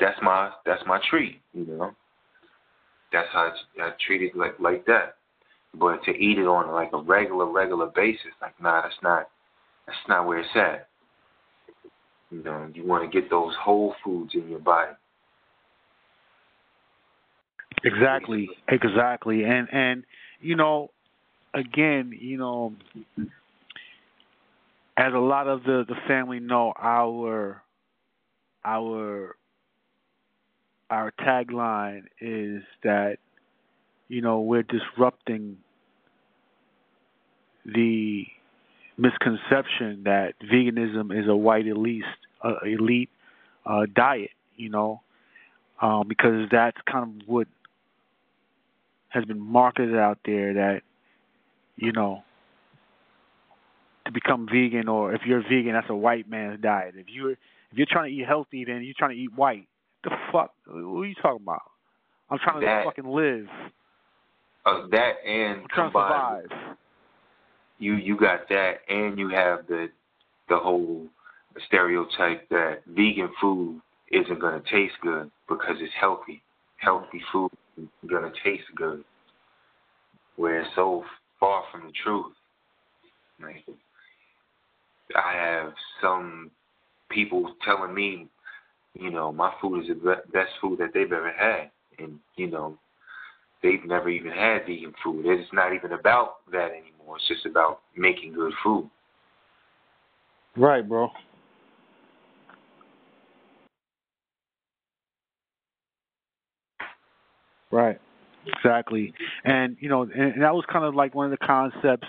that's 0.00 0.18
my 0.22 0.50
that's 0.66 0.82
my 0.86 1.00
treat. 1.08 1.40
You 1.54 1.66
know, 1.66 1.90
that's 3.12 3.28
how 3.32 3.52
I, 3.78 3.82
I 3.82 3.90
treat 4.06 4.22
it 4.22 4.36
like 4.36 4.58
like 4.58 4.84
that. 4.86 5.16
But 5.74 6.02
to 6.04 6.10
eat 6.10 6.38
it 6.38 6.46
on 6.46 6.72
like 6.72 6.90
a 6.92 7.00
regular 7.02 7.46
regular 7.46 7.86
basis, 7.94 8.32
like 8.40 8.60
nah, 8.60 8.82
that's 8.82 8.94
not 9.02 9.28
that's 9.86 9.98
not 10.08 10.26
where 10.26 10.40
it's 10.40 10.48
at. 10.54 10.88
You 12.30 12.42
know, 12.42 12.70
you 12.74 12.86
want 12.86 13.10
to 13.10 13.20
get 13.20 13.30
those 13.30 13.54
whole 13.60 13.94
foods 14.02 14.32
in 14.34 14.48
your 14.48 14.58
body. 14.58 14.92
Exactly, 17.84 18.48
exactly, 18.68 19.44
and 19.44 19.68
and 19.72 20.04
you 20.40 20.56
know, 20.56 20.90
again, 21.54 22.16
you 22.18 22.36
know, 22.38 22.74
as 25.02 25.12
a 25.14 25.18
lot 25.18 25.48
of 25.48 25.64
the 25.64 25.84
the 25.88 25.96
family 26.06 26.38
know, 26.38 26.72
our 26.78 27.60
our 28.64 29.34
our 30.88 31.12
tagline 31.20 32.04
is 32.20 32.62
that 32.84 33.16
you 34.06 34.22
know 34.22 34.40
we're 34.40 34.62
disrupting 34.62 35.56
the 37.64 38.24
misconception 38.96 40.02
that 40.04 40.34
veganism 40.40 41.18
is 41.18 41.26
a 41.26 41.34
white 41.34 41.66
elite 41.66 42.04
uh, 42.44 42.60
elite 42.64 43.10
uh, 43.66 43.86
diet, 43.92 44.30
you 44.56 44.68
know, 44.68 45.00
um, 45.80 46.06
because 46.06 46.48
that's 46.52 46.78
kind 46.88 47.22
of 47.22 47.28
what 47.28 47.48
has 49.08 49.24
been 49.24 49.40
marketed 49.40 49.96
out 49.96 50.18
there 50.24 50.54
that 50.54 50.82
you 51.74 51.90
know 51.90 52.22
become 54.12 54.48
vegan 54.50 54.88
or 54.88 55.14
if 55.14 55.22
you're 55.26 55.42
vegan 55.42 55.72
that's 55.72 55.90
a 55.90 55.94
white 55.94 56.28
man's 56.28 56.60
diet. 56.60 56.94
If 56.96 57.06
you're 57.08 57.32
if 57.32 57.38
you're 57.72 57.86
trying 57.88 58.10
to 58.10 58.16
eat 58.16 58.26
healthy 58.26 58.64
then 58.64 58.82
you're 58.82 58.94
trying 58.96 59.16
to 59.16 59.22
eat 59.22 59.34
white. 59.34 59.68
The 60.04 60.10
fuck 60.30 60.52
what 60.66 61.02
are 61.02 61.06
you 61.06 61.14
talking 61.14 61.42
about? 61.42 61.62
I'm 62.30 62.38
trying 62.38 62.60
that, 62.60 62.80
to 62.80 62.84
fucking 62.84 63.06
live. 63.06 63.46
Uh, 64.64 64.86
that 64.90 65.14
and 65.26 65.62
I'm 65.62 65.68
trying 65.68 65.90
combined, 65.90 66.50
to 66.50 66.54
survive 66.54 66.76
you 67.82 67.96
you 67.96 68.16
got 68.16 68.48
that, 68.48 68.74
and 68.88 69.18
you 69.18 69.28
have 69.30 69.66
the 69.66 69.88
the 70.48 70.56
whole 70.56 71.06
stereotype 71.66 72.48
that 72.48 72.82
vegan 72.86 73.28
food 73.40 73.80
isn't 74.10 74.40
going 74.40 74.62
to 74.62 74.70
taste 74.70 74.94
good 75.02 75.30
because 75.48 75.76
it's 75.80 75.92
healthy. 76.00 76.42
Healthy 76.76 77.20
food 77.32 77.50
is 77.76 77.88
going 78.08 78.22
to 78.22 78.32
taste 78.44 78.68
good, 78.76 79.04
where 80.36 80.60
it's 80.60 80.70
so 80.76 81.04
far 81.40 81.64
from 81.72 81.86
the 81.86 81.92
truth. 82.04 82.32
Like 83.42 83.64
I 85.16 85.32
have 85.32 85.72
some 86.00 86.50
people 87.10 87.54
telling 87.64 87.94
me, 87.94 88.28
you 88.94 89.10
know, 89.10 89.32
my 89.32 89.52
food 89.60 89.82
is 89.82 89.88
the 89.88 90.16
best 90.32 90.50
food 90.60 90.78
that 90.78 90.90
they've 90.94 91.12
ever 91.12 91.32
had, 91.32 91.70
and 91.98 92.18
you 92.36 92.50
know, 92.50 92.78
they've 93.62 93.84
never 93.84 94.08
even 94.08 94.30
had 94.30 94.66
vegan 94.66 94.92
food. 95.02 95.24
It's 95.26 95.52
not 95.52 95.72
even 95.72 95.92
about 95.92 96.50
that 96.52 96.70
anymore. 96.70 97.16
It's 97.16 97.28
just 97.28 97.46
about 97.46 97.80
making 97.96 98.34
good 98.34 98.52
food. 98.62 98.88
Right, 100.56 100.86
bro. 100.86 101.10
Right. 107.70 107.98
Exactly. 108.46 109.14
And 109.44 109.76
you 109.80 109.88
know, 109.88 110.02
and, 110.02 110.42
that 110.42 110.54
was 110.54 110.64
kind 110.70 110.84
of 110.84 110.94
like 110.94 111.14
one 111.14 111.32
of 111.32 111.38
the 111.38 111.46
concepts 111.46 112.08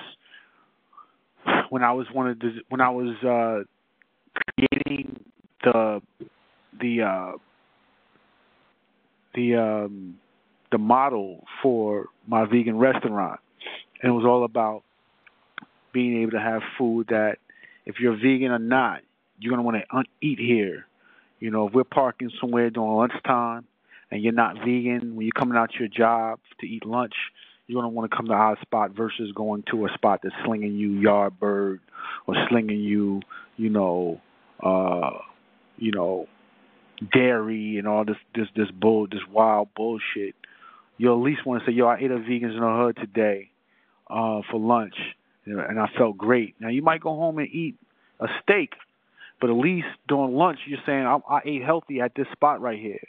when 1.69 1.83
I 1.83 1.91
was 1.93 2.07
wanted 2.13 2.41
to 2.41 2.51
when 2.69 2.81
I 2.81 2.89
was 2.89 3.15
uh 3.23 3.63
creating 4.55 5.19
the 5.63 6.01
the 6.79 7.01
uh 7.01 7.31
the 9.35 9.55
um 9.55 10.17
the 10.71 10.77
model 10.77 11.45
for 11.61 12.07
my 12.27 12.45
vegan 12.45 12.77
restaurant. 12.77 13.39
And 14.01 14.11
it 14.11 14.13
was 14.13 14.25
all 14.25 14.43
about 14.43 14.83
being 15.93 16.21
able 16.23 16.31
to 16.31 16.39
have 16.39 16.61
food 16.77 17.07
that 17.09 17.37
if 17.85 17.99
you're 17.99 18.15
vegan 18.15 18.51
or 18.51 18.59
not, 18.59 19.01
you're 19.39 19.55
to 19.55 19.61
want 19.61 19.77
to 19.77 19.95
un- 19.95 20.05
eat 20.21 20.39
here. 20.39 20.87
You 21.39 21.51
know, 21.51 21.67
if 21.67 21.73
we're 21.73 21.83
parking 21.83 22.31
somewhere 22.41 22.69
during 22.69 22.91
lunchtime 22.91 23.65
and 24.09 24.21
you're 24.21 24.33
not 24.33 24.57
vegan, 24.65 25.15
when 25.15 25.25
you're 25.25 25.31
coming 25.37 25.57
out 25.57 25.71
to 25.71 25.79
your 25.79 25.87
job 25.87 26.39
to 26.59 26.67
eat 26.67 26.85
lunch, 26.85 27.13
you're 27.67 27.81
going 27.81 27.91
to 27.91 27.95
want 27.95 28.09
to 28.09 28.15
come 28.15 28.27
to 28.27 28.33
our 28.33 28.57
spot 28.61 28.91
versus 28.91 29.31
going 29.35 29.63
to 29.71 29.85
a 29.85 29.89
spot 29.93 30.19
that's 30.23 30.35
slinging 30.45 30.75
you 30.75 30.89
yardbird 31.01 31.79
or 32.27 32.35
slinging 32.49 32.79
you, 32.79 33.21
you 33.55 33.69
know, 33.69 34.19
uh, 34.61 35.11
you 35.77 35.91
know, 35.91 36.27
dairy 37.11 37.77
and 37.77 37.87
all 37.87 38.05
this 38.05 38.17
this 38.35 38.47
this 38.55 38.69
bull 38.71 39.07
this 39.07 39.21
wild 39.31 39.69
bullshit. 39.75 40.35
You'll 40.97 41.17
at 41.17 41.23
least 41.23 41.45
want 41.45 41.63
to 41.63 41.71
say, 41.71 41.75
yo, 41.75 41.87
I 41.87 41.97
ate 41.97 42.11
a 42.11 42.17
vegans 42.17 42.53
in 42.53 42.59
the 42.59 42.83
hood 42.83 42.97
today 42.97 43.49
uh, 44.09 44.41
for 44.51 44.59
lunch, 44.59 44.95
and 45.45 45.79
I 45.79 45.87
felt 45.97 46.17
great. 46.17 46.55
Now 46.59 46.69
you 46.69 46.81
might 46.81 47.01
go 47.01 47.09
home 47.09 47.39
and 47.39 47.47
eat 47.49 47.75
a 48.19 48.27
steak, 48.43 48.73
but 49.41 49.49
at 49.49 49.55
least 49.55 49.87
during 50.07 50.35
lunch 50.35 50.59
you're 50.67 50.79
saying 50.85 51.05
I, 51.05 51.17
I 51.29 51.39
ate 51.45 51.63
healthy 51.63 52.01
at 52.01 52.13
this 52.15 52.27
spot 52.33 52.61
right 52.61 52.79
here. 52.79 52.99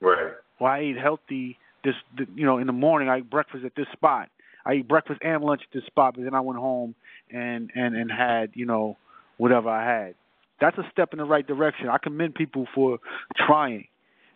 Right. 0.00 0.34
Well, 0.60 0.72
I 0.72 0.80
ate 0.80 0.98
healthy 0.98 1.58
this, 1.86 2.26
you 2.34 2.44
know, 2.44 2.58
in 2.58 2.66
the 2.66 2.72
morning. 2.72 3.08
I 3.08 3.18
ate 3.18 3.30
breakfast 3.30 3.64
at 3.64 3.74
this 3.74 3.86
spot. 3.92 4.28
I 4.64 4.74
ate 4.74 4.88
breakfast 4.88 5.20
and 5.22 5.44
lunch 5.44 5.62
at 5.62 5.72
this 5.72 5.86
spot, 5.86 6.14
but 6.16 6.24
then 6.24 6.34
I 6.34 6.40
went 6.40 6.58
home 6.58 6.94
and 7.30 7.70
and 7.74 7.94
and 7.96 8.10
had, 8.10 8.50
you 8.54 8.66
know, 8.66 8.96
whatever 9.38 9.68
I 9.68 9.84
had. 9.84 10.14
That's 10.60 10.76
a 10.78 10.88
step 10.90 11.12
in 11.12 11.18
the 11.18 11.24
right 11.24 11.46
direction. 11.46 11.88
I 11.88 11.98
commend 11.98 12.34
people 12.34 12.66
for 12.74 12.98
trying. 13.46 13.88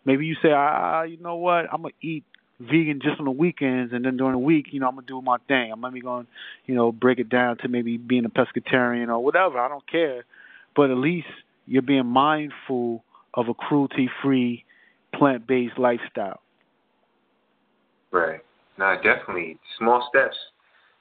Maybe 0.05 0.25
you 0.25 0.35
say, 0.41 0.51
ah, 0.51 1.03
you 1.03 1.17
know 1.17 1.35
what? 1.35 1.65
I'm 1.71 1.81
gonna 1.81 1.93
eat 2.01 2.23
vegan 2.59 2.99
just 3.01 3.19
on 3.19 3.25
the 3.25 3.31
weekends, 3.31 3.91
and 3.93 4.05
then 4.05 4.17
during 4.17 4.33
the 4.33 4.37
week, 4.39 4.67
you 4.71 4.79
know, 4.79 4.87
I'm 4.87 4.95
gonna 4.95 5.07
do 5.07 5.21
my 5.21 5.37
thing. 5.47 5.71
I'm 5.71 5.81
maybe 5.81 6.01
going, 6.01 6.27
you 6.65 6.75
know, 6.75 6.91
break 6.91 7.19
it 7.19 7.29
down 7.29 7.57
to 7.59 7.67
maybe 7.67 7.97
being 7.97 8.25
a 8.25 8.29
pescatarian 8.29 9.09
or 9.09 9.19
whatever. 9.19 9.59
I 9.59 9.67
don't 9.67 9.87
care, 9.89 10.25
but 10.75 10.91
at 10.91 10.97
least 10.97 11.27
you're 11.65 11.81
being 11.81 12.05
mindful 12.05 13.03
of 13.33 13.47
a 13.47 13.53
cruelty-free, 13.53 14.63
plant-based 15.13 15.77
lifestyle. 15.77 16.40
Right. 18.11 18.41
Now, 18.77 18.95
definitely, 18.95 19.57
small 19.77 20.07
steps 20.09 20.35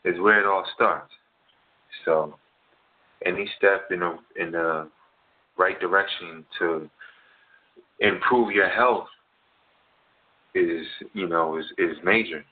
is 0.05 0.21
where 0.21 0.41
it 0.41 0.47
all 0.47 0.65
starts. 0.75 1.13
So, 2.05 2.35
any 3.25 3.49
step 3.59 3.89
in 3.91 4.01
the 4.01 4.17
in 4.37 4.53
the 4.53 4.89
right 5.59 5.79
direction 5.81 6.45
to 6.59 6.89
improve 8.01 8.53
your 8.53 8.69
health 8.69 9.07
is, 10.55 10.87
you 11.13 11.29
know, 11.29 11.59
is 11.59 11.65
is 11.79 11.97
major. 12.05 12.45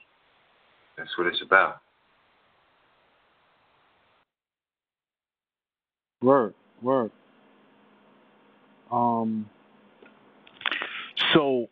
That's 0.97 1.11
what 1.17 1.27
it's 1.27 1.43
about. 1.43 1.77
Work, 6.21 6.55
work. 6.83 7.13
Um. 8.91 9.49
So 11.35 11.69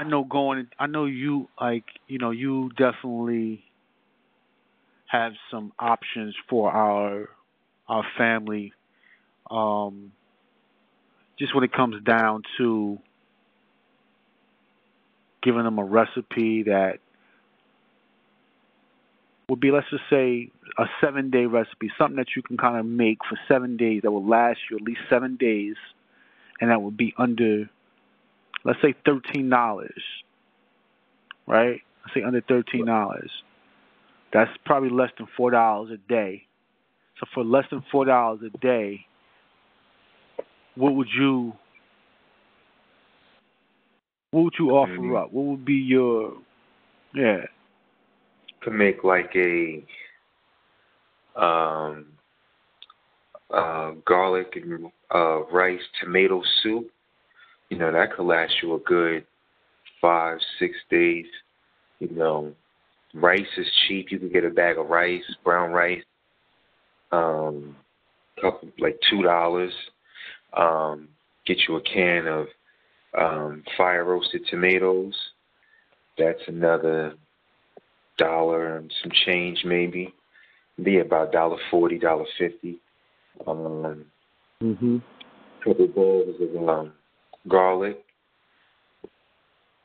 I 0.00 0.02
know 0.02 0.24
going. 0.24 0.66
I 0.78 0.86
know 0.86 1.04
you 1.04 1.50
like. 1.60 1.84
You 2.08 2.16
know, 2.16 2.30
you 2.30 2.70
definitely 2.70 3.62
have 5.08 5.32
some 5.50 5.74
options 5.78 6.34
for 6.48 6.72
our 6.72 7.28
our 7.86 8.04
family. 8.16 8.72
Um, 9.50 10.12
just 11.38 11.54
when 11.54 11.64
it 11.64 11.72
comes 11.74 12.02
down 12.02 12.44
to 12.56 12.98
giving 15.42 15.64
them 15.64 15.78
a 15.78 15.84
recipe 15.84 16.62
that 16.62 17.00
would 19.50 19.60
be, 19.60 19.70
let's 19.70 19.90
just 19.90 20.04
say, 20.08 20.50
a 20.78 20.84
seven 21.02 21.28
day 21.28 21.44
recipe, 21.44 21.90
something 21.98 22.16
that 22.16 22.28
you 22.34 22.42
can 22.42 22.56
kind 22.56 22.78
of 22.78 22.86
make 22.86 23.18
for 23.28 23.38
seven 23.48 23.76
days 23.76 24.00
that 24.02 24.10
will 24.10 24.26
last 24.26 24.60
you 24.70 24.78
at 24.78 24.82
least 24.82 25.00
seven 25.10 25.36
days, 25.36 25.74
and 26.58 26.70
that 26.70 26.80
would 26.80 26.96
be 26.96 27.12
under 27.18 27.68
let's 28.64 28.80
say 28.82 28.94
thirteen 29.04 29.48
dollars, 29.48 30.02
right? 31.46 31.80
Let's 32.04 32.14
say 32.14 32.22
under 32.22 32.40
thirteen 32.40 32.86
dollars. 32.86 33.30
That's 34.32 34.50
probably 34.64 34.90
less 34.90 35.10
than 35.18 35.26
four 35.36 35.50
dollars 35.50 35.90
a 35.92 35.96
day. 36.08 36.46
So 37.18 37.26
for 37.34 37.44
less 37.44 37.64
than 37.70 37.84
four 37.90 38.04
dollars 38.04 38.40
a 38.46 38.58
day, 38.58 39.06
what 40.74 40.94
would 40.94 41.08
you 41.16 41.52
what 44.30 44.44
would 44.44 44.54
you 44.58 44.70
offer 44.70 44.92
mm-hmm. 44.92 45.16
up? 45.16 45.32
What 45.32 45.46
would 45.46 45.64
be 45.64 45.74
your 45.74 46.34
yeah? 47.14 47.42
To 48.64 48.70
make 48.70 49.04
like 49.04 49.34
a 49.34 49.84
um 51.36 52.06
uh 53.52 53.92
garlic 54.06 54.54
and 54.56 54.90
uh 55.14 55.44
rice 55.46 55.80
tomato 56.00 56.42
soup 56.62 56.90
you 57.70 57.78
know, 57.78 57.90
that 57.92 58.14
could 58.14 58.26
last 58.26 58.52
you 58.62 58.74
a 58.74 58.78
good 58.80 59.24
five, 60.02 60.38
six 60.58 60.74
days. 60.90 61.26
You 62.00 62.10
know, 62.10 62.52
rice 63.14 63.40
is 63.56 63.66
cheap. 63.86 64.10
You 64.10 64.18
can 64.18 64.30
get 64.30 64.44
a 64.44 64.50
bag 64.50 64.76
of 64.76 64.88
rice, 64.88 65.22
brown 65.44 65.70
rice, 65.70 66.02
um, 67.12 67.76
couple 68.40 68.68
like 68.78 68.98
two 69.08 69.22
dollars. 69.22 69.72
Um, 70.56 71.08
get 71.46 71.58
you 71.68 71.76
a 71.76 71.82
can 71.82 72.26
of 72.26 72.46
um, 73.16 73.62
fire 73.76 74.04
roasted 74.04 74.42
tomatoes. 74.50 75.14
That's 76.18 76.40
another 76.48 77.14
dollar 78.18 78.76
and 78.76 78.92
some 79.02 79.12
change 79.26 79.62
maybe. 79.64 80.12
Be 80.82 80.98
about 80.98 81.32
dollar 81.32 81.58
forty, 81.70 81.98
dollar 81.98 82.26
fifty. 82.38 82.78
Um, 83.46 84.06
mhm. 84.62 85.02
Couple 85.64 85.86
bowls 85.88 86.36
of 86.40 86.68
um, 86.68 86.92
garlic. 87.48 88.04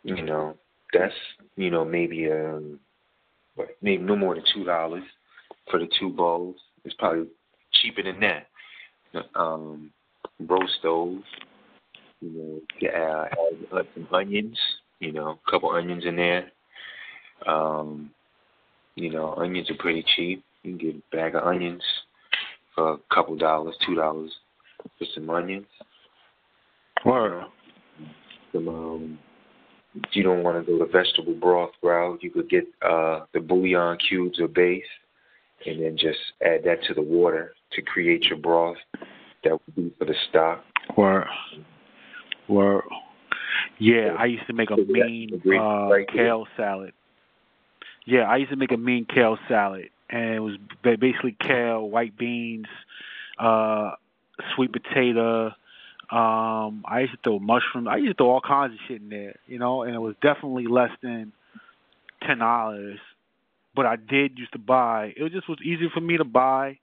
You 0.04 0.24
know, 0.24 0.56
that's 0.94 1.14
you 1.56 1.72
know 1.72 1.84
maybe 1.84 2.30
um 2.32 2.80
maybe 3.82 4.04
no 4.04 4.16
more 4.16 4.36
than 4.36 4.44
two 4.54 4.64
dollars 4.64 5.04
for 5.70 5.80
the 5.80 5.88
two 6.00 6.10
bowls. 6.10 6.56
It's 6.84 6.96
probably 6.96 7.28
cheaper 7.74 8.04
than 8.04 8.20
that. 8.20 8.48
Um, 9.34 9.92
roast 10.40 10.78
those. 10.84 11.22
You 12.22 12.32
know, 12.32 12.62
yeah, 12.80 13.26
add, 13.32 13.78
add 13.78 13.88
some 13.94 14.08
onions. 14.12 14.58
You 15.00 15.12
know, 15.12 15.40
a 15.46 15.52
couple 15.52 15.72
onions 15.72 16.06
in 16.06 16.16
there. 16.16 16.52
Um, 17.48 18.12
you 18.96 19.12
know, 19.12 19.36
onions 19.36 19.70
are 19.70 19.78
pretty 19.78 20.06
cheap. 20.16 20.44
You 20.64 20.78
can 20.78 20.78
get 20.78 20.96
a 20.96 21.16
bag 21.16 21.36
of 21.36 21.44
onions 21.44 21.84
for 22.74 22.94
a 22.94 22.98
couple 23.14 23.36
dollars, 23.36 23.76
two 23.86 23.96
dollars 23.96 24.32
for 24.98 25.06
some 25.14 25.30
onions. 25.30 25.68
Wow. 27.06 27.52
Some, 28.52 28.68
um, 28.68 29.20
if 29.96 30.16
you 30.16 30.24
don't 30.24 30.44
want 30.44 30.66
to 30.66 30.72
go 30.72 30.80
the 30.80 30.92
vegetable 30.92 31.36
broth 31.36 31.72
route, 31.84 32.22
you 32.24 32.32
could 32.32 32.50
get 32.50 32.66
uh, 32.82 33.26
the 33.34 33.40
bouillon 33.40 33.98
cubes 33.98 34.40
or 34.40 34.48
base, 34.48 34.84
and 35.66 35.82
then 35.82 35.98
just 35.98 36.20
add 36.44 36.64
that 36.66 36.84
to 36.88 36.94
the 36.94 37.02
water 37.02 37.54
to 37.74 37.82
create 37.82 38.26
your 38.26 38.40
broth. 38.40 38.78
That 39.44 39.52
would 39.52 39.76
be 39.76 39.94
for 40.00 40.06
the 40.06 40.16
stock. 40.30 40.64
Or, 40.98 41.28
or, 42.48 42.84
yeah, 43.78 44.16
I 44.18 44.26
used 44.26 44.48
to 44.48 44.54
make 44.54 44.72
a 44.72 44.78
mean 44.78 45.42
uh, 45.60 45.90
kale 46.12 46.48
salad. 46.58 46.94
Yeah, 48.06 48.22
I 48.22 48.38
used 48.38 48.52
to 48.52 48.58
make 48.58 48.72
a 48.72 48.78
mean 48.78 49.06
kale 49.06 49.38
salad, 49.48 49.90
and 50.10 50.36
it 50.36 50.40
was 50.40 50.58
basically 50.84 51.36
kale, 51.40 51.90
white 51.90 52.18
beans, 52.18 52.68
uh, 53.40 53.92
sweet 54.56 54.72
potato, 54.72 55.52
um, 56.12 56.84
I 56.88 57.02
used 57.02 57.14
to 57.14 57.20
throw 57.24 57.40
mushrooms. 57.40 57.88
I 57.90 57.98
used 57.98 58.18
to 58.18 58.24
throw 58.24 58.32
all 58.32 58.42
kinds 58.42 58.74
of 58.74 58.80
shit 58.88 59.02
in 59.02 59.10
there, 59.10 59.36
you 59.48 59.60
know, 59.60 59.84
and 59.84 59.96
it 59.96 60.00
was 60.00 60.16
definitely 60.22 60.68
less 60.68 60.92
than 61.02 61.32
ten 62.26 62.40
dollars. 62.40 63.00
but 63.76 63.86
I 63.86 63.96
did 63.98 64.38
used 64.38 64.54
to 64.54 64.60
buy. 64.60 65.14
It 65.18 65.32
just 65.32 65.50
was 65.50 65.60
easier 65.64 65.90
for 65.94 66.02
me 66.02 66.18
to 66.18 66.24
buy 66.26 66.80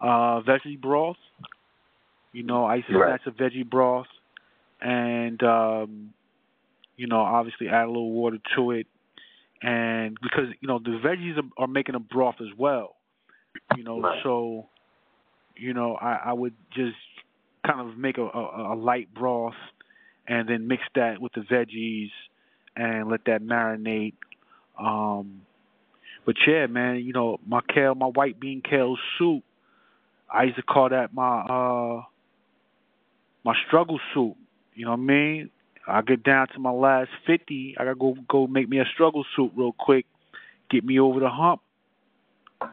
uh 0.00 0.40
veggie 0.42 0.80
broth. 0.80 1.16
You 2.32 2.44
know, 2.44 2.64
I 2.64 2.76
used 2.76 2.88
to 2.88 2.94
Right. 2.98 3.20
snatch 3.20 3.34
a 3.34 3.36
veggie 3.42 3.68
broth, 3.68 4.06
and 4.80 5.42
um, 5.42 6.14
you 6.96 7.06
know, 7.06 7.20
obviously 7.20 7.68
add 7.68 7.84
a 7.84 7.88
little 7.88 8.12
water 8.12 8.38
to 8.56 8.70
it, 8.72 8.86
and 9.62 10.16
because 10.22 10.46
you 10.60 10.68
know 10.68 10.78
the 10.78 11.00
veggies 11.04 11.36
are, 11.38 11.48
are 11.64 11.66
making 11.66 11.94
a 11.96 12.00
broth 12.00 12.36
as 12.40 12.56
well. 12.56 12.96
You 13.76 13.82
know, 13.84 14.00
Right. 14.00 14.20
so 14.22 14.68
you 15.56 15.74
know 15.74 15.96
I, 15.96 16.20
I 16.26 16.32
would 16.32 16.54
just 16.72 16.96
kind 17.66 17.80
of 17.80 17.96
make 17.96 18.18
a, 18.18 18.22
a, 18.22 18.74
a 18.74 18.76
light 18.76 19.12
broth, 19.14 19.54
and 20.26 20.48
then 20.48 20.68
mix 20.68 20.82
that 20.94 21.20
with 21.20 21.32
the 21.32 21.40
veggies, 21.40 22.10
and 22.76 23.10
let 23.10 23.24
that 23.26 23.42
marinate. 23.42 24.14
Um, 24.78 25.42
but 26.24 26.36
yeah, 26.46 26.66
man, 26.66 26.96
you 26.96 27.12
know 27.12 27.38
my 27.46 27.60
kale, 27.72 27.94
my 27.94 28.06
white 28.06 28.40
bean 28.40 28.62
kale 28.62 28.96
soup. 29.18 29.42
I 30.32 30.44
used 30.44 30.56
to 30.56 30.62
call 30.62 30.88
that 30.90 31.12
my 31.12 31.40
uh 31.40 32.02
my 33.44 33.54
struggle 33.66 34.00
soup. 34.14 34.36
You 34.74 34.84
know 34.84 34.92
what 34.92 34.98
I 34.98 35.02
mean? 35.02 35.50
I 35.86 36.02
get 36.02 36.22
down 36.22 36.48
to 36.48 36.58
my 36.58 36.70
last 36.70 37.10
fifty. 37.26 37.74
I 37.78 37.84
gotta 37.84 37.96
go 37.96 38.16
go 38.28 38.46
make 38.46 38.68
me 38.68 38.78
a 38.78 38.84
struggle 38.94 39.24
soup 39.34 39.52
real 39.56 39.74
quick. 39.78 40.06
Get 40.70 40.84
me 40.84 41.00
over 41.00 41.20
the 41.20 41.28
hump. 41.28 41.62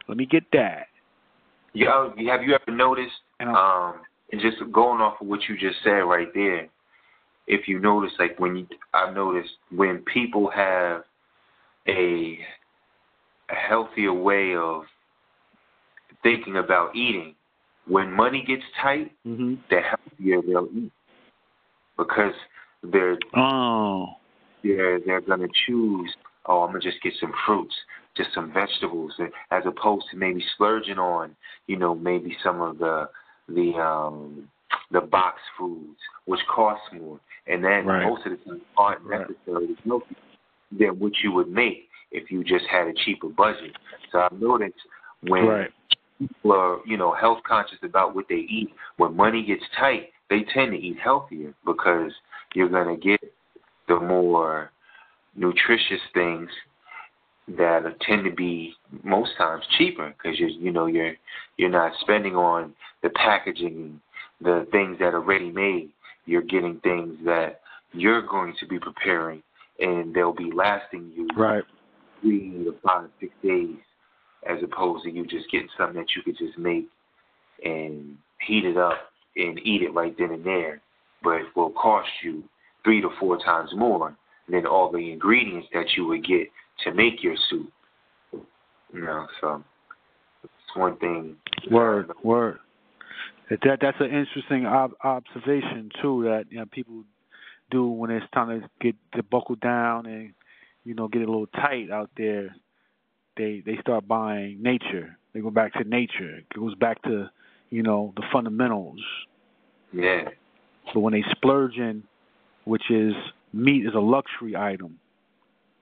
Let 0.07 0.17
me 0.17 0.25
get 0.25 0.43
that. 0.53 0.87
Yo, 1.73 2.13
have 2.29 2.43
you 2.43 2.53
ever 2.55 2.75
noticed? 2.75 3.13
Um, 3.39 4.01
and 4.31 4.41
just 4.41 4.57
going 4.71 5.01
off 5.01 5.21
of 5.21 5.27
what 5.27 5.39
you 5.47 5.57
just 5.57 5.77
said 5.83 5.89
right 5.89 6.27
there, 6.33 6.67
if 7.47 7.67
you 7.67 7.79
notice, 7.79 8.11
like 8.19 8.39
when 8.39 8.55
you, 8.57 8.67
I've 8.93 9.15
noticed 9.15 9.51
when 9.71 9.99
people 10.11 10.49
have 10.53 11.03
a, 11.87 12.37
a 13.49 13.55
healthier 13.55 14.13
way 14.13 14.53
of 14.55 14.83
thinking 16.23 16.57
about 16.57 16.95
eating, 16.95 17.35
when 17.87 18.11
money 18.11 18.43
gets 18.45 18.63
tight, 18.81 19.11
hmm 19.23 19.55
the 19.69 19.81
healthier 19.81 20.41
they'll 20.41 20.69
eat 20.73 20.91
because 21.97 22.33
they're 22.83 23.17
Oh, 23.35 24.15
they're 24.63 24.99
they're 24.99 25.21
gonna 25.21 25.47
choose. 25.65 26.13
Oh, 26.45 26.61
I'm 26.61 26.69
gonna 26.69 26.79
just 26.79 27.01
get 27.01 27.13
some 27.19 27.33
fruits, 27.45 27.75
just 28.15 28.29
some 28.33 28.53
vegetables, 28.53 29.13
as 29.51 29.63
opposed 29.65 30.05
to 30.11 30.17
maybe 30.17 30.43
splurging 30.53 30.99
on, 30.99 31.35
you 31.67 31.77
know, 31.77 31.95
maybe 31.95 32.37
some 32.43 32.61
of 32.61 32.77
the 32.77 33.09
the 33.47 33.73
um 33.73 34.49
the 34.91 35.01
box 35.01 35.39
foods, 35.57 35.99
which 36.25 36.39
cost 36.53 36.81
more, 36.93 37.19
and 37.47 37.63
then 37.63 37.85
Right. 37.85 38.05
most 38.05 38.25
of 38.25 38.31
the 38.31 38.37
time 38.37 38.61
aren't 38.77 39.03
Right. 39.03 39.29
necessarily 39.29 39.75
healthy 39.85 40.15
than 40.71 40.99
what 40.99 41.13
you 41.23 41.31
would 41.31 41.49
make 41.49 41.89
if 42.11 42.31
you 42.31 42.43
just 42.43 42.65
had 42.67 42.87
a 42.87 42.93
cheaper 42.93 43.29
budget. 43.29 43.75
So 44.11 44.19
I've 44.19 44.39
noticed 44.39 44.79
when 45.21 45.47
right. 45.47 45.73
people 46.19 46.51
are, 46.53 46.79
you 46.85 46.97
know, 46.97 47.13
health 47.13 47.39
conscious 47.43 47.79
about 47.83 48.15
what 48.15 48.27
they 48.29 48.35
eat, 48.35 48.73
when 48.97 49.15
money 49.15 49.43
gets 49.43 49.63
tight, 49.77 50.11
they 50.29 50.43
tend 50.53 50.71
to 50.71 50.77
eat 50.77 50.97
healthier 50.99 51.53
because 51.65 52.11
you're 52.53 52.69
to 52.69 52.97
get 52.97 53.19
the 53.87 53.99
more 53.99 54.71
nutritious 55.35 56.01
things 56.13 56.49
that 57.47 57.83
tend 58.01 58.25
to 58.25 58.31
be 58.31 58.73
most 59.03 59.31
times 59.37 59.63
cheaper 59.77 60.13
because 60.17 60.39
you 60.39 60.47
you 60.47 60.71
know 60.71 60.87
you're 60.87 61.13
you're 61.57 61.69
not 61.69 61.93
spending 62.01 62.35
on 62.35 62.73
the 63.03 63.09
packaging, 63.09 63.99
the 64.41 64.67
things 64.71 64.97
that 64.99 65.13
are 65.13 65.21
ready 65.21 65.51
made. 65.51 65.89
You're 66.25 66.41
getting 66.41 66.79
things 66.81 67.15
that 67.25 67.61
you're 67.93 68.21
going 68.21 68.53
to 68.59 68.67
be 68.67 68.79
preparing, 68.79 69.41
and 69.79 70.13
they'll 70.13 70.33
be 70.33 70.51
lasting 70.53 71.11
you 71.15 71.27
Right. 71.35 71.63
three 72.21 72.51
to 72.65 72.75
five, 72.85 73.09
six 73.19 73.31
days, 73.41 73.77
as 74.47 74.57
opposed 74.63 75.05
to 75.05 75.11
you 75.11 75.25
just 75.25 75.49
getting 75.51 75.69
something 75.77 75.95
that 75.95 76.15
you 76.15 76.23
could 76.23 76.37
just 76.37 76.57
make 76.57 76.87
and 77.63 78.17
heat 78.45 78.65
it 78.65 78.77
up 78.77 78.97
and 79.35 79.59
eat 79.59 79.83
it 79.83 79.93
right 79.93 80.15
then 80.17 80.31
and 80.31 80.45
there, 80.45 80.81
but 81.23 81.35
it 81.37 81.45
will 81.55 81.71
cost 81.71 82.09
you 82.23 82.43
three 82.83 83.01
to 83.01 83.09
four 83.19 83.37
times 83.37 83.69
more 83.75 84.15
than 84.49 84.65
all 84.65 84.91
the 84.91 85.11
ingredients 85.11 85.67
that 85.73 85.85
you 85.95 86.07
would 86.07 86.25
get 86.25 86.47
to 86.83 86.93
make 86.93 87.23
your 87.23 87.35
soup. 87.49 87.71
You 88.93 89.01
know, 89.01 89.27
so 89.41 89.63
it's 90.43 90.75
one 90.75 90.97
thing. 90.97 91.35
Word. 91.69 92.11
Word. 92.23 92.59
That 93.49 93.79
that's 93.81 93.97
an 93.99 94.07
interesting 94.07 94.65
ob- 94.65 94.95
observation 95.03 95.89
too. 96.01 96.23
That 96.23 96.45
you 96.49 96.59
know 96.59 96.65
people 96.65 97.03
do 97.71 97.87
when 97.87 98.11
it's 98.11 98.25
time 98.33 98.61
to 98.61 98.69
get 98.81 98.95
to 99.15 99.23
buckle 99.23 99.55
down 99.55 100.05
and 100.05 100.33
you 100.83 100.93
know 100.93 101.07
get 101.07 101.21
a 101.21 101.25
little 101.25 101.47
tight 101.47 101.89
out 101.91 102.09
there. 102.17 102.55
They 103.37 103.61
they 103.65 103.77
start 103.81 104.07
buying 104.07 104.61
nature. 104.61 105.17
They 105.33 105.39
go 105.41 105.49
back 105.49 105.73
to 105.73 105.83
nature. 105.83 106.37
It 106.37 106.45
goes 106.53 106.75
back 106.75 107.01
to 107.03 107.29
you 107.69 107.83
know 107.83 108.13
the 108.15 108.23
fundamentals. 108.31 109.01
Yeah, 109.93 110.29
But 110.93 110.99
when 110.99 111.13
they 111.13 111.23
splurge 111.31 111.77
in, 111.77 112.03
which 112.65 112.91
is 112.91 113.13
meat 113.53 113.85
is 113.85 113.93
a 113.95 113.99
luxury 113.99 114.55
item. 114.55 114.99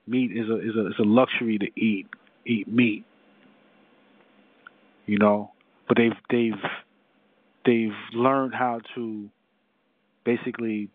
Meat 0.06 0.30
is 0.32 0.48
a 0.48 0.56
is 0.58 0.76
a 0.76 0.86
is 0.88 0.94
a 0.98 1.04
luxury 1.04 1.58
to 1.58 1.66
eat 1.80 2.06
eat 2.46 2.68
meat. 2.68 3.04
You 5.06 5.18
know, 5.18 5.52
but 5.88 5.96
they've 5.96 6.12
they've 6.30 6.70
they've 7.64 7.96
learned 8.12 8.54
how 8.54 8.80
to 8.94 9.28
basically 10.24 10.88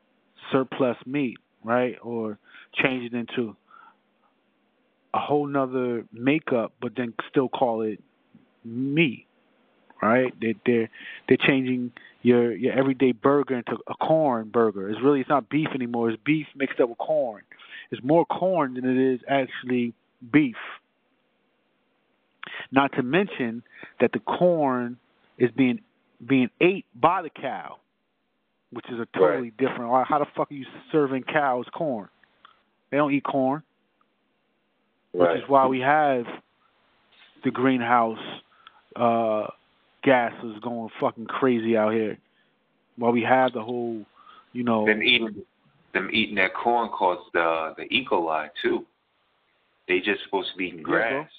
surplus 0.52 0.98
meat, 1.06 1.38
right, 1.64 1.96
or 2.02 2.38
change 2.74 3.12
it 3.12 3.16
into 3.16 3.56
a 5.14 5.20
whole 5.20 5.48
nother 5.48 6.06
makeup, 6.12 6.74
but 6.82 6.94
then 6.96 7.14
still 7.30 7.50
call 7.50 7.82
it 7.82 8.00
meat, 8.64 9.26
right? 10.02 10.34
They 10.40 10.56
they're 10.66 10.90
they're 11.28 11.38
changing 11.38 11.92
your 12.22 12.56
your 12.56 12.74
everyday 12.74 13.12
burger 13.12 13.56
into 13.56 13.78
a 13.88 13.94
corn 13.96 14.50
burger. 14.50 14.90
It's 14.90 15.02
really 15.02 15.22
it's 15.22 15.30
not 15.30 15.50
beef 15.50 15.70
anymore. 15.74 16.12
It's 16.12 16.22
beef 16.24 16.48
mixed 16.56 16.80
up 16.80 16.90
with 16.90 16.98
corn. 16.98 17.44
It's 17.92 18.04
more 18.04 18.26
corn 18.26 18.76
than 18.76 18.86
it 18.86 19.14
is 19.14 19.20
actually 19.28 19.94
beef. 20.32 20.56
Not 22.72 22.94
to 22.94 23.04
mention 23.04 23.64
that 24.00 24.14
the 24.14 24.20
corn 24.20 24.98
is 25.38 25.52
being 25.52 25.82
being 26.26 26.50
ate 26.62 26.86
by 26.96 27.22
the 27.22 27.30
cow, 27.30 27.78
which 28.72 28.86
is 28.90 29.00
a 29.00 29.08
totally 29.18 29.52
different. 29.58 30.08
How 30.08 30.20
the 30.20 30.26
fuck 30.36 30.52
are 30.52 30.54
you 30.54 30.66
serving 30.92 31.24
cows 31.24 31.66
corn? 31.74 32.10
They 32.90 32.98
don't 32.98 33.14
eat 33.14 33.24
corn, 33.24 33.64
right. 35.14 35.34
which 35.34 35.44
is 35.44 35.50
why 35.50 35.68
we 35.68 35.80
have 35.80 36.26
the 37.44 37.52
greenhouse 37.52 38.20
uh 38.96 39.48
gases 40.04 40.58
going 40.62 40.90
fucking 41.00 41.26
crazy 41.26 41.76
out 41.76 41.94
here. 41.94 42.18
Why 42.98 43.10
we 43.10 43.24
have 43.24 43.54
the 43.54 43.64
whole, 43.64 44.06
you 44.54 44.64
know, 44.64 44.88
eating 44.88 45.44
them 45.94 46.10
eating 46.12 46.36
that 46.36 46.54
corn 46.54 46.90
caused 46.90 47.32
the 47.34 47.74
the 47.78 47.84
E. 47.84 48.06
coli 48.10 48.50
too. 48.62 48.86
They 49.88 50.00
just 50.00 50.24
supposed 50.24 50.52
to 50.52 50.58
be 50.58 50.66
eating 50.68 50.84
grass. 50.84 51.30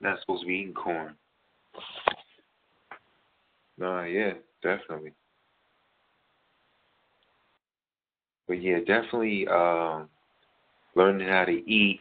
Not 0.00 0.20
supposed 0.20 0.42
to 0.42 0.48
be 0.48 0.54
eating 0.54 0.74
corn. 0.74 1.14
Nah, 3.78 4.04
yeah, 4.04 4.34
definitely. 4.62 5.12
But 8.48 8.62
yeah, 8.62 8.78
definitely 8.78 9.46
um, 9.48 10.08
learning 10.94 11.28
how 11.28 11.44
to 11.44 11.70
eat 11.70 12.00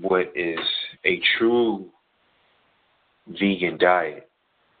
what 0.00 0.32
is 0.34 0.58
a 1.04 1.20
true 1.38 1.86
vegan 3.28 3.78
diet, 3.78 4.28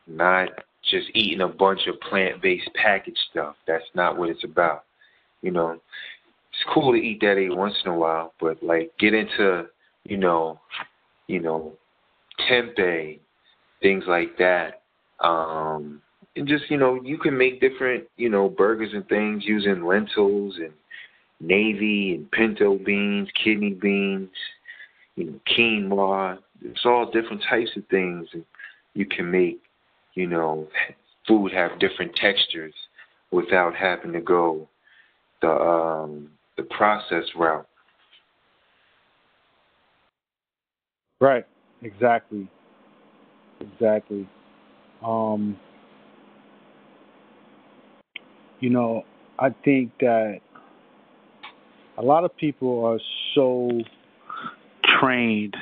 not 0.06 0.48
just 0.90 1.08
eating 1.14 1.40
a 1.40 1.48
bunch 1.48 1.86
of 1.86 2.00
plant-based 2.00 2.70
packaged 2.74 3.18
stuff. 3.30 3.56
That's 3.66 3.84
not 3.94 4.16
what 4.16 4.28
it's 4.28 4.44
about. 4.44 4.85
You 5.42 5.52
know, 5.52 5.70
it's 5.70 6.74
cool 6.74 6.92
to 6.92 6.98
eat 6.98 7.20
that 7.20 7.32
every 7.32 7.54
once 7.54 7.74
in 7.84 7.90
a 7.90 7.96
while, 7.96 8.32
but 8.40 8.62
like 8.62 8.92
get 8.98 9.14
into, 9.14 9.66
you 10.04 10.16
know, 10.16 10.60
you 11.26 11.40
know, 11.40 11.72
tempeh, 12.50 13.18
things 13.82 14.04
like 14.06 14.38
that. 14.38 14.82
Um, 15.20 16.00
and 16.36 16.46
just 16.46 16.70
you 16.70 16.76
know, 16.76 17.00
you 17.02 17.18
can 17.18 17.36
make 17.36 17.60
different, 17.60 18.04
you 18.16 18.28
know, 18.28 18.48
burgers 18.48 18.90
and 18.92 19.06
things 19.08 19.44
using 19.44 19.84
lentils 19.84 20.56
and 20.56 20.72
navy 21.40 22.14
and 22.14 22.30
pinto 22.30 22.78
beans, 22.78 23.28
kidney 23.42 23.74
beans, 23.74 24.30
you 25.16 25.24
know, 25.24 25.40
quinoa. 25.56 26.38
It's 26.62 26.84
all 26.84 27.10
different 27.10 27.42
types 27.48 27.70
of 27.76 27.86
things, 27.90 28.28
and 28.32 28.44
you 28.94 29.06
can 29.06 29.30
make, 29.30 29.60
you 30.14 30.26
know, 30.26 30.68
food 31.28 31.52
have 31.52 31.78
different 31.78 32.14
textures 32.16 32.74
without 33.30 33.74
having 33.74 34.12
to 34.12 34.20
go 34.20 34.68
the 35.42 35.50
um 35.50 36.30
the 36.56 36.62
process 36.64 37.24
route. 37.36 37.66
Right. 41.20 41.44
Exactly. 41.82 42.48
Exactly. 43.60 44.28
Um, 45.04 45.58
you 48.60 48.70
know, 48.70 49.04
I 49.38 49.50
think 49.64 49.92
that 50.00 50.40
a 51.98 52.02
lot 52.02 52.24
of 52.24 52.36
people 52.36 52.84
are 52.84 53.00
so 53.34 53.70
trained 55.00 55.56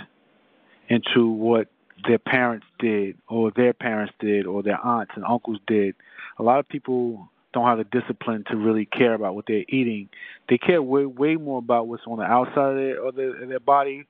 into 0.88 1.28
what 1.28 1.68
their 2.06 2.18
parents 2.18 2.66
did 2.78 3.16
or 3.28 3.50
their 3.56 3.72
parents 3.72 4.12
did 4.20 4.46
or 4.46 4.62
their 4.62 4.84
aunts 4.84 5.12
and 5.16 5.24
uncles 5.24 5.58
did. 5.66 5.94
A 6.38 6.42
lot 6.42 6.58
of 6.58 6.68
people 6.68 7.28
don't 7.54 7.66
have 7.66 7.78
the 7.78 8.00
discipline 8.00 8.44
to 8.50 8.56
really 8.56 8.86
care 8.86 9.14
about 9.14 9.34
what 9.34 9.46
they're 9.46 9.64
eating. 9.68 10.08
They 10.48 10.58
care 10.58 10.82
way 10.82 11.06
way 11.06 11.36
more 11.36 11.58
about 11.58 11.88
what's 11.88 12.02
on 12.06 12.18
the 12.18 12.24
outside 12.24 12.70
of 12.70 12.76
their 12.76 13.12
their, 13.12 13.46
their 13.46 13.60
body 13.60 14.06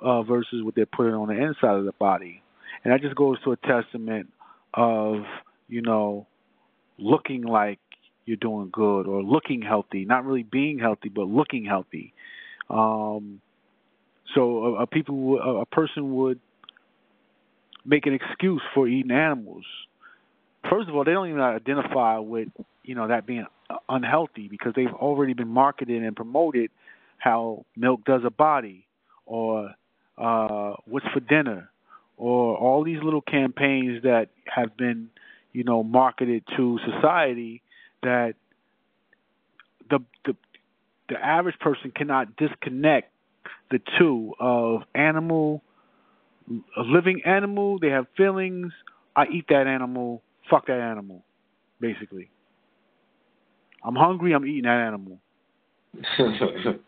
uh, 0.00 0.22
versus 0.22 0.62
what 0.62 0.74
they're 0.74 0.86
putting 0.86 1.14
on 1.14 1.28
the 1.28 1.34
inside 1.34 1.76
of 1.76 1.84
the 1.84 1.92
body. 1.92 2.42
And 2.82 2.92
that 2.92 3.00
just 3.00 3.16
goes 3.16 3.40
to 3.44 3.52
a 3.52 3.56
testament 3.56 4.30
of, 4.74 5.24
you 5.68 5.82
know, 5.82 6.26
looking 6.98 7.42
like 7.42 7.78
you're 8.26 8.36
doing 8.36 8.70
good 8.72 9.06
or 9.06 9.22
looking 9.22 9.62
healthy, 9.62 10.04
not 10.04 10.24
really 10.24 10.42
being 10.42 10.78
healthy, 10.78 11.08
but 11.08 11.28
looking 11.28 11.64
healthy. 11.64 12.12
Um, 12.70 13.40
so 14.34 14.76
a, 14.76 14.82
a 14.82 14.86
people, 14.86 15.60
a 15.60 15.66
person 15.66 16.14
would 16.14 16.40
make 17.84 18.06
an 18.06 18.14
excuse 18.14 18.62
for 18.74 18.88
eating 18.88 19.10
animals. 19.10 19.64
First 20.70 20.88
of 20.88 20.94
all, 20.94 21.04
they 21.04 21.12
don't 21.12 21.28
even 21.28 21.40
identify 21.40 22.18
with 22.18 22.48
you 22.84 22.94
know 22.94 23.08
that 23.08 23.26
being 23.26 23.46
unhealthy 23.88 24.48
because 24.48 24.72
they've 24.76 24.92
already 24.92 25.32
been 25.32 25.48
marketed 25.48 26.02
and 26.02 26.14
promoted 26.14 26.70
how 27.18 27.64
milk 27.76 28.04
does 28.04 28.22
a 28.24 28.30
body 28.30 28.86
or 29.26 29.70
uh, 30.18 30.74
what's 30.84 31.06
for 31.12 31.20
dinner 31.20 31.70
or 32.16 32.56
all 32.56 32.84
these 32.84 33.02
little 33.02 33.22
campaigns 33.22 34.02
that 34.02 34.28
have 34.46 34.76
been 34.76 35.08
you 35.52 35.64
know 35.64 35.82
marketed 35.82 36.44
to 36.56 36.78
society 36.84 37.62
that 38.02 38.34
the 39.90 39.98
the 40.26 40.36
the 41.08 41.16
average 41.16 41.58
person 41.58 41.92
cannot 41.94 42.36
disconnect 42.36 43.10
the 43.70 43.80
two 43.98 44.34
of 44.38 44.82
animal 44.94 45.62
a 46.76 46.82
living 46.82 47.22
animal 47.24 47.78
they 47.78 47.88
have 47.88 48.06
feelings 48.16 48.72
i 49.16 49.24
eat 49.26 49.46
that 49.48 49.66
animal 49.66 50.22
fuck 50.50 50.66
that 50.66 50.80
animal 50.80 51.22
basically 51.80 52.28
i'm 53.84 53.94
hungry 53.94 54.32
i'm 54.32 54.46
eating 54.46 54.64
that 54.64 54.80
animal. 54.80 55.18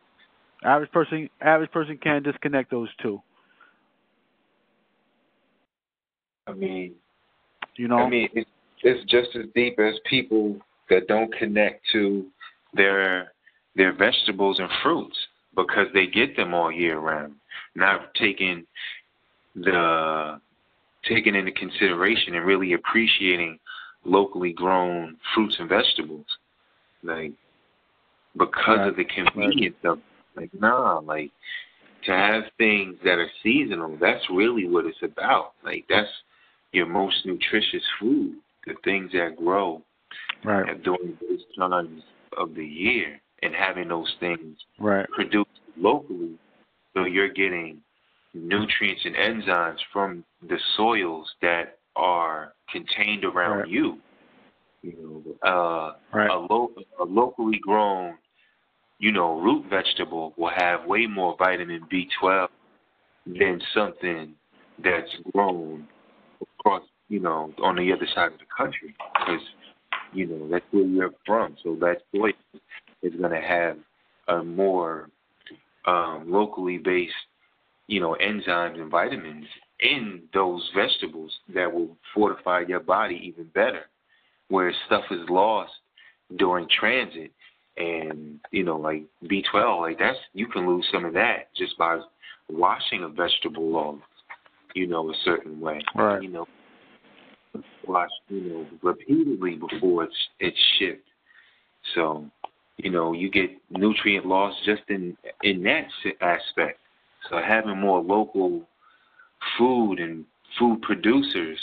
Average 0.64 0.90
person 0.90 1.30
average 1.40 1.70
person 1.70 1.98
can't 2.02 2.24
disconnect 2.24 2.70
those 2.70 2.88
two. 3.00 3.22
I 6.46 6.52
mean, 6.52 6.94
you 7.76 7.88
know, 7.88 7.98
I 7.98 8.08
mean, 8.08 8.28
it's, 8.34 8.50
it's 8.82 9.10
just 9.10 9.36
as 9.36 9.44
deep 9.54 9.78
as 9.78 9.94
people 10.08 10.56
that 10.90 11.08
don't 11.08 11.32
connect 11.34 11.84
to 11.92 12.26
their 12.74 13.32
their 13.74 13.92
vegetables 13.92 14.58
and 14.58 14.68
fruits 14.82 15.16
because 15.54 15.86
they 15.92 16.06
get 16.06 16.36
them 16.36 16.54
all 16.54 16.72
year 16.72 16.98
round. 16.98 17.34
Not 17.74 18.14
taking 18.14 18.66
the 19.54 20.40
taking 21.08 21.34
into 21.34 21.52
consideration 21.52 22.34
and 22.34 22.46
really 22.46 22.72
appreciating 22.72 23.58
locally 24.04 24.52
grown 24.52 25.16
fruits 25.34 25.56
and 25.58 25.68
vegetables, 25.68 26.26
like 27.02 27.32
because 28.36 28.78
right. 28.78 28.88
of 28.88 28.96
the 28.96 29.04
convenience 29.04 29.76
right. 29.82 29.92
of 29.92 29.98
like 30.36 30.50
nah, 30.58 30.98
like 30.98 31.30
to 32.04 32.12
have 32.12 32.44
things 32.58 32.96
that 33.04 33.18
are 33.18 33.30
seasonal. 33.42 33.96
That's 34.00 34.24
really 34.30 34.68
what 34.68 34.86
it's 34.86 34.98
about. 35.02 35.52
Like 35.64 35.84
that's 35.88 36.08
your 36.72 36.86
most 36.86 37.24
nutritious 37.24 37.82
food, 38.00 38.36
the 38.66 38.74
things 38.84 39.10
that 39.12 39.36
grow 39.36 39.82
right. 40.44 40.82
during 40.82 41.16
those 41.20 41.40
times 41.58 42.02
of 42.36 42.54
the 42.54 42.64
year, 42.64 43.20
and 43.42 43.54
having 43.54 43.88
those 43.88 44.12
things 44.20 44.56
right. 44.78 45.08
produced 45.10 45.48
locally, 45.76 46.38
so 46.94 47.04
you're 47.04 47.32
getting 47.32 47.78
nutrients 48.34 49.02
and 49.04 49.14
enzymes 49.14 49.78
from 49.92 50.24
the 50.48 50.58
soils 50.76 51.28
that 51.42 51.78
are 51.96 52.52
contained 52.70 53.24
around 53.24 53.58
right. 53.58 53.68
you. 53.68 53.98
You 54.82 55.34
know, 55.42 55.48
uh, 55.48 55.94
right. 56.16 56.30
a, 56.30 56.38
lo- 56.38 56.72
a 57.00 57.04
locally 57.04 57.58
grown, 57.58 58.16
you 58.98 59.12
know, 59.12 59.40
root 59.40 59.64
vegetable 59.68 60.34
will 60.36 60.52
have 60.54 60.86
way 60.86 61.06
more 61.06 61.36
vitamin 61.38 61.86
B12 61.92 62.48
than 63.26 63.60
something 63.74 64.34
that's 64.82 65.10
grown 65.32 65.86
across, 66.58 66.82
you 67.08 67.20
know, 67.20 67.52
on 67.62 67.76
the 67.76 67.92
other 67.92 68.06
side 68.14 68.32
of 68.32 68.38
the 68.38 68.44
country 68.56 68.94
because, 69.20 69.40
you 70.12 70.26
know, 70.26 70.48
that's 70.50 70.64
where 70.70 70.84
you're 70.84 71.10
from. 71.24 71.56
So 71.62 71.76
that 71.80 72.02
soy 72.14 72.30
is 73.02 73.12
going 73.18 73.32
to 73.32 73.40
have 73.40 73.76
a 74.28 74.42
more 74.44 75.08
um, 75.86 76.24
locally 76.26 76.78
based, 76.78 77.12
you 77.88 78.00
know, 78.00 78.16
enzymes 78.22 78.80
and 78.80 78.90
vitamins 78.90 79.46
in 79.80 80.22
those 80.32 80.68
vegetables 80.74 81.32
that 81.54 81.72
will 81.72 81.96
fortify 82.14 82.62
your 82.66 82.80
body 82.80 83.20
even 83.22 83.44
better. 83.54 83.82
Where 84.48 84.72
stuff 84.86 85.04
is 85.10 85.28
lost 85.28 85.72
during 86.36 86.68
transit, 86.68 87.32
and 87.76 88.40
you 88.52 88.64
know, 88.64 88.76
like 88.76 89.04
B12, 89.24 89.80
like 89.80 89.98
that's 89.98 90.18
you 90.34 90.46
can 90.46 90.66
lose 90.66 90.86
some 90.92 91.04
of 91.04 91.12
that 91.14 91.54
just 91.56 91.76
by 91.78 92.00
washing 92.50 93.02
a 93.02 93.08
vegetable 93.08 93.76
off, 93.76 93.98
you 94.74 94.86
know, 94.86 95.10
a 95.10 95.14
certain 95.24 95.60
way. 95.60 95.80
Right. 95.94 96.22
You 96.22 96.28
know, 96.30 96.46
wash, 97.86 98.10
you 98.28 98.40
know, 98.40 98.66
repeatedly 98.82 99.56
before 99.56 100.04
it's 100.04 100.28
it's 100.40 100.58
shipped. 100.78 101.08
So, 101.94 102.26
you 102.76 102.90
know, 102.90 103.12
you 103.12 103.30
get 103.30 103.50
nutrient 103.70 104.26
loss 104.26 104.54
just 104.64 104.82
in 104.88 105.16
in 105.42 105.62
that 105.64 105.86
aspect. 106.20 106.78
So 107.30 107.40
having 107.44 107.78
more 107.78 108.00
local 108.00 108.62
food 109.58 109.98
and 109.98 110.24
food 110.58 110.82
producers 110.82 111.58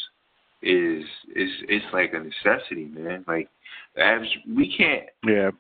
is 0.63 1.03
is 1.35 1.49
it's 1.67 1.85
like 1.93 2.13
a 2.13 2.19
necessity, 2.19 2.85
man. 2.85 3.25
Like 3.27 3.49
average, 3.97 4.39
we 4.55 4.75
can't 4.75 5.09
yeah 5.25 5.51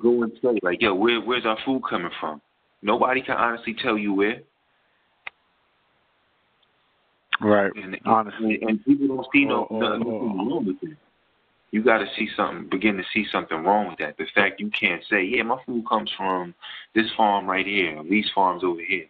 go 0.00 0.22
and 0.22 0.32
say 0.42 0.58
like, 0.62 0.80
yo, 0.80 0.94
where 0.94 1.20
where's 1.20 1.46
our 1.46 1.58
food 1.64 1.82
coming 1.88 2.10
from? 2.20 2.40
Nobody 2.82 3.22
can 3.22 3.36
honestly 3.36 3.74
tell 3.80 3.96
you 3.96 4.12
where. 4.12 4.40
Right. 7.40 7.72
And, 7.74 7.96
Honestly. 8.04 8.58
and, 8.60 8.70
and 8.70 8.84
people 8.84 9.08
don't 9.08 9.26
see 9.32 9.44
no 9.44 9.66
oh, 9.68 9.78
nothing 9.78 10.04
oh, 10.06 10.26
wrong 10.26 10.64
with 10.66 10.90
it. 10.90 10.96
You 11.72 11.82
got 11.82 11.98
to 11.98 12.06
see 12.16 12.28
something, 12.36 12.68
begin 12.70 12.96
to 12.98 13.02
see 13.14 13.24
something 13.32 13.64
wrong 13.64 13.88
with 13.88 13.98
that. 13.98 14.16
The 14.18 14.26
fact 14.34 14.60
you 14.60 14.70
can't 14.78 15.02
say, 15.10 15.24
yeah, 15.24 15.42
my 15.42 15.56
food 15.64 15.84
comes 15.88 16.10
from 16.16 16.54
this 16.94 17.06
farm 17.16 17.46
right 17.46 17.66
here, 17.66 17.96
or 17.96 18.04
these 18.04 18.26
farms 18.34 18.62
over 18.62 18.80
here. 18.86 19.06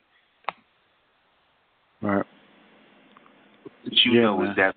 Right. 2.00 2.24
What 3.82 3.92
you 4.05 4.12
yeah, 4.12 4.22
know 4.22 4.38
man. 4.38 4.50
is 4.50 4.57
that 4.57 4.74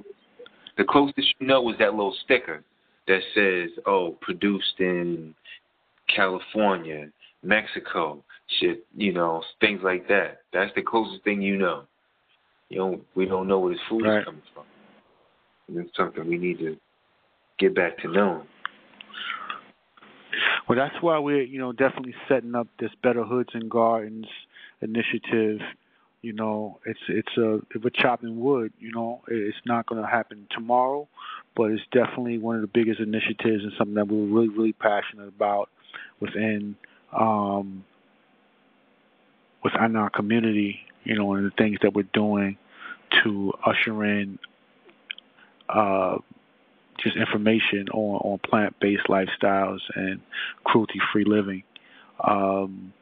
the 0.78 0.84
closest 0.84 1.34
you 1.40 1.48
know 1.48 1.70
is 1.70 1.78
that 1.80 1.92
little 1.92 2.16
sticker 2.24 2.64
that 3.08 3.22
says, 3.34 3.70
"Oh, 3.86 4.18
produced 4.22 4.80
in 4.80 5.34
California, 6.14 7.10
Mexico, 7.44 8.24
shit, 8.60 8.86
you 8.96 9.14
know, 9.14 9.44
things 9.62 9.82
like 9.84 10.08
that." 10.08 10.42
That's 10.54 10.74
the 10.76 10.82
closest 10.82 11.24
thing 11.24 11.42
you 11.42 11.58
know. 11.58 11.84
You 12.70 12.78
know, 12.78 13.02
we 13.16 13.26
don't 13.26 13.48
know 13.48 13.60
where 13.60 13.74
this 13.74 13.82
food 13.90 14.04
right. 14.04 14.20
is 14.20 14.26
coming 14.26 14.42
from. 14.54 14.64
And 15.68 15.78
it's 15.86 15.96
something 15.96 16.28
we 16.28 16.38
need 16.38 16.60
to 16.60 16.78
get 17.60 17.76
back 17.76 17.98
to 18.00 18.12
knowing. 18.12 18.48
Well, 20.68 20.78
that's 20.78 20.96
why 21.02 21.20
we're, 21.20 21.44
you 21.44 21.60
know, 21.60 21.72
definitely 21.72 22.16
setting 22.28 22.56
up 22.56 22.68
this 22.80 22.90
Better 23.04 23.24
Hoods 23.24 23.50
and 23.54 23.70
Gardens 23.70 24.26
initiative. 24.82 25.60
You 26.26 26.34
know, 26.34 26.80
it's 26.88 27.00
it's 27.08 27.38
a 27.38 27.60
if 27.76 27.84
we're 27.84 27.92
chopping 27.92 28.42
wood, 28.42 28.74
you 28.80 28.92
know, 28.92 29.22
it's 29.28 29.60
not 29.64 29.86
going 29.86 30.02
to 30.02 30.08
happen 30.10 30.48
tomorrow, 30.50 31.08
but 31.56 31.66
it's 31.66 31.84
definitely 31.92 32.40
one 32.40 32.56
of 32.56 32.62
the 32.62 32.68
biggest 32.68 33.00
initiatives 33.00 33.64
and 33.64 33.72
something 33.78 33.94
that 33.94 34.08
we're 34.08 34.26
really 34.26 34.50
really 34.50 34.74
passionate 34.74 35.28
about 35.28 35.70
within 36.20 36.78
um, 37.14 37.86
within 39.64 39.96
our 39.96 40.10
community. 40.10 40.80
You 41.04 41.14
know, 41.14 41.36
and 41.36 41.46
the 41.46 41.56
things 41.56 41.78
that 41.84 41.94
we're 41.94 42.10
doing 42.12 42.58
to 43.24 43.54
usher 43.64 44.04
in 44.04 44.40
uh, 45.70 46.18
just 46.98 47.18
information 47.18 47.88
on, 47.90 48.32
on 48.32 48.40
plant 48.40 48.80
based 48.80 49.06
lifestyles 49.10 49.82
and 49.94 50.22
cruelty 50.64 51.00
free 51.14 51.24
living. 51.24 51.62
Um, 52.20 52.94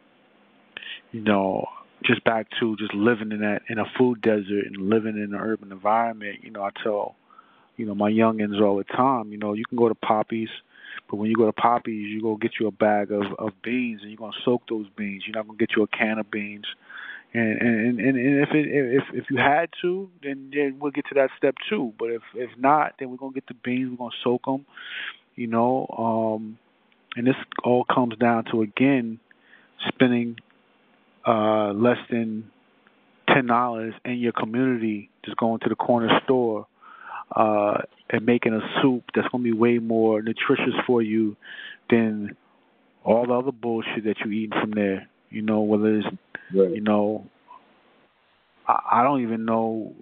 you 1.14 1.22
know, 1.22 1.70
just 2.04 2.24
back 2.24 2.48
to 2.60 2.76
just 2.78 2.94
living 2.94 3.32
in 3.32 3.42
that 3.42 3.62
in 3.70 3.80
a 3.80 3.86
food 3.98 4.22
desert 4.22 4.66
and 4.66 4.90
living 4.90 5.16
in 5.16 5.34
an 5.34 5.40
urban 5.40 5.72
environment, 5.72 6.40
you 6.44 6.52
know, 6.52 6.64
I 6.64 6.70
tell, 6.84 7.16
you 7.78 7.86
know, 7.86 7.96
my 7.96 8.12
youngins 8.12 8.62
all 8.62 8.78
the 8.78 8.84
time, 8.84 9.32
you 9.32 9.38
know, 9.38 9.54
you 9.54 9.66
can 9.66 9.78
go 9.78 9.90
to 9.90 9.96
Poppies, 9.96 10.50
but 11.10 11.18
when 11.18 11.30
you 11.30 11.36
go 11.36 11.46
to 11.46 11.54
Poppies, 11.54 12.10
you 12.10 12.22
go 12.22 12.36
get 12.36 12.54
you 12.60 12.68
a 12.68 12.72
bag 12.72 13.12
of, 13.12 13.24
of 13.40 13.50
beans 13.64 14.02
and 14.02 14.12
you're 14.12 14.18
gonna 14.18 14.34
soak 14.44 14.64
those 14.70 14.88
beans. 14.96 15.24
You're 15.26 15.36
not 15.36 15.48
gonna 15.48 15.58
get 15.58 15.72
you 15.76 15.84
a 15.84 15.88
can 15.88 16.20
of 16.20 16.30
beans. 16.30 16.66
And 17.34 17.62
and 17.62 18.00
and, 18.00 18.18
and 18.18 18.44
if 18.44 18.50
it 18.52 18.68
if 18.68 19.04
if 19.14 19.26
you 19.32 19.38
had 19.38 19.70
to, 19.82 20.10
then 20.22 20.52
then 20.54 20.78
we'll 20.80 20.92
get 20.92 21.06
to 21.08 21.16
that 21.16 21.30
step 21.38 21.56
too. 21.68 21.94
But 21.98 22.12
if 22.12 22.22
if 22.36 22.52
not, 22.58 22.94
then 23.00 23.10
we're 23.10 23.18
gonna 23.18 23.34
get 23.34 23.48
the 23.48 23.56
beans. 23.56 23.90
We're 23.92 23.98
gonna 23.98 24.16
soak 24.24 24.46
them. 24.46 24.66
You 25.36 25.48
know, 25.48 25.88
um, 25.98 26.60
and 27.16 27.26
this 27.26 27.36
all 27.64 27.86
comes 27.86 28.16
down 28.18 28.46
to 28.52 28.62
again 28.62 29.20
spending 29.88 30.38
uh, 31.26 31.72
less 31.74 31.98
than 32.10 32.50
ten 33.28 33.48
dollars 33.48 33.94
in 34.06 34.18
your 34.18 34.34
community, 34.34 35.10
just 35.26 35.38
going 35.38 35.60
to 35.62 35.70
the 35.70 35.76
corner 35.76 36.20
store 36.24 36.68
uh, 37.36 37.78
and 38.10 38.26
making 38.26 38.54
a 38.54 38.82
soup 38.82 39.04
that's 39.16 39.28
gonna 39.30 39.44
be 39.44 39.54
way 39.54 39.80
more 39.80 40.22
nutritious 40.22 40.74
for 40.86 41.02
you 41.02 41.36
than 41.90 42.36
all 43.04 43.26
the 43.26 43.34
other 43.34 43.52
bullshit 43.52 44.04
that 44.06 44.16
you 44.24 44.32
eating 44.32 44.60
from 44.60 44.72
there. 44.72 45.08
You 45.30 45.42
know, 45.42 45.62
whether 45.62 45.98
it's 45.98 46.08
right. 46.54 46.72
you 46.72 46.82
know, 46.82 47.26
I, 48.68 48.80
I 48.92 49.04
don't 49.04 49.24
even 49.24 49.46
know 49.46 49.94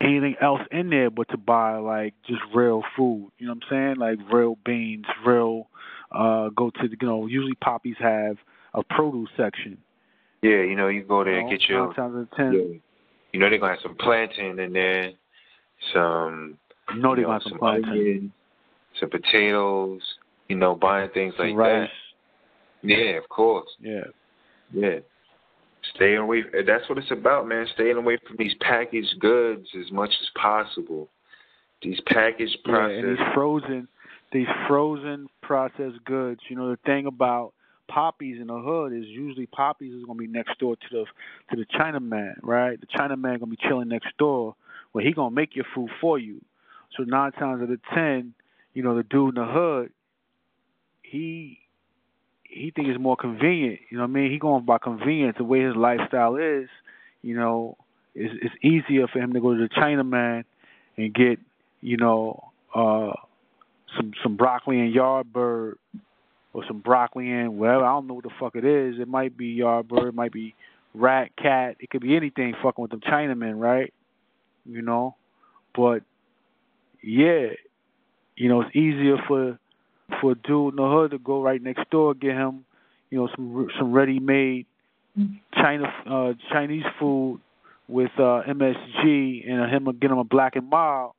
anything 0.00 0.36
else 0.40 0.60
in 0.70 0.90
there 0.90 1.10
but 1.10 1.28
to 1.30 1.36
buy 1.36 1.76
like 1.76 2.14
just 2.26 2.40
real 2.54 2.82
food. 2.96 3.30
You 3.38 3.46
know 3.46 3.54
what 3.54 3.64
I'm 3.70 3.70
saying? 3.70 3.96
Like 3.96 4.32
real 4.32 4.56
beans, 4.64 5.06
real. 5.26 5.68
Uh, 6.10 6.48
go 6.48 6.70
to 6.70 6.88
the, 6.88 6.96
you 6.98 7.06
know. 7.06 7.26
Usually 7.26 7.54
Poppies 7.54 7.96
have 7.98 8.38
a 8.78 8.94
produce 8.94 9.28
section. 9.36 9.78
Yeah, 10.42 10.62
you 10.62 10.76
know, 10.76 10.88
you 10.88 11.02
go 11.02 11.24
there 11.24 11.38
and 11.40 11.50
get 11.50 11.68
your. 11.68 11.86
Nine 11.86 11.94
times 11.94 12.16
of 12.16 12.36
ten. 12.36 12.52
Yeah. 12.52 12.78
You 13.32 13.40
know 13.40 13.50
they're 13.50 13.58
gonna 13.58 13.72
have 13.72 13.82
some 13.82 13.96
plantain 13.96 14.58
in 14.58 14.72
there, 14.72 15.12
some. 15.92 16.58
You 16.94 17.00
know 17.02 17.14
they're 17.14 17.24
gonna 17.24 17.34
have 17.34 17.42
some, 17.42 17.52
some 17.52 17.58
plantain. 17.58 17.90
Onions, 17.90 18.30
some 19.00 19.10
potatoes. 19.10 20.00
You 20.48 20.56
know, 20.56 20.74
buying 20.74 21.10
things 21.10 21.34
some 21.36 21.48
like 21.48 21.56
rice. 21.56 21.88
that. 22.82 22.88
Yeah, 22.88 23.18
of 23.18 23.28
course. 23.28 23.68
Yeah. 23.80 24.04
Yeah. 24.72 24.98
Staying 25.94 26.18
away. 26.18 26.42
That's 26.66 26.88
what 26.88 26.98
it's 26.98 27.10
about, 27.10 27.46
man. 27.48 27.66
Staying 27.74 27.96
away 27.96 28.18
from 28.26 28.36
these 28.38 28.54
packaged 28.60 29.14
goods 29.20 29.66
as 29.78 29.90
much 29.92 30.10
as 30.20 30.28
possible. 30.40 31.08
These 31.82 32.00
packaged 32.06 32.58
processed. 32.64 32.92
Yeah, 32.92 32.98
and 32.98 33.18
these 33.18 33.26
frozen, 33.34 33.88
these 34.32 34.46
frozen 34.66 35.28
processed 35.42 36.02
goods. 36.04 36.40
You 36.48 36.56
know 36.56 36.70
the 36.70 36.78
thing 36.86 37.06
about 37.06 37.52
Poppies 37.88 38.40
in 38.40 38.46
the 38.48 38.58
hood 38.58 38.92
is 38.92 39.06
usually 39.06 39.46
Poppies 39.46 39.94
is 39.94 40.04
gonna 40.04 40.18
be 40.18 40.26
next 40.26 40.58
door 40.58 40.76
to 40.76 40.86
the 40.90 41.04
to 41.50 41.56
the 41.56 41.66
Chinaman, 41.78 42.34
right? 42.42 42.78
The 42.80 42.86
Chinaman 42.86 43.40
gonna 43.40 43.46
be 43.46 43.56
chilling 43.56 43.88
next 43.88 44.16
door, 44.18 44.54
where 44.92 45.04
he 45.04 45.12
gonna 45.12 45.34
make 45.34 45.56
your 45.56 45.64
food 45.74 45.90
for 46.00 46.18
you. 46.18 46.40
So 46.96 47.02
nine 47.02 47.32
times 47.32 47.62
out 47.62 47.70
of 47.70 47.80
ten, 47.94 48.34
you 48.74 48.82
know 48.82 48.96
the 48.96 49.02
dude 49.02 49.36
in 49.36 49.42
the 49.42 49.50
hood, 49.50 49.92
he 51.02 51.58
he 52.44 52.70
think 52.70 52.88
it's 52.88 53.00
more 53.00 53.16
convenient. 53.16 53.80
You 53.90 53.98
know 53.98 54.04
what 54.04 54.10
I 54.10 54.12
mean? 54.12 54.30
He 54.30 54.38
going 54.38 54.64
by 54.64 54.78
convenience. 54.78 55.36
The 55.38 55.44
way 55.44 55.62
his 55.62 55.76
lifestyle 55.76 56.36
is, 56.36 56.68
you 57.22 57.36
know, 57.36 57.76
it's, 58.14 58.34
it's 58.42 58.54
easier 58.62 59.06
for 59.06 59.18
him 59.18 59.32
to 59.34 59.40
go 59.40 59.54
to 59.54 59.60
the 59.60 59.68
Chinaman 59.68 60.44
and 60.96 61.14
get, 61.14 61.38
you 61.80 61.96
know, 61.96 62.50
uh, 62.74 63.12
some 63.96 64.12
some 64.22 64.36
broccoli 64.36 64.80
and 64.80 64.94
yardbird 64.94 65.74
or 66.52 66.64
some 66.66 66.80
broccoli 66.80 67.30
and 67.30 67.58
whatever. 67.58 67.84
I 67.84 67.88
don't 67.88 68.06
know 68.06 68.14
what 68.14 68.24
the 68.24 68.30
fuck 68.38 68.56
it 68.56 68.64
is. 68.64 68.96
It 68.98 69.08
might 69.08 69.36
be 69.36 69.56
yardbird. 69.56 70.08
It 70.08 70.14
might 70.14 70.32
be 70.32 70.54
rat, 70.94 71.30
cat. 71.36 71.76
It 71.80 71.90
could 71.90 72.02
be 72.02 72.16
anything 72.16 72.54
fucking 72.62 72.82
with 72.82 72.90
them 72.90 73.00
Chinamen, 73.00 73.60
right? 73.60 73.92
You 74.64 74.82
know, 74.82 75.16
but 75.74 76.00
yeah, 77.02 77.48
you 78.36 78.48
know, 78.48 78.62
it's 78.62 78.74
easier 78.74 79.16
for 79.26 79.58
for 80.20 80.32
a 80.32 80.34
dude 80.34 80.72
in 80.72 80.76
the 80.76 80.88
hood 80.88 81.10
to 81.10 81.18
go 81.18 81.42
right 81.42 81.62
next 81.62 81.88
door 81.90 82.14
get 82.14 82.32
him, 82.32 82.64
you 83.10 83.18
know, 83.18 83.28
some 83.34 83.68
some 83.78 83.92
ready 83.92 84.18
made 84.18 84.66
China 85.54 85.92
uh, 86.08 86.32
Chinese 86.50 86.84
food 86.98 87.40
with 87.88 88.10
uh, 88.18 88.42
MSG 88.48 89.50
and 89.50 89.70
him 89.72 89.98
get 90.00 90.10
him 90.10 90.18
a 90.18 90.24
black 90.24 90.56
and 90.56 90.68
mild 90.68 91.12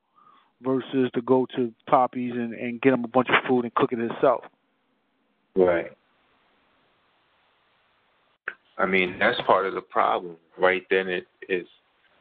versus 0.62 1.10
to 1.14 1.22
go 1.22 1.48
to 1.56 1.74
Poppies 1.88 2.34
and, 2.34 2.54
and 2.54 2.82
get 2.82 2.94
him 2.94 3.04
a 3.04 3.08
bunch 3.08 3.28
of 3.30 3.36
food 3.48 3.66
and 3.66 3.74
cook 3.74 3.92
it 3.92 4.00
himself. 4.00 4.44
Right. 5.60 5.92
I 8.78 8.86
mean, 8.86 9.18
that's 9.20 9.40
part 9.46 9.66
of 9.66 9.74
the 9.74 9.82
problem, 9.82 10.38
right? 10.58 10.84
Then 10.90 11.10
it 11.10 11.28
is 11.50 11.68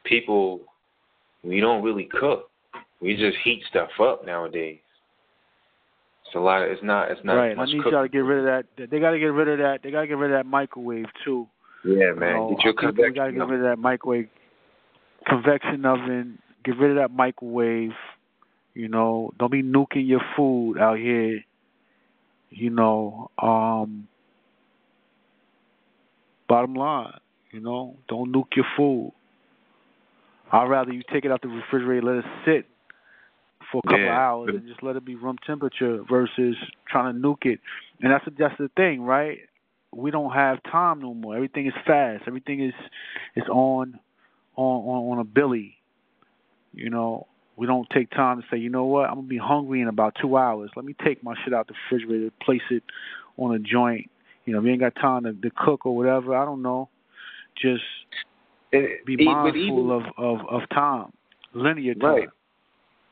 people. 0.03 0.59
We 1.43 1.61
don't 1.61 1.81
really 1.81 2.09
cook. 2.19 2.49
We 3.01 3.15
just 3.15 3.37
heat 3.45 3.63
stuff 3.69 3.89
up 4.01 4.25
nowadays. 4.25 4.79
It's 6.25 6.35
a 6.35 6.39
lot. 6.39 6.63
Of, 6.63 6.71
it's 6.71 6.83
not. 6.83 7.09
It's 7.11 7.21
not. 7.23 7.35
Right. 7.35 7.57
I 7.57 7.65
need 7.65 7.81
y'all 7.89 8.03
to 8.03 8.09
get 8.09 8.19
rid 8.19 8.39
of 8.39 8.45
that. 8.45 8.89
They 8.91 8.99
got 8.99 9.11
to 9.11 9.19
get 9.19 9.27
rid 9.27 9.47
of 9.47 9.57
that. 9.59 9.79
They 9.83 9.91
got 9.91 10.01
to 10.01 10.07
get 10.07 10.17
rid 10.17 10.31
of 10.31 10.37
that 10.37 10.45
microwave 10.45 11.05
too. 11.23 11.47
Yeah, 11.85 12.11
man. 12.11 12.29
You 12.29 12.35
know, 12.35 12.55
get 12.55 12.65
your 12.65 12.73
convection. 12.73 13.13
We 13.13 13.15
got 13.15 13.25
to 13.27 13.31
get 13.31 13.47
rid 13.47 13.61
of 13.61 13.65
that 13.65 13.79
microwave, 13.79 14.27
convection 15.27 15.85
oven. 15.85 16.39
Get 16.65 16.77
rid 16.77 16.91
of 16.91 16.97
that 16.97 17.11
microwave. 17.11 17.93
You 18.73 18.89
know, 18.89 19.31
don't 19.39 19.51
be 19.51 19.63
nuking 19.63 20.07
your 20.07 20.21
food 20.35 20.77
out 20.77 20.97
here. 20.97 21.39
You 22.51 22.71
know, 22.71 23.29
um, 23.37 24.07
bottom 26.47 26.73
line, 26.73 27.13
you 27.51 27.59
know, 27.59 27.95
don't 28.07 28.33
nuke 28.33 28.55
your 28.55 28.65
food. 28.75 29.13
I'd 30.51 30.65
rather 30.67 30.91
you 30.91 31.03
take 31.13 31.25
it 31.25 31.31
out 31.31 31.41
the 31.41 31.47
refrigerator, 31.47 32.01
let 32.01 32.15
it 32.17 32.25
sit 32.45 32.65
for 33.71 33.81
a 33.83 33.87
couple 33.87 33.99
yeah. 33.99 34.13
of 34.13 34.17
hours 34.17 34.49
and 34.55 34.67
just 34.67 34.81
let 34.81 34.95
it 34.95 35.05
be 35.05 35.15
room 35.15 35.37
temperature 35.45 36.03
versus 36.09 36.55
trying 36.89 37.13
to 37.13 37.19
nuke 37.19 37.45
it. 37.45 37.59
And 38.01 38.11
that's 38.11 38.25
that's 38.37 38.57
the 38.57 38.69
thing, 38.75 39.01
right? 39.01 39.39
We 39.93 40.11
don't 40.11 40.31
have 40.31 40.61
time 40.63 41.01
no 41.01 41.13
more. 41.13 41.35
Everything 41.35 41.67
is 41.67 41.73
fast. 41.85 42.23
Everything 42.27 42.63
is 42.63 42.73
is 43.35 43.47
on 43.49 43.99
on 44.55 44.81
on, 44.81 45.11
on 45.11 45.19
a 45.19 45.23
billy. 45.23 45.75
You 46.73 46.89
know, 46.89 47.27
we 47.59 47.67
don't 47.67 47.89
take 47.89 48.09
time 48.11 48.41
to 48.41 48.47
say, 48.49 48.57
you 48.57 48.69
know 48.69 48.85
what, 48.85 49.09
I'm 49.09 49.15
gonna 49.15 49.27
be 49.27 49.37
hungry 49.37 49.81
in 49.81 49.89
about 49.89 50.15
two 50.19 50.37
hours. 50.37 50.71
Let 50.77 50.85
me 50.85 50.95
take 51.03 51.21
my 51.21 51.35
shit 51.43 51.53
out 51.53 51.67
the 51.67 51.73
refrigerator, 51.91 52.31
place 52.41 52.61
it 52.71 52.83
on 53.37 53.53
a 53.53 53.59
joint. 53.59 54.09
You 54.45 54.53
know, 54.53 54.61
we 54.61 54.71
ain't 54.71 54.79
got 54.79 54.95
time 54.95 55.23
to, 55.25 55.33
to 55.33 55.51
cook 55.57 55.85
or 55.85 55.95
whatever. 55.95 56.37
I 56.37 56.45
don't 56.45 56.61
know. 56.61 56.87
Just 57.61 57.83
be 58.71 59.17
mindful 59.25 59.61
even, 59.61 59.91
of, 59.91 60.03
of 60.17 60.47
of 60.49 60.69
time, 60.69 61.11
linear 61.53 61.95
time. 61.95 62.15
Right. 62.15 62.29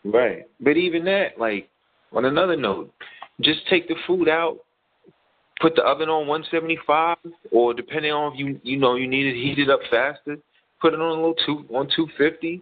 Right. 0.06 0.44
But 0.62 0.78
even 0.78 1.04
that, 1.06 1.38
like, 1.38 1.70
on 2.14 2.24
another 2.24 2.56
note, 2.56 2.94
just 3.42 3.60
take 3.70 3.90
the 3.90 3.96
food 4.06 4.30
out, 4.30 4.60
put 5.60 5.76
the 5.76 5.82
oven 5.82 6.08
on 6.08 6.26
175, 6.26 7.18
or 7.52 7.74
depending 7.74 8.14
on 8.14 8.32
if 8.32 8.40
you 8.40 8.62
you 8.64 8.78
know 8.78 8.96
you 8.96 9.10
need 9.10 9.26
it 9.26 9.36
heated 9.36 9.70
up 9.70 9.82
faster, 9.92 10.38
put 10.80 10.94
it 10.94 11.02
on 11.02 11.10
a 11.10 11.14
little 11.14 11.36
two 11.46 11.66
on 11.76 11.90
250. 11.94 12.62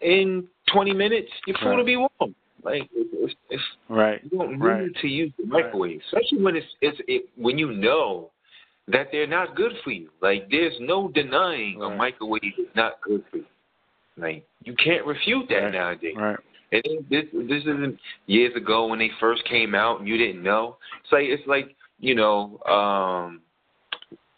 In 0.00 0.46
20 0.72 0.92
minutes, 0.92 1.28
your 1.46 1.56
food 1.58 1.68
right. 1.68 1.76
will 1.76 1.84
be 1.84 1.96
warm. 1.96 2.34
Like 2.64 2.88
it's, 2.94 3.34
it's 3.50 3.62
right. 3.88 4.20
You 4.22 4.38
don't 4.38 4.52
need 4.52 4.64
right. 4.64 4.90
to 5.00 5.08
use 5.08 5.32
the 5.36 5.46
microwave, 5.46 5.98
right. 5.98 6.02
especially 6.06 6.44
when 6.44 6.56
it's 6.56 6.66
it's 6.80 6.98
it, 7.08 7.28
when 7.36 7.58
you 7.58 7.72
know 7.72 8.30
that 8.88 9.08
they're 9.10 9.26
not 9.26 9.56
good 9.56 9.72
for 9.82 9.90
you. 9.90 10.10
Like 10.20 10.48
there's 10.48 10.74
no 10.80 11.08
denying 11.08 11.82
a 11.82 11.90
microwave 11.90 12.42
is 12.44 12.68
not 12.76 13.00
good 13.02 13.24
for 13.30 13.38
you. 13.38 13.44
Like 14.16 14.46
you 14.62 14.74
can't 14.74 15.04
refute 15.06 15.48
that 15.48 15.72
nowadays. 15.72 16.14
Right. 16.16 16.38
And 16.70 17.04
this 17.10 17.24
this 17.32 17.62
isn't 17.62 17.98
years 18.26 18.54
ago 18.54 18.86
when 18.86 19.00
they 19.00 19.10
first 19.18 19.44
came 19.44 19.74
out 19.74 19.98
and 19.98 20.08
you 20.08 20.16
didn't 20.16 20.42
know. 20.42 20.76
It's 21.02 21.12
like 21.12 21.24
it's 21.24 21.46
like 21.48 21.74
you 22.02 22.14
know, 22.14 22.58
um, 22.64 23.40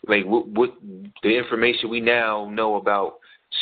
like 0.06 0.24
what, 0.24 0.46
what 0.48 0.74
the 1.22 1.36
information 1.36 1.90
we 1.90 2.00
now 2.00 2.48
know 2.52 2.76
about 2.76 3.14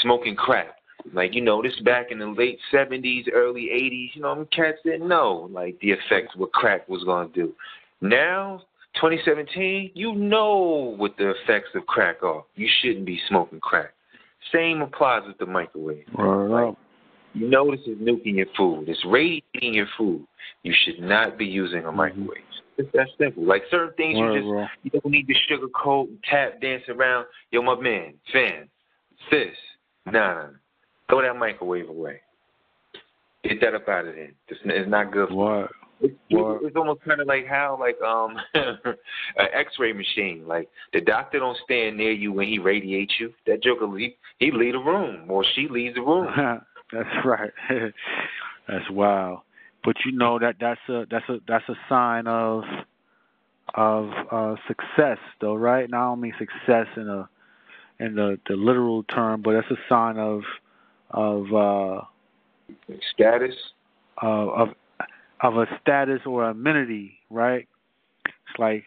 smoking 0.03 0.37
crack. 0.37 0.75
Like 1.13 1.35
you 1.35 1.41
know, 1.41 1.63
this 1.63 1.79
back 1.85 2.11
in 2.11 2.19
the 2.19 2.27
late 2.27 2.59
seventies, 2.71 3.27
early 3.33 3.71
eighties. 3.71 4.11
You 4.15 4.23
know, 4.23 4.47
cats 4.55 4.79
didn't 4.85 5.09
know 5.09 5.49
like 5.53 5.79
the 5.81 5.91
effects 5.91 6.37
what 6.37 6.53
crack 6.53 6.89
was 6.89 7.05
going 7.05 7.33
to 7.33 7.35
do. 7.35 7.53
Now, 8.01 8.63
2017, 8.97 9.93
you 9.95 10.15
know 10.15 10.95
what 10.97 11.17
the 11.17 11.31
effects 11.43 11.71
of 11.75 11.87
crack 11.87 12.23
are. 12.23 12.45
You 12.57 12.69
shouldn't 12.81 13.07
be 13.07 13.21
smoking 13.29 13.61
crack. 13.61 13.95
Same 14.53 14.83
applies 14.83 15.23
with 15.27 15.39
the 15.39 15.47
microwave. 15.47 16.05
Right. 16.17 16.67
Like, 16.67 16.77
you 17.35 17.49
know 17.49 17.71
this 17.71 17.81
is 17.87 17.97
nuking 17.99 18.37
your 18.37 18.47
food. 18.57 18.89
It's 18.89 19.03
radiating 19.07 19.75
your 19.75 19.87
food. 19.97 20.27
You 20.63 20.75
should 20.85 21.01
not 21.01 21.39
be 21.39 21.47
using 21.47 21.81
a 21.81 21.89
Mm-hmm. 21.89 21.97
microwave. 21.97 22.43
It's 22.79 22.91
that 22.93 23.09
simple. 23.19 23.45
Like 23.45 23.63
certain 23.71 23.93
things 23.97 24.19
right, 24.19 24.33
you 24.35 24.41
just 24.41 24.49
bro. 24.49 24.67
you 24.83 24.91
don't 24.91 25.13
need 25.13 25.27
to 25.29 25.35
sugarcoat, 25.49 26.09
and 26.09 26.19
tap 26.29 26.61
dance 26.61 26.83
around. 26.89 27.27
Yo, 27.51 27.63
my 27.63 27.79
man, 27.79 28.15
fan, 28.33 28.69
sis, 29.31 29.49
nah, 30.07 30.13
nah, 30.13 30.47
throw 31.13 31.23
that 31.23 31.39
microwave 31.39 31.89
away. 31.89 32.21
Get 33.45 33.61
that 33.61 33.75
up 33.75 33.89
out 33.89 34.07
of 34.07 34.15
there. 34.15 34.31
It's, 34.49 34.61
it's 34.65 34.89
not 34.89 35.13
good. 35.13 35.29
For 35.29 35.35
What? 35.35 35.71
It's, 36.01 36.15
it's 36.31 36.77
almost 36.77 37.03
kind 37.03 37.21
of 37.21 37.29
like 37.29 37.47
how 37.47 37.77
like 37.79 38.01
um 38.01 38.37
an 38.55 39.47
X-ray 39.53 39.93
machine. 39.93 40.45
Like 40.47 40.69
the 40.93 41.01
doctor 41.01 41.39
don't 41.39 41.57
stand 41.65 41.97
near 41.97 42.13
you 42.13 42.33
when 42.33 42.49
he 42.49 42.59
radiates 42.59 43.13
you. 43.21 43.33
That 43.47 43.63
joker 43.63 43.87
leave 43.87 44.13
he 44.39 44.51
leave 44.51 44.73
the 44.73 44.79
room 44.79 45.31
or 45.31 45.45
she 45.55 45.69
leaves 45.69 45.95
the 45.95 46.01
room. 46.01 46.29
that's 46.93 47.25
right. 47.25 47.53
that's 48.69 48.91
wild. 48.91 49.41
But 49.85 49.97
you 50.05 50.13
know 50.13 50.39
that 50.39 50.57
that's 50.61 50.81
a 50.89 51.05
that's 51.11 51.29
a 51.29 51.39
that's 51.47 51.69
a 51.69 51.77
sign 51.89 52.27
of 52.27 52.65
of 53.75 54.11
uh 54.31 54.57
success 54.67 55.19
though, 55.41 55.55
right? 55.55 55.89
Not 55.89 56.11
only 56.11 56.33
success 56.39 56.87
in 56.97 57.09
a 57.09 57.29
in 58.01 58.17
the, 58.17 58.39
the 58.49 58.57
literal 58.57 59.05
term, 59.05 59.43
but 59.43 59.53
that's 59.53 59.71
a 59.71 59.79
sign 59.89 60.19
of 60.19 60.43
of 61.13 61.53
uh 61.55 62.01
status 63.13 63.55
uh, 64.23 64.27
of 64.27 64.69
of 65.43 65.57
a 65.57 65.67
status 65.81 66.21
or 66.27 66.45
amenity, 66.49 67.19
right? 67.31 67.67
It's 68.27 68.59
like 68.59 68.85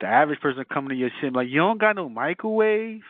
the 0.00 0.06
average 0.06 0.40
person 0.40 0.64
coming 0.70 0.90
to 0.90 0.94
your 0.94 1.10
shit 1.20 1.32
like, 1.32 1.48
you 1.48 1.58
don't 1.58 1.80
got 1.80 1.96
no 1.96 2.08
microwave. 2.08 3.02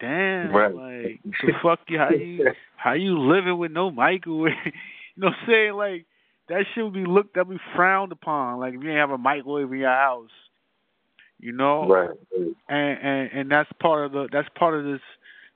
damn, 0.00 0.52
Right. 0.54 0.74
like 0.74 1.20
the 1.42 1.52
fuck 1.62 1.80
you 1.88 1.98
how 1.98 2.10
you 2.10 2.52
how 2.76 2.92
you 2.92 3.18
living 3.18 3.58
with 3.58 3.72
no 3.72 3.90
microwave? 3.90 4.52
you 4.66 4.72
know 5.16 5.28
what 5.28 5.36
I'm 5.42 5.46
saying? 5.48 5.72
Like 5.74 6.06
that 6.48 6.64
shit 6.74 6.84
would 6.84 6.92
be 6.94 7.04
looked 7.04 7.34
that 7.34 7.46
would 7.48 7.58
be 7.58 7.62
frowned 7.74 8.12
upon. 8.12 8.60
Like 8.60 8.74
if 8.74 8.82
you 8.82 8.88
ain't 8.90 8.98
have 8.98 9.10
a 9.10 9.18
microwave 9.18 9.72
in 9.72 9.78
your 9.80 9.88
house. 9.90 10.30
You 11.40 11.50
know? 11.52 11.88
Right. 11.88 12.10
and 12.68 12.98
and 12.98 13.30
and 13.32 13.50
that's 13.50 13.70
part 13.80 14.06
of 14.06 14.12
the 14.12 14.28
that's 14.30 14.48
part 14.56 14.74
of 14.78 14.84
this 14.84 15.00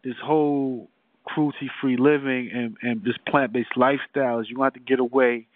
this 0.03 0.17
whole 0.25 0.89
cruelty 1.27 1.71
free 1.81 1.97
living 1.97 2.51
and 2.53 2.77
and 2.83 3.03
this 3.05 3.17
plant 3.29 3.53
based 3.53 3.77
lifestyle 3.77 4.41
is 4.41 4.47
you 4.49 4.63
have 4.63 4.75
to 4.75 4.81
get 4.81 5.01
away 5.01 5.47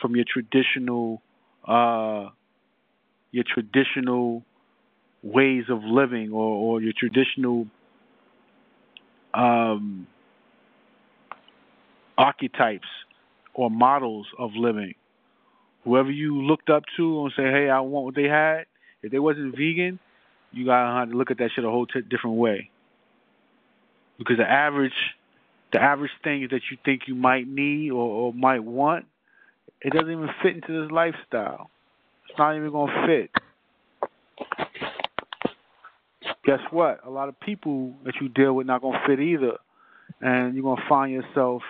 from 0.00 0.14
your 0.14 0.24
traditional 0.30 1.22
uh 1.66 2.28
your 3.30 3.44
traditional 3.52 4.42
ways 5.22 5.64
of 5.70 5.82
living 5.82 6.30
or 6.32 6.74
or 6.74 6.82
your 6.82 6.92
traditional 6.96 7.66
um 9.32 10.06
archetypes 12.18 12.88
or 13.54 13.70
models 13.70 14.26
of 14.38 14.50
living 14.54 14.94
whoever 15.84 16.10
you 16.10 16.42
looked 16.42 16.70
up 16.70 16.82
to 16.96 17.24
and 17.24 17.32
say 17.36 17.44
hey 17.44 17.70
I 17.70 17.80
want 17.80 18.04
what 18.04 18.14
they 18.14 18.28
had 18.28 18.64
if 19.02 19.10
they 19.10 19.18
wasn't 19.18 19.56
vegan 19.56 19.98
you 20.54 20.64
gotta 20.66 21.10
look 21.10 21.30
at 21.30 21.38
that 21.38 21.50
shit 21.54 21.64
a 21.64 21.70
whole 21.70 21.86
t- 21.86 22.00
different 22.08 22.36
way. 22.36 22.70
Because 24.18 24.36
the 24.38 24.50
average, 24.50 24.92
the 25.72 25.80
average 25.80 26.12
thing 26.22 26.48
that 26.50 26.60
you 26.70 26.78
think 26.84 27.02
you 27.06 27.14
might 27.14 27.46
need 27.48 27.90
or, 27.90 28.06
or 28.06 28.32
might 28.32 28.62
want, 28.62 29.06
it 29.80 29.92
doesn't 29.92 30.10
even 30.10 30.28
fit 30.42 30.56
into 30.56 30.82
this 30.82 30.90
lifestyle. 30.90 31.70
It's 32.28 32.38
not 32.38 32.56
even 32.56 32.70
gonna 32.70 33.06
fit. 33.06 33.30
Guess 36.44 36.60
what? 36.70 37.00
A 37.06 37.10
lot 37.10 37.28
of 37.28 37.38
people 37.40 37.94
that 38.04 38.14
you 38.20 38.28
deal 38.28 38.54
with 38.54 38.66
not 38.66 38.82
gonna 38.82 39.02
fit 39.06 39.20
either, 39.20 39.58
and 40.20 40.54
you're 40.54 40.62
gonna 40.62 40.88
find 40.88 41.12
yourself 41.12 41.62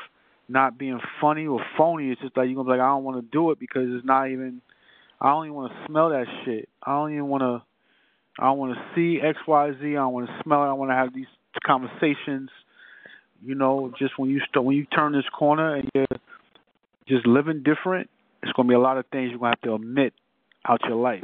not 0.49 0.79
being 0.79 1.01
funny 1.21 1.47
or 1.47 1.61
phony. 1.77 2.11
It's 2.11 2.21
just 2.21 2.37
like 2.37 2.47
you're 2.47 2.57
gonna 2.57 2.67
be 2.67 2.79
like, 2.79 2.81
I 2.81 2.89
don't 2.89 3.05
want 3.05 3.19
to 3.19 3.31
do 3.31 3.51
it 3.51 3.59
because 3.59 3.85
it's 3.87 4.05
not 4.05 4.31
even. 4.31 4.61
I 5.21 5.31
don't 5.31 5.47
even 5.47 5.55
want 5.55 5.73
to 5.73 5.79
smell 5.87 6.11
that 6.11 6.27
shit. 6.45 6.69
I 6.83 6.93
don't 6.93 7.13
even 7.13 7.29
want 7.29 7.43
to. 7.43 7.63
I 8.39 8.47
don't 8.47 8.59
want 8.59 8.75
to 8.75 8.83
see 8.95 9.21
X, 9.23 9.39
Y, 9.47 9.73
Z. 9.81 9.87
I 9.87 9.93
don't 9.93 10.13
want 10.13 10.27
to 10.27 10.43
smell 10.43 10.65
it. 10.65 10.67
I 10.67 10.73
want 10.73 10.91
to 10.91 10.97
have 10.97 11.15
these 11.15 11.27
conversations. 11.67 12.51
You 13.45 13.55
know, 13.55 13.93
just 13.99 14.19
when 14.19 14.31
you 14.31 14.41
start, 14.49 14.65
when 14.65 14.77
you 14.77 14.87
turn 14.87 15.13
this 15.13 15.25
corner 15.37 15.77
and 15.77 15.91
you're 15.95 16.07
just 17.07 17.27
living 17.27 17.63
different, 17.63 18.09
it's 18.43 18.53
gonna 18.53 18.69
be 18.69 18.75
a 18.75 18.81
lot 18.81 18.99
of 18.99 19.05
things 19.13 19.31
you're 19.31 19.39
gonna 19.39 19.51
have 19.51 19.61
to 19.63 19.71
omit 19.71 20.15
out 20.69 20.81
your 20.87 20.97
life. 20.97 21.23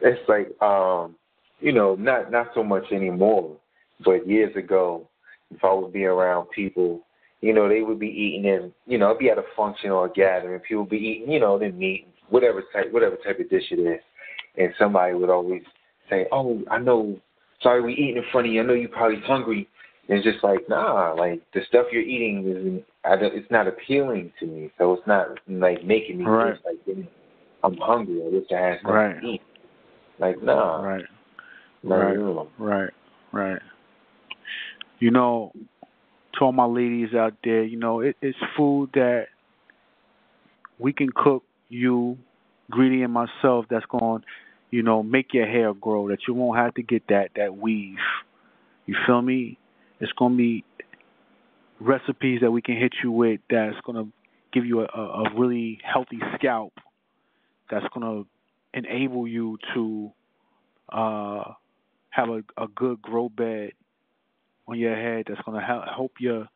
It's 0.00 0.28
like 0.28 0.60
um, 0.62 1.16
you 1.60 1.72
know, 1.72 1.94
not 1.94 2.30
not 2.30 2.48
so 2.54 2.62
much 2.62 2.84
anymore, 2.92 3.56
but 4.04 4.26
years 4.26 4.54
ago, 4.56 5.08
if 5.54 5.62
I 5.64 5.72
would 5.72 5.92
be 5.92 6.04
around 6.04 6.48
people, 6.50 7.02
you 7.40 7.52
know, 7.52 7.68
they 7.68 7.82
would 7.82 7.98
be 7.98 8.08
eating 8.08 8.50
and 8.50 8.72
you 8.86 8.98
know, 8.98 9.12
I'd 9.12 9.18
be 9.18 9.30
at 9.30 9.38
a 9.38 9.44
function 9.56 9.90
or 9.90 10.06
a 10.06 10.12
gathering, 10.12 10.60
people 10.60 10.82
would 10.82 10.90
be 10.90 10.96
eating, 10.96 11.32
you 11.32 11.40
know, 11.40 11.58
the 11.58 11.70
meat, 11.70 12.06
whatever 12.28 12.62
type, 12.72 12.92
whatever 12.92 13.16
type 13.16 13.40
of 13.40 13.50
dish 13.50 13.64
it 13.70 13.80
is, 13.80 14.00
and 14.56 14.72
somebody 14.78 15.14
would 15.14 15.30
always 15.30 15.62
say, 16.08 16.26
"Oh, 16.32 16.62
I 16.70 16.78
know. 16.78 17.20
Sorry, 17.62 17.82
we 17.82 17.92
eating 17.92 18.16
in 18.16 18.24
front 18.30 18.46
of 18.46 18.52
you. 18.52 18.62
I 18.62 18.64
know 18.64 18.74
you're 18.74 18.88
probably 18.88 19.20
hungry." 19.20 19.68
And 20.08 20.18
it's 20.18 20.24
just 20.24 20.42
like, 20.42 20.60
nah, 20.68 21.12
like 21.12 21.42
the 21.52 21.60
stuff 21.68 21.86
you're 21.92 22.02
eating 22.02 22.48
is, 22.48 22.82
I 23.04 23.16
don't, 23.16 23.34
it's 23.34 23.50
not 23.50 23.66
appealing 23.68 24.32
to 24.40 24.46
me. 24.46 24.70
So 24.78 24.94
it's 24.94 25.06
not 25.06 25.28
like 25.48 25.84
making 25.84 26.18
me 26.18 26.24
Right. 26.24 26.56
feel 26.56 26.72
like 26.96 27.06
I'm 27.62 27.76
hungry. 27.76 28.22
I 28.24 28.28
wish 28.28 28.44
I 28.50 28.56
had 28.56 28.78
something 28.80 28.94
Right. 28.94 29.20
to 29.20 29.26
eat. 29.26 29.42
Like, 30.18 30.42
nah, 30.42 30.80
Right, 30.80 31.04
right. 31.84 32.18
right, 32.58 32.90
right. 33.32 33.62
You 34.98 35.10
know, 35.10 35.52
to 36.34 36.44
all 36.44 36.52
my 36.52 36.64
ladies 36.64 37.14
out 37.14 37.34
there, 37.44 37.62
you 37.62 37.78
know, 37.78 38.00
it, 38.00 38.16
it's 38.22 38.38
food 38.56 38.90
that 38.94 39.26
we 40.78 40.92
can 40.92 41.10
cook. 41.14 41.44
You, 41.68 42.16
Greedy, 42.70 43.02
and 43.02 43.12
myself. 43.12 43.66
That's 43.68 43.84
going, 43.86 44.24
you 44.70 44.82
know, 44.82 45.02
make 45.02 45.32
your 45.32 45.46
hair 45.46 45.72
grow. 45.74 46.08
That 46.08 46.20
you 46.26 46.34
won't 46.34 46.58
have 46.58 46.74
to 46.74 46.82
get 46.82 47.08
that 47.08 47.30
that 47.36 47.56
weave. 47.56 47.98
You 48.86 48.96
feel 49.06 49.22
me? 49.22 49.58
It's 50.00 50.12
gonna 50.12 50.36
be 50.36 50.64
recipes 51.80 52.40
that 52.42 52.50
we 52.50 52.62
can 52.62 52.76
hit 52.76 52.94
you 53.02 53.10
with. 53.10 53.40
That's 53.50 53.76
gonna 53.84 54.08
give 54.52 54.64
you 54.64 54.80
a, 54.80 54.84
a, 54.84 55.34
really 55.36 55.78
healthy 55.82 56.20
scalp. 56.34 56.72
That's 57.70 57.86
gonna 57.92 58.24
enable 58.74 59.26
you 59.26 59.58
to 59.74 60.12
uh, 60.90 61.52
have 62.10 62.28
a, 62.28 62.42
a 62.56 62.68
good 62.74 63.02
grow 63.02 63.28
bed 63.28 63.72
on 64.66 64.78
your 64.78 64.94
head. 64.94 65.26
That's 65.28 65.40
gonna 65.42 65.64
help 65.64 65.84
help 65.94 66.12
you 66.20 66.46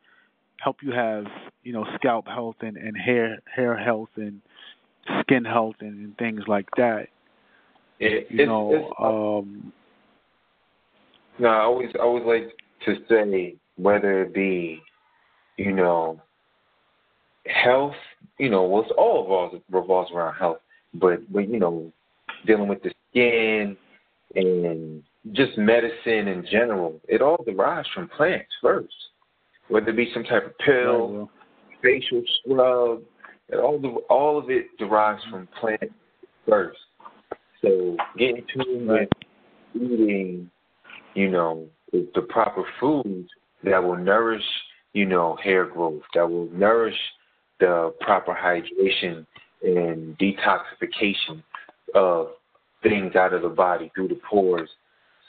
help 0.59 0.77
you 0.81 0.91
have 0.91 1.25
you 1.63 1.73
know 1.73 1.85
scalp 1.95 2.27
health 2.27 2.57
and, 2.61 2.77
and 2.77 2.97
hair 2.97 3.39
hair 3.53 3.77
health 3.77 4.09
and 4.15 4.41
skin 5.21 5.43
health 5.43 5.75
and, 5.81 6.05
and 6.05 6.17
things 6.17 6.41
like 6.47 6.69
that. 6.77 7.09
It, 8.03 8.27
You 8.29 8.39
it's, 8.39 8.47
know, 8.47 8.71
it's, 8.73 8.93
um, 8.99 9.73
No, 11.39 11.47
I 11.47 11.61
always 11.61 11.89
I 11.95 12.03
always 12.03 12.25
like 12.25 12.49
to 12.85 12.95
say 13.09 13.55
whether 13.77 14.23
it 14.23 14.33
be, 14.33 14.81
you 15.57 15.71
know, 15.73 16.21
health, 17.45 17.95
you 18.37 18.49
know, 18.49 18.63
well, 18.63 18.83
it's 18.83 18.91
all 18.97 19.23
revolves 19.23 19.55
revolves 19.69 20.11
around 20.11 20.35
health, 20.35 20.59
but 20.93 21.21
when 21.31 21.51
you 21.51 21.59
know, 21.59 21.91
dealing 22.45 22.67
with 22.67 22.83
the 22.83 22.91
skin 23.09 23.77
and 24.35 25.03
just 25.31 25.57
medicine 25.57 26.27
in 26.27 26.45
general, 26.51 26.99
it 27.07 27.21
all 27.21 27.41
derives 27.45 27.87
from 27.93 28.09
plants 28.09 28.51
first. 28.61 28.93
Whether 29.69 29.89
it 29.89 29.95
be 29.95 30.11
some 30.13 30.23
type 30.23 30.45
of 30.45 30.57
pill, 30.59 31.29
facial 31.81 32.21
scrub, 32.39 33.01
and 33.49 33.61
all 33.61 33.79
the 33.79 33.89
all 34.09 34.37
of 34.37 34.49
it 34.49 34.65
derives 34.77 35.23
from 35.31 35.47
plants 35.59 35.93
first. 36.47 36.77
So 37.63 37.97
getting 38.17 38.43
tuned 38.53 38.87
with 38.87 39.09
eating, 39.75 40.49
you 41.15 41.29
know, 41.29 41.67
the, 41.91 42.07
the 42.15 42.21
proper 42.21 42.63
foods 42.79 43.29
that 43.63 43.83
will 43.83 43.97
nourish, 43.97 44.43
you 44.93 45.05
know, 45.05 45.37
hair 45.43 45.65
growth, 45.65 46.01
that 46.13 46.29
will 46.29 46.49
nourish 46.51 46.97
the 47.59 47.93
proper 48.01 48.33
hydration 48.33 49.25
and 49.63 50.17
detoxification 50.17 51.41
of 51.95 52.29
things 52.81 53.15
out 53.15 53.33
of 53.33 53.43
the 53.43 53.49
body 53.49 53.91
through 53.95 54.09
the 54.09 54.19
pores. 54.29 54.69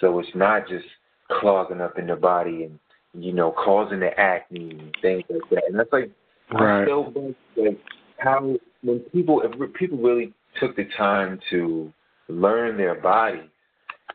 So 0.00 0.18
it's 0.18 0.34
not 0.34 0.68
just 0.68 0.86
clogging 1.30 1.80
up 1.80 1.98
in 1.98 2.08
the 2.08 2.16
body 2.16 2.64
and, 2.64 2.78
you 3.14 3.32
know, 3.32 3.52
causing 3.52 4.00
the 4.00 4.18
acne 4.18 4.70
and 4.70 4.96
things 5.00 5.22
like 5.30 5.50
that. 5.50 5.62
And 5.68 5.78
that's 5.78 5.92
like 5.92 6.10
Right. 6.52 6.84
still 6.84 7.10
think 7.12 7.36
like 7.56 7.78
how 8.18 8.54
when 8.82 9.00
people 9.12 9.42
if 9.42 9.74
people 9.74 9.98
really 9.98 10.32
took 10.60 10.76
the 10.76 10.84
time 10.96 11.40
to 11.50 11.92
learn 12.28 12.76
their 12.76 12.94
body, 13.00 13.50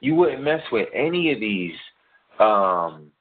you 0.02 0.16
wouldn't 0.16 0.44
mess 0.44 0.62
with 0.72 0.88
any 0.94 1.32
of 1.32 1.40
these 1.40 1.76
um 2.40 3.12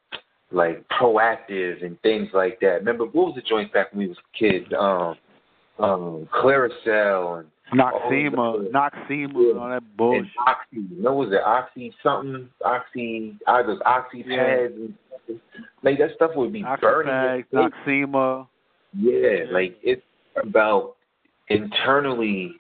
like 0.51 0.85
Proactiv 0.89 1.85
and 1.85 2.01
things 2.03 2.29
like 2.33 2.59
that. 2.61 2.79
Remember 2.79 3.05
what 3.05 3.15
was 3.15 3.35
the 3.37 3.43
joint 3.43 3.73
back 3.73 3.93
when 3.93 4.01
we 4.01 4.09
was 4.09 4.17
kids? 4.39 4.67
Um 4.79 5.17
um 5.79 6.29
Clearasil 6.35 7.41
and 7.41 7.49
Noxzema, 7.73 8.71
Noxzema, 8.71 9.11
yeah. 9.11 9.51
and 9.51 9.59
all 9.59 9.69
that 9.69 9.83
and 9.83 9.97
bullshit. 9.97 10.27
Oxy. 10.47 10.87
You 10.91 11.03
was 11.03 11.33
it 11.33 11.43
Oxy 11.45 11.93
something? 12.03 12.49
Oxy, 12.65 13.37
I 13.47 13.61
was 13.61 13.79
Oxy 13.85 14.25
Yeah. 14.27 14.37
pads. 14.37 14.73
And, 14.75 14.95
like 15.83 15.99
that 15.99 16.11
stuff 16.17 16.31
would 16.35 16.53
be 16.53 16.65
burning. 16.81 17.45
Oxypax. 17.53 17.71
Noxzema. 17.87 18.47
Yeah, 18.95 19.45
like 19.51 19.77
it's 19.83 20.03
about 20.43 20.97
internally 21.49 22.53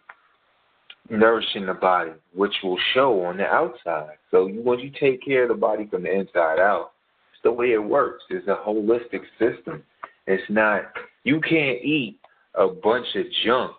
nourishing 1.10 1.66
the 1.66 1.74
body, 1.74 2.12
which 2.35 2.55
will 2.62 2.78
show 2.94 3.24
on 3.24 3.36
the 3.39 3.47
outside. 3.47 4.16
So 4.30 4.47
you, 4.47 4.62
once 4.62 4.82
you 4.82 4.90
take 4.90 5.24
care 5.24 5.44
of 5.44 5.48
the 5.48 5.55
body 5.55 5.86
from 5.86 6.02
the 6.02 6.12
inside 6.12 6.59
out, 6.59 6.93
it's 7.32 7.43
the 7.43 7.52
way 7.52 7.72
it 7.72 7.82
works. 7.82 8.24
It's 8.30 8.47
a 8.48 8.56
holistic 8.66 9.22
system. 9.39 9.82
It's 10.26 10.43
not 10.51 10.82
you 11.24 11.40
can't 11.40 11.82
eat 11.82 12.18
a 12.55 12.68
bunch 12.68 13.06
of 13.14 13.24
junk 13.44 13.72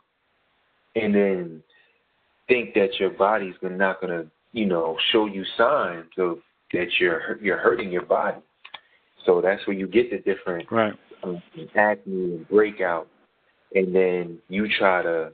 and 0.96 1.14
then 1.14 1.64
think 2.48 2.74
that 2.74 3.00
your 3.00 3.12
body's 3.12 3.56
not 3.62 4.02
gonna, 4.02 4.26
you 4.54 4.66
know, 4.66 4.98
show 5.12 5.26
you 5.26 5.44
signs 5.58 6.06
of 6.18 6.40
that 6.74 6.88
you're 7.00 7.38
you're 7.42 7.58
hurting 7.58 7.92
your 7.92 8.06
body. 8.06 8.38
So 9.26 9.42
that's 9.42 9.66
where 9.68 9.76
you 9.76 9.88
get 9.88 10.10
the 10.10 10.18
different 10.20 10.72
Right. 10.72 10.94
um, 11.24 11.42
acne 11.76 12.36
and 12.36 12.50
breakout, 12.50 13.08
and 13.76 13.94
then 13.94 14.40
you 14.48 14.68
try 14.80 15.04
to, 15.04 15.32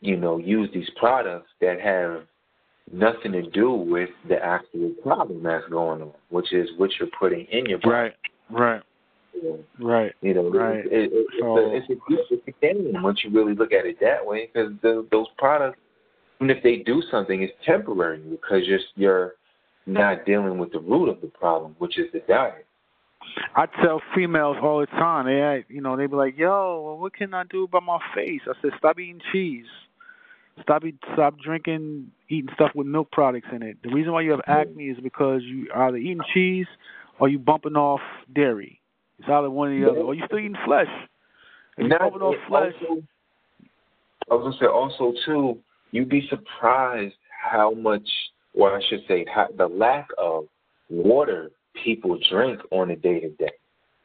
you 0.00 0.16
know, 0.16 0.38
use 0.38 0.68
these 0.72 0.88
products 0.98 1.48
that 1.60 1.80
have 1.80 2.22
nothing 2.92 3.32
to 3.32 3.42
do 3.50 3.70
with 3.72 4.10
the 4.28 4.36
actual 4.42 4.90
problem 5.02 5.42
that's 5.42 5.68
going 5.68 6.02
on, 6.02 6.12
which 6.30 6.52
is 6.52 6.68
what 6.76 6.90
you're 6.98 7.08
putting 7.18 7.44
in 7.46 7.66
your 7.66 7.78
body. 7.78 7.92
Right. 7.92 8.12
Right. 8.50 8.82
Right. 9.78 10.12
You 10.22 10.34
know, 10.34 10.50
Right. 10.50 10.84
it, 10.86 10.92
it, 10.92 11.10
it's, 11.12 11.36
So- 11.40 11.56
a, 11.56 11.76
it's, 11.76 11.88
a, 11.90 12.34
it's 12.34 12.48
a 12.48 12.52
game 12.60 13.02
once 13.02 13.20
you 13.22 13.30
really 13.30 13.54
look 13.54 13.72
at 13.72 13.86
it 13.86 13.98
that 14.00 14.24
way, 14.26 14.50
because 14.52 14.72
those 14.82 15.26
products, 15.38 15.78
even 16.40 16.54
if 16.54 16.62
they 16.62 16.76
do 16.78 17.02
something, 17.10 17.42
it's 17.42 17.52
temporary 17.64 18.18
because 18.20 18.66
you're 18.66 18.80
you're 18.96 19.34
not 19.86 20.24
dealing 20.26 20.58
with 20.58 20.72
the 20.72 20.80
root 20.80 21.08
of 21.08 21.20
the 21.20 21.26
problem, 21.28 21.76
which 21.78 21.98
is 21.98 22.06
the 22.12 22.20
diet. 22.28 22.66
I 23.54 23.66
tell 23.82 24.00
females 24.14 24.56
all 24.62 24.80
the 24.80 24.86
time. 24.86 25.26
They, 25.26 25.40
act, 25.40 25.70
you 25.70 25.80
know, 25.80 25.96
they 25.96 26.06
be 26.06 26.16
like, 26.16 26.36
"Yo, 26.38 26.82
well, 26.84 26.98
what 26.98 27.12
can 27.14 27.34
I 27.34 27.44
do 27.44 27.64
about 27.64 27.82
my 27.82 27.98
face?" 28.14 28.40
I 28.48 28.52
said, 28.62 28.72
"Stop 28.78 28.98
eating 28.98 29.20
cheese. 29.32 29.66
Stop 30.62 30.84
eat, 30.84 30.96
stop 31.14 31.38
drinking, 31.38 32.10
eating 32.28 32.50
stuff 32.54 32.70
with 32.74 32.86
milk 32.86 33.10
products 33.10 33.48
in 33.52 33.62
it. 33.62 33.78
The 33.82 33.90
reason 33.90 34.12
why 34.12 34.22
you 34.22 34.30
have 34.32 34.40
acne 34.46 34.84
is 34.84 34.98
because 35.02 35.42
you 35.42 35.68
are 35.72 35.88
either 35.88 35.96
eating 35.96 36.22
cheese 36.34 36.66
or 37.18 37.28
you 37.28 37.38
bumping 37.38 37.76
off 37.76 38.00
dairy. 38.34 38.80
It's 39.18 39.28
either 39.28 39.50
one 39.50 39.68
or 39.68 39.80
the 39.80 39.90
other. 39.90 40.00
Or 40.00 40.14
you 40.14 40.22
still 40.26 40.38
eating 40.38 40.56
flesh. 40.64 40.88
If 41.76 41.84
you 41.84 41.98
bumping 41.98 42.22
off 42.22 42.34
flesh. 42.48 42.72
Also, 42.88 43.02
I 44.30 44.34
was 44.34 44.42
gonna 44.44 44.56
say 44.60 44.66
also 44.66 45.12
too. 45.26 45.58
You'd 45.92 46.08
be 46.08 46.28
surprised 46.28 47.14
how 47.42 47.72
much, 47.72 48.08
or 48.54 48.76
I 48.76 48.80
should 48.88 49.00
say, 49.08 49.26
how, 49.32 49.48
the 49.56 49.66
lack 49.66 50.08
of 50.18 50.44
water 50.88 51.50
people 51.82 52.18
drink 52.30 52.60
on 52.70 52.90
a 52.90 52.96
day 52.96 53.20
to 53.20 53.30
day. 53.30 53.52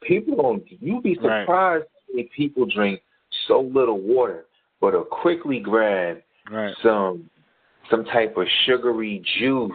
People 0.02 0.36
don't. 0.36 0.64
You'd 0.80 1.02
be 1.02 1.14
surprised 1.14 1.48
right. 1.48 1.82
if 2.08 2.30
people 2.32 2.66
drink 2.66 3.00
so 3.46 3.60
little 3.60 4.00
water, 4.00 4.46
but 4.80 4.92
will 4.92 5.04
quickly 5.04 5.60
grab 5.60 6.18
right. 6.50 6.74
some 6.82 7.28
some 7.90 8.04
type 8.04 8.36
of 8.36 8.46
sugary 8.66 9.22
juice. 9.38 9.72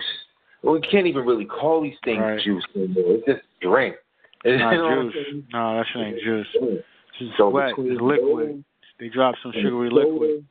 Well, 0.64 0.74
we 0.74 0.82
can't 0.82 1.08
even 1.08 1.26
really 1.26 1.46
call 1.46 1.82
these 1.82 1.96
things 2.04 2.20
right. 2.20 2.42
juice 2.44 2.64
anymore. 2.76 3.16
It's 3.16 3.26
just 3.26 3.42
drink. 3.62 3.96
It's 4.44 4.60
not 4.60 4.74
juice. 4.74 5.44
No, 5.54 5.78
that 5.78 5.86
shit 5.94 6.02
ain't 6.02 6.20
juice. 6.24 6.48
It's 6.56 6.84
just 7.20 7.32
so 7.38 7.52
sweat. 7.52 7.74
It's 7.78 8.02
liquid. 8.02 8.64
They 9.00 9.10
drop 9.10 9.36
some 9.44 9.52
sugary 9.54 9.92
liquid. 9.92 10.44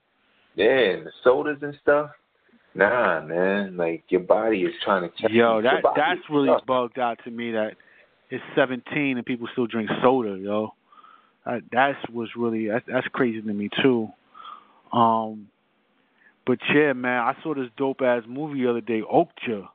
Yeah, 0.55 0.95
and 0.95 1.07
the 1.07 1.11
sodas 1.25 1.59
and 1.63 1.77
stuff. 1.83 2.11
Nah, 2.75 3.21
man. 3.23 3.77
Like 3.77 4.05
your 4.09 4.21
body 4.21 4.63
is 4.63 4.75
trying 4.85 5.03
to. 5.03 5.17
Tell 5.21 5.31
yo, 5.31 5.61
that 5.63 5.83
that's 5.97 6.21
really 6.31 6.51
bugged 6.69 7.01
out 7.01 7.19
to 7.25 7.33
me. 7.33 7.51
That 7.51 7.73
it's 8.31 8.45
17 8.55 9.17
and 9.17 9.27
people 9.27 9.49
still 9.53 9.67
drink 9.67 9.91
soda, 10.03 10.39
yo. 10.41 10.73
That 11.45 11.63
that's 11.73 11.99
was 12.13 12.29
really 12.37 12.69
that's, 12.69 12.85
that's 12.87 13.07
crazy 13.09 13.43
to 13.43 13.53
me 13.53 13.71
too. 13.83 14.09
Um, 14.93 15.49
but 16.51 16.59
yeah, 16.75 16.95
man, 16.95 17.21
I 17.21 17.37
saw 17.45 17.55
this 17.55 17.69
dope 17.77 18.01
ass 18.01 18.25
movie 18.27 18.63
the 18.63 18.71
other 18.71 18.81
day, 18.81 19.03
Okja, 19.03 19.69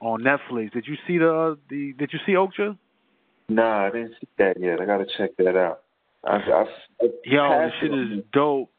on 0.00 0.22
Netflix. 0.22 0.72
Did 0.72 0.88
you 0.88 0.96
see 1.06 1.18
the 1.18 1.32
uh, 1.32 1.54
the 1.70 1.92
Did 1.96 2.10
you 2.12 2.18
see 2.26 2.32
Okja? 2.32 2.76
Nah, 3.48 3.86
I 3.86 3.90
didn't 3.90 4.14
see 4.20 4.26
that 4.38 4.58
yet. 4.58 4.80
I 4.80 4.86
gotta 4.86 5.06
check 5.16 5.30
that 5.38 5.56
out. 5.56 5.82
I, 6.24 6.38
I, 6.38 6.64
I 7.00 7.08
Yo, 7.24 7.64
this 7.64 7.72
shit 7.80 7.94
is 7.94 8.24
dope. 8.32 8.70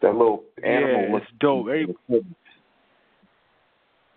That 0.00 0.12
little 0.12 0.44
animal. 0.64 1.10
Yeah, 1.10 1.16
it's 1.18 1.26
dope. 1.38 1.66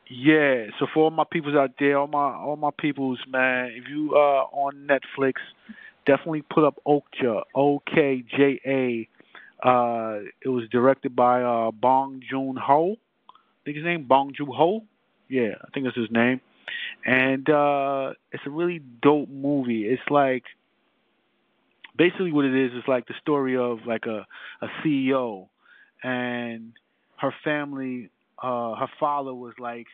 Yeah, 0.09 0.67
so 0.79 0.87
for 0.93 1.03
all 1.03 1.09
my 1.09 1.25
peoples 1.29 1.55
out 1.55 1.71
there, 1.77 1.97
all 1.97 2.07
my 2.07 2.35
all 2.35 2.55
my 2.55 2.71
peoples, 2.79 3.19
man, 3.27 3.73
if 3.75 3.89
you 3.89 4.15
are 4.15 4.47
on 4.53 4.87
Netflix, 4.87 5.33
definitely 6.05 6.43
put 6.43 6.63
up 6.63 6.79
Okja, 6.87 7.41
O 7.53 7.81
K 7.93 8.23
J 8.31 8.61
A. 8.65 9.09
Uh, 9.64 10.19
it 10.44 10.49
was 10.49 10.68
directed 10.69 11.15
by 11.15 11.41
uh 11.41 11.72
Bong 11.72 12.22
Joon 12.30 12.57
Ho. 12.57 12.98
I 13.30 13.34
think 13.64 13.77
his 13.77 13.85
name 13.85 14.06
Bong 14.06 14.34
Joon 14.35 14.49
Ho. 14.53 14.84
Yeah, 15.30 15.56
I 15.61 15.69
think 15.73 15.85
that's 15.85 15.98
his 15.98 16.11
name. 16.11 16.41
And 17.06 17.49
uh 17.49 18.14
it's 18.31 18.44
a 18.45 18.49
really 18.49 18.81
dope 19.02 19.30
movie. 19.30 19.85
It's 19.85 20.02
like 20.10 20.44
basically 21.98 22.34
what 22.34 22.45
it 22.45 22.56
is 22.56 22.73
is 22.73 22.84
like 22.88 23.07
the 23.07 23.14
story 23.22 23.57
of 23.57 23.80
like 23.85 24.06
a 24.06 24.26
a 24.61 24.68
CEO 24.84 25.48
and 26.03 26.73
her 27.18 27.34
family 27.44 28.10
uh 28.41 28.76
her 28.76 28.90
father 28.99 29.34
was 29.34 29.53
like 29.60 29.88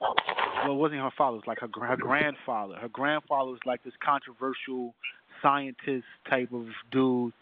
well 0.00 0.72
it 0.72 0.74
wasn't 0.74 1.00
her 1.00 1.10
father 1.16 1.36
it 1.36 1.46
was 1.46 1.46
like 1.46 1.60
her 1.60 1.86
her 1.86 1.96
grandfather 1.96 2.74
her 2.74 2.88
grandfather 2.88 3.50
was 3.50 3.60
like 3.64 3.82
this 3.84 3.94
controversial 4.04 4.94
scientist 5.40 6.04
type 6.28 6.52
of 6.52 6.66
dude 6.90 7.32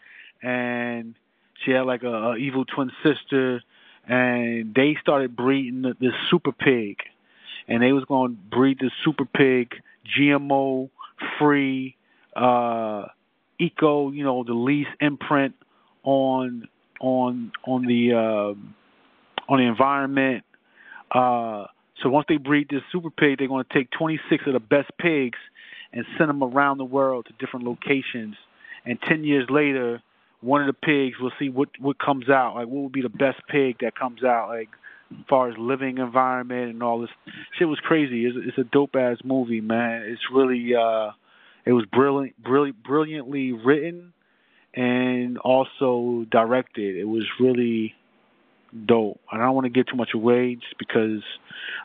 and 0.41 1.15
she 1.65 1.71
had 1.71 1.81
like 1.81 2.03
a, 2.03 2.31
a 2.31 2.35
evil 2.37 2.65
twin 2.65 2.91
sister 3.03 3.61
and 4.07 4.73
they 4.75 4.97
started 5.01 5.35
breeding 5.35 5.81
this 5.81 6.13
super 6.29 6.51
pig 6.51 6.97
and 7.67 7.81
they 7.81 7.91
was 7.91 8.03
going 8.05 8.35
to 8.35 8.55
breed 8.55 8.77
this 8.79 8.91
super 9.03 9.25
pig 9.25 9.73
gmo 10.17 10.89
free 11.39 11.95
uh 12.35 13.05
eco 13.59 14.11
you 14.11 14.23
know 14.23 14.43
the 14.43 14.53
least 14.53 14.89
imprint 14.99 15.55
on 16.03 16.67
on 17.03 17.51
on 17.65 17.85
the 17.85 18.13
uh, 18.13 19.51
on 19.51 19.59
the 19.59 19.65
environment. 19.65 20.43
Uh, 21.11 21.65
so 22.01 22.09
once 22.09 22.25
they 22.27 22.37
breed 22.37 22.67
this 22.69 22.81
super 22.91 23.09
pig, 23.09 23.37
they're 23.37 23.47
going 23.47 23.65
to 23.69 23.73
take 23.73 23.89
26 23.91 24.43
of 24.47 24.53
the 24.53 24.59
best 24.59 24.89
pigs 24.97 25.37
and 25.91 26.05
send 26.17 26.29
them 26.29 26.41
around 26.41 26.77
the 26.77 26.85
world 26.85 27.27
to 27.27 27.45
different 27.45 27.65
locations. 27.65 28.35
And 28.85 28.97
10 29.07 29.23
years 29.23 29.47
later, 29.49 30.01
one 30.43 30.61
of 30.61 30.67
the 30.67 30.73
pigs, 30.73 31.15
we'll 31.19 31.31
see 31.39 31.49
what 31.49 31.69
what 31.79 31.97
comes 31.99 32.29
out. 32.29 32.55
Like 32.55 32.67
what 32.67 32.83
would 32.83 32.91
be 32.91 33.01
the 33.01 33.09
best 33.09 33.41
pig 33.47 33.77
that 33.81 33.97
comes 33.97 34.23
out, 34.23 34.49
like 34.49 34.69
as 35.11 35.25
far 35.29 35.49
as 35.49 35.55
living 35.57 35.97
environment 35.99 36.71
and 36.71 36.83
all 36.83 36.99
this 36.99 37.09
shit 37.57 37.67
was 37.67 37.79
crazy. 37.79 38.25
It's, 38.25 38.35
it's 38.39 38.57
a 38.57 38.63
dope 38.63 38.95
ass 38.95 39.17
movie, 39.23 39.61
man. 39.61 40.03
It's 40.03 40.21
really 40.33 40.75
uh, 40.75 41.11
it 41.65 41.73
was 41.73 41.85
brilliant, 41.85 42.41
brilliant, 42.43 42.83
brilliantly 42.83 43.53
written 43.53 44.13
and 44.73 45.37
also 45.37 46.25
directed. 46.29 46.97
It 46.97 47.05
was 47.05 47.25
really 47.39 47.95
dope. 48.85 49.19
And 49.31 49.41
I 49.41 49.45
don't 49.45 49.55
want 49.55 49.65
to 49.65 49.69
give 49.69 49.87
too 49.87 49.95
much 49.95 50.13
away 50.13 50.55
just 50.55 50.77
because 50.77 51.21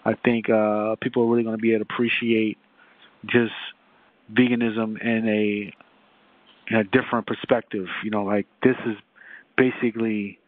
I 0.04 0.14
think 0.14 0.48
uh, 0.50 0.96
people 1.00 1.22
are 1.22 1.26
really 1.26 1.44
going 1.44 1.56
to 1.56 1.60
be 1.60 1.74
able 1.74 1.84
to 1.84 1.92
appreciate 1.92 2.58
just 3.26 3.52
veganism 4.32 5.00
in 5.00 5.28
a 5.28 5.72
in 6.70 6.76
a 6.76 6.84
different 6.84 7.26
perspective. 7.26 7.86
You 8.04 8.10
know, 8.10 8.24
like 8.24 8.46
this 8.62 8.76
is 8.86 8.96
basically 9.56 10.38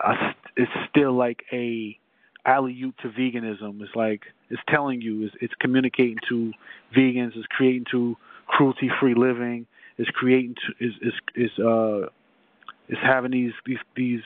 a, 0.00 0.12
it's 0.56 0.70
still 0.90 1.12
like 1.12 1.44
a 1.52 1.98
alley 2.44 2.80
oop 2.84 2.96
to 2.98 3.08
veganism. 3.08 3.80
It's 3.82 3.94
like 3.94 4.22
it's 4.50 4.62
telling 4.68 5.00
you, 5.00 5.26
it's, 5.26 5.34
it's 5.40 5.54
communicating 5.60 6.18
to 6.28 6.52
vegans, 6.96 7.36
it's 7.36 7.46
creating 7.50 7.86
to 7.90 8.16
cruelty 8.46 8.90
free 9.00 9.14
living, 9.14 9.66
it's 9.98 10.10
creating 10.10 10.54
to, 10.54 10.84
is 10.84 10.92
is 11.02 11.12
is 11.34 11.58
uh 11.58 12.06
is 12.88 12.98
having 13.02 13.32
these 13.32 13.52
these 13.64 13.78
these 13.96 14.20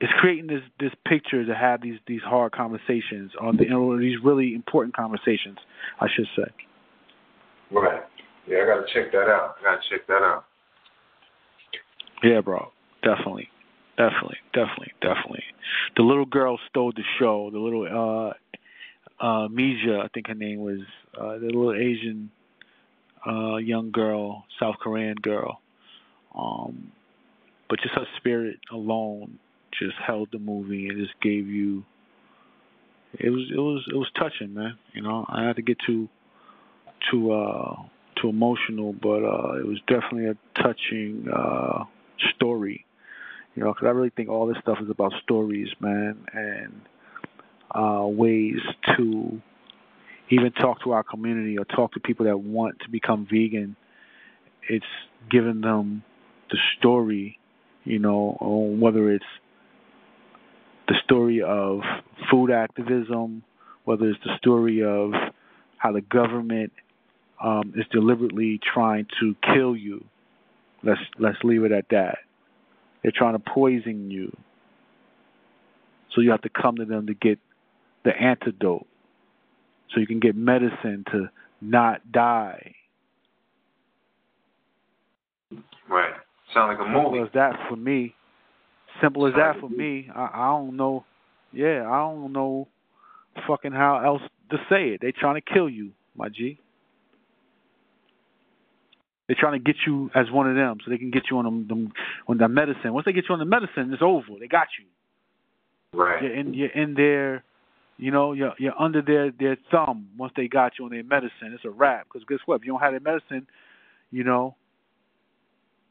is 0.00 0.10
creating 0.18 0.48
this 0.48 0.62
this 0.80 0.92
picture 1.06 1.44
to 1.44 1.54
have 1.54 1.80
these 1.80 1.98
these 2.06 2.22
hard 2.22 2.52
conversations 2.52 3.32
on 3.40 3.56
the 3.56 3.64
know, 3.64 3.98
these 3.98 4.18
really 4.22 4.54
important 4.54 4.94
conversations, 4.94 5.58
I 6.00 6.08
should 6.14 6.26
say. 6.36 6.50
Right. 7.70 8.02
Yeah, 8.48 8.58
I 8.58 8.66
gotta 8.66 8.86
check 8.94 9.12
that 9.12 9.28
out. 9.28 9.56
I 9.60 9.64
gotta 9.64 9.82
check 9.90 10.06
that 10.06 10.22
out. 10.22 10.44
Yeah, 12.22 12.40
bro. 12.40 12.72
Definitely. 13.02 13.48
Definitely, 13.96 14.36
definitely, 14.52 14.92
definitely. 15.00 15.42
The 15.96 16.02
little 16.02 16.26
girl 16.26 16.58
stole 16.68 16.92
the 16.94 17.02
show. 17.18 17.50
The 17.50 17.58
little 17.58 17.84
uh 17.84 19.24
uh 19.24 19.48
Mija, 19.48 20.04
I 20.04 20.08
think 20.12 20.26
her 20.28 20.34
name 20.34 20.60
was, 20.60 20.80
uh 21.18 21.38
the 21.38 21.46
little 21.46 21.74
Asian 21.74 22.30
uh, 23.26 23.56
young 23.56 23.90
girl, 23.90 24.44
South 24.60 24.76
Korean 24.80 25.16
girl. 25.20 25.60
Um, 26.36 26.92
but 27.68 27.80
just 27.80 27.94
her 27.94 28.06
spirit 28.18 28.58
alone 28.72 29.38
just 29.78 29.96
held 30.06 30.28
the 30.32 30.38
movie 30.38 30.88
and 30.88 30.98
just 30.98 31.18
gave 31.20 31.46
you. 31.46 31.84
It 33.18 33.30
was 33.30 33.50
it 33.50 33.58
was 33.58 33.84
it 33.90 33.96
was 33.96 34.10
touching, 34.18 34.54
man. 34.54 34.78
You 34.92 35.02
know, 35.02 35.24
I 35.28 35.44
had 35.44 35.56
to 35.56 35.62
get 35.62 35.78
too 35.86 36.08
too 37.10 37.32
uh 37.32 37.76
too 38.26 38.30
emotional, 38.30 38.92
but 38.92 39.24
uh 39.24 39.58
it 39.58 39.66
was 39.66 39.78
definitely 39.86 40.26
a 40.26 40.62
touching 40.62 41.26
uh 41.34 41.84
story. 42.34 42.84
You 43.54 43.64
know, 43.64 43.72
because 43.72 43.86
I 43.86 43.90
really 43.90 44.10
think 44.10 44.28
all 44.28 44.46
this 44.46 44.58
stuff 44.60 44.78
is 44.82 44.90
about 44.90 45.12
stories, 45.22 45.68
man, 45.80 46.18
and 46.32 46.80
uh 47.74 48.06
ways 48.06 48.58
to 48.96 49.40
even 50.30 50.52
talk 50.52 50.82
to 50.82 50.92
our 50.92 51.02
community 51.02 51.58
or 51.58 51.64
talk 51.64 51.92
to 51.92 52.00
people 52.00 52.26
that 52.26 52.38
want 52.38 52.80
to 52.80 52.90
become 52.90 53.26
vegan, 53.30 53.76
it's 54.68 54.84
giving 55.30 55.60
them 55.60 56.02
the 56.50 56.58
story, 56.78 57.38
you 57.84 57.98
know, 57.98 58.36
on 58.40 58.80
whether 58.80 59.10
it's 59.10 59.24
the 60.88 60.94
story 61.04 61.42
of 61.42 61.80
food 62.30 62.50
activism, 62.50 63.42
whether 63.84 64.08
it's 64.08 64.18
the 64.24 64.36
story 64.38 64.82
of 64.82 65.12
how 65.78 65.92
the 65.92 66.00
government 66.00 66.72
um, 67.42 67.72
is 67.76 67.84
deliberately 67.90 68.60
trying 68.72 69.06
to 69.20 69.34
kill 69.54 69.76
you. 69.76 70.04
Let's 70.82 71.00
let's 71.18 71.38
leave 71.42 71.64
it 71.64 71.72
at 71.72 71.86
that. 71.90 72.18
They're 73.02 73.12
trying 73.14 73.34
to 73.34 73.38
poison 73.38 74.10
you. 74.10 74.34
So 76.14 76.20
you 76.20 76.30
have 76.30 76.42
to 76.42 76.48
come 76.48 76.76
to 76.76 76.84
them 76.84 77.06
to 77.08 77.14
get 77.14 77.38
the 78.04 78.10
antidote 78.10 78.86
so 79.92 80.00
you 80.00 80.06
can 80.06 80.20
get 80.20 80.34
medicine 80.34 81.04
to 81.12 81.28
not 81.60 82.10
die. 82.10 82.74
Right. 85.88 86.14
Sound 86.54 86.78
like 86.78 86.86
a 86.86 86.90
movie. 86.90 87.18
Simple 87.18 87.24
as 87.24 87.32
that 87.34 87.68
for 87.68 87.76
me. 87.76 88.14
Simple 89.02 89.26
as 89.26 89.34
that 89.34 89.60
for 89.60 89.68
me. 89.68 90.08
I, 90.14 90.30
I 90.32 90.46
don't 90.48 90.76
know. 90.76 91.04
Yeah, 91.52 91.86
I 91.88 91.98
don't 91.98 92.32
know 92.32 92.68
fucking 93.46 93.72
how 93.72 94.00
else 94.04 94.22
to 94.50 94.56
say 94.68 94.88
it. 94.88 95.00
They 95.00 95.12
trying 95.12 95.34
to 95.34 95.40
kill 95.40 95.68
you, 95.68 95.92
my 96.16 96.28
G. 96.28 96.58
They're 99.26 99.36
trying 99.38 99.54
to 99.54 99.64
get 99.64 99.76
you 99.86 100.10
as 100.14 100.30
one 100.30 100.48
of 100.48 100.54
them, 100.54 100.78
so 100.84 100.90
they 100.90 100.98
can 100.98 101.10
get 101.10 101.24
you 101.30 101.38
on 101.38 101.44
them, 101.44 101.66
them 101.68 101.92
on 102.28 102.38
the 102.38 102.48
medicine. 102.48 102.92
Once 102.92 103.06
they 103.06 103.12
get 103.12 103.24
you 103.28 103.32
on 103.32 103.40
the 103.40 103.44
medicine, 103.44 103.92
it's 103.92 104.02
over. 104.02 104.38
They 104.38 104.46
got 104.46 104.68
you. 104.78 105.98
Right. 105.98 106.22
You're 106.22 106.34
in. 106.34 106.54
You're 106.54 106.70
in 106.70 106.94
their. 106.94 107.44
You 107.98 108.10
know, 108.10 108.34
you're 108.34 108.52
you're 108.58 108.78
under 108.78 109.00
their 109.00 109.32
their 109.32 109.56
thumb. 109.70 110.08
Once 110.18 110.32
they 110.36 110.48
got 110.48 110.72
you 110.78 110.84
on 110.84 110.90
their 110.90 111.02
medicine, 111.02 111.52
it's 111.54 111.64
a 111.64 111.70
wrap. 111.70 112.04
Because 112.04 112.26
guess 112.28 112.38
what? 112.44 112.56
If 112.56 112.66
you 112.66 112.72
don't 112.72 112.80
have 112.80 112.92
their 112.92 113.00
medicine, 113.00 113.46
you 114.10 114.22
know, 114.22 114.54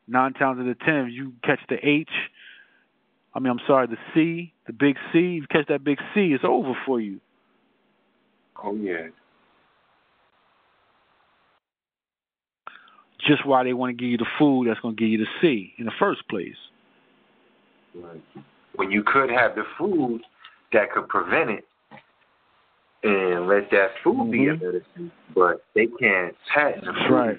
nine 0.08 0.34
times 0.34 0.60
out 0.60 0.68
of 0.68 0.80
ten, 0.80 1.10
you 1.12 1.34
catch 1.44 1.60
the 1.68 1.76
H. 1.84 2.10
I 3.34 3.40
mean, 3.40 3.52
I'm 3.52 3.60
sorry, 3.68 3.88
the 3.88 3.98
C, 4.14 4.54
the 4.68 4.74
big 4.74 4.96
C. 5.12 5.20
You 5.20 5.46
catch 5.52 5.68
that 5.68 5.84
big 5.84 5.98
C, 6.14 6.32
it's 6.34 6.44
over 6.48 6.74
for 6.86 7.02
you. 7.02 7.20
Oh 8.64 8.76
yeah. 8.76 9.08
Just 13.26 13.46
why 13.46 13.64
they 13.64 13.74
want 13.74 13.90
to 13.90 14.02
give 14.02 14.10
you 14.10 14.18
the 14.18 14.28
food 14.38 14.68
that's 14.68 14.80
going 14.80 14.96
to 14.96 15.00
give 15.00 15.10
you 15.10 15.18
the 15.18 15.28
C 15.42 15.74
in 15.78 15.86
the 15.86 15.92
first 15.98 16.28
place. 16.28 16.56
Right. 17.96 18.22
When 18.76 18.92
you 18.92 19.04
could 19.04 19.30
have 19.30 19.56
the 19.56 19.64
food 19.78 20.22
that 20.74 20.92
could 20.92 21.08
prevent 21.08 21.50
it, 21.50 21.66
and 23.06 23.48
let 23.48 23.70
that 23.70 23.90
food 24.04 24.16
mm-hmm. 24.16 24.32
be 24.32 24.48
a 24.48 24.54
mm-hmm. 24.54 24.66
medicine, 24.66 25.12
but 25.36 25.64
they 25.76 25.88
can't 26.00 26.36
patent 26.54 26.86
the 26.86 26.94
food. 27.08 27.14
Right. 27.14 27.38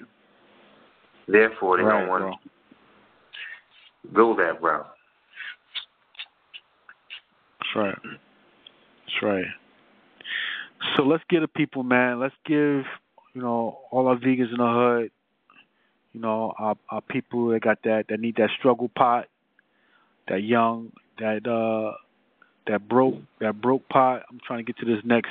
Therefore, 1.27 1.77
they 1.77 1.83
right, 1.83 1.99
don't 1.99 2.09
want 2.09 2.23
bro. 2.23 2.31
to 2.31 4.15
go 4.15 4.35
that 4.37 4.61
route. 4.61 4.87
That's 7.59 7.75
right. 7.75 7.97
That's 8.03 9.23
right. 9.23 9.45
So 10.95 11.03
let's 11.03 11.23
get 11.29 11.41
the 11.41 11.49
people, 11.49 11.83
man. 11.83 12.19
Let's 12.19 12.35
give 12.45 12.85
you 13.33 13.41
know 13.41 13.79
all 13.91 14.07
our 14.07 14.15
vegans 14.15 14.51
in 14.51 14.57
the 14.57 15.01
hood, 15.01 15.11
you 16.17 16.23
know 16.23 16.51
our, 16.57 16.75
our 16.89 17.01
people 17.01 17.49
that 17.49 17.61
got 17.61 17.83
that 17.83 18.05
that 18.09 18.19
need 18.19 18.37
that 18.37 18.49
struggle 18.57 18.89
pot, 18.89 19.27
that 20.27 20.41
young, 20.41 20.91
that 21.19 21.47
uh, 21.47 21.95
that 22.65 22.89
broke 22.89 23.15
that 23.39 23.61
broke 23.61 23.87
pot. 23.87 24.23
I'm 24.29 24.39
trying 24.45 24.65
to 24.65 24.71
get 24.71 24.79
to 24.79 24.85
this 24.85 25.03
next 25.05 25.29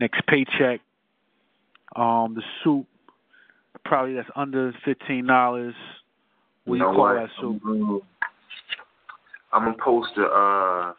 next 0.00 0.20
paycheck. 0.26 0.80
Um, 1.96 2.34
the 2.34 2.42
soup 2.62 2.86
probably 3.86 4.14
that's 4.14 4.28
under 4.36 4.74
fifteen 4.84 5.26
dollars. 5.26 5.74
What 6.66 6.74
you 6.74 6.82
do 6.82 6.88
you 6.90 6.94
call 6.94 7.04
what? 7.04 7.14
that 7.14 7.28
soup? 7.40 7.62
I'm 9.54 9.64
gonna 9.64 9.76
post 9.82 10.10
a 10.18 10.26
uh, 10.26 10.92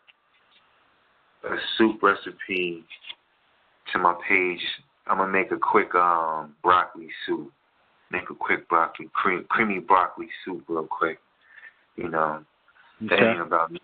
a 1.43 1.57
soup 1.77 2.01
recipe 2.01 2.83
to 3.93 3.99
my 3.99 4.15
page. 4.27 4.61
I'm 5.05 5.19
gonna 5.19 5.31
make 5.31 5.51
a 5.51 5.57
quick 5.57 5.93
um 5.93 6.55
broccoli 6.63 7.09
soup. 7.27 7.51
Make 8.15 8.29
a 8.29 8.33
quick 8.33 8.69
broccoli 8.69 9.09
cream, 9.13 9.45
creamy 9.49 9.79
broccoli 9.79 10.27
soup 10.45 10.63
real 10.69 10.87
quick. 10.87 11.19
You 11.97 12.07
know, 12.09 12.45
Okay. 13.03 13.09
that 13.09 13.31
ain't 13.31 13.41
about 13.41 13.71
me. 13.71 13.79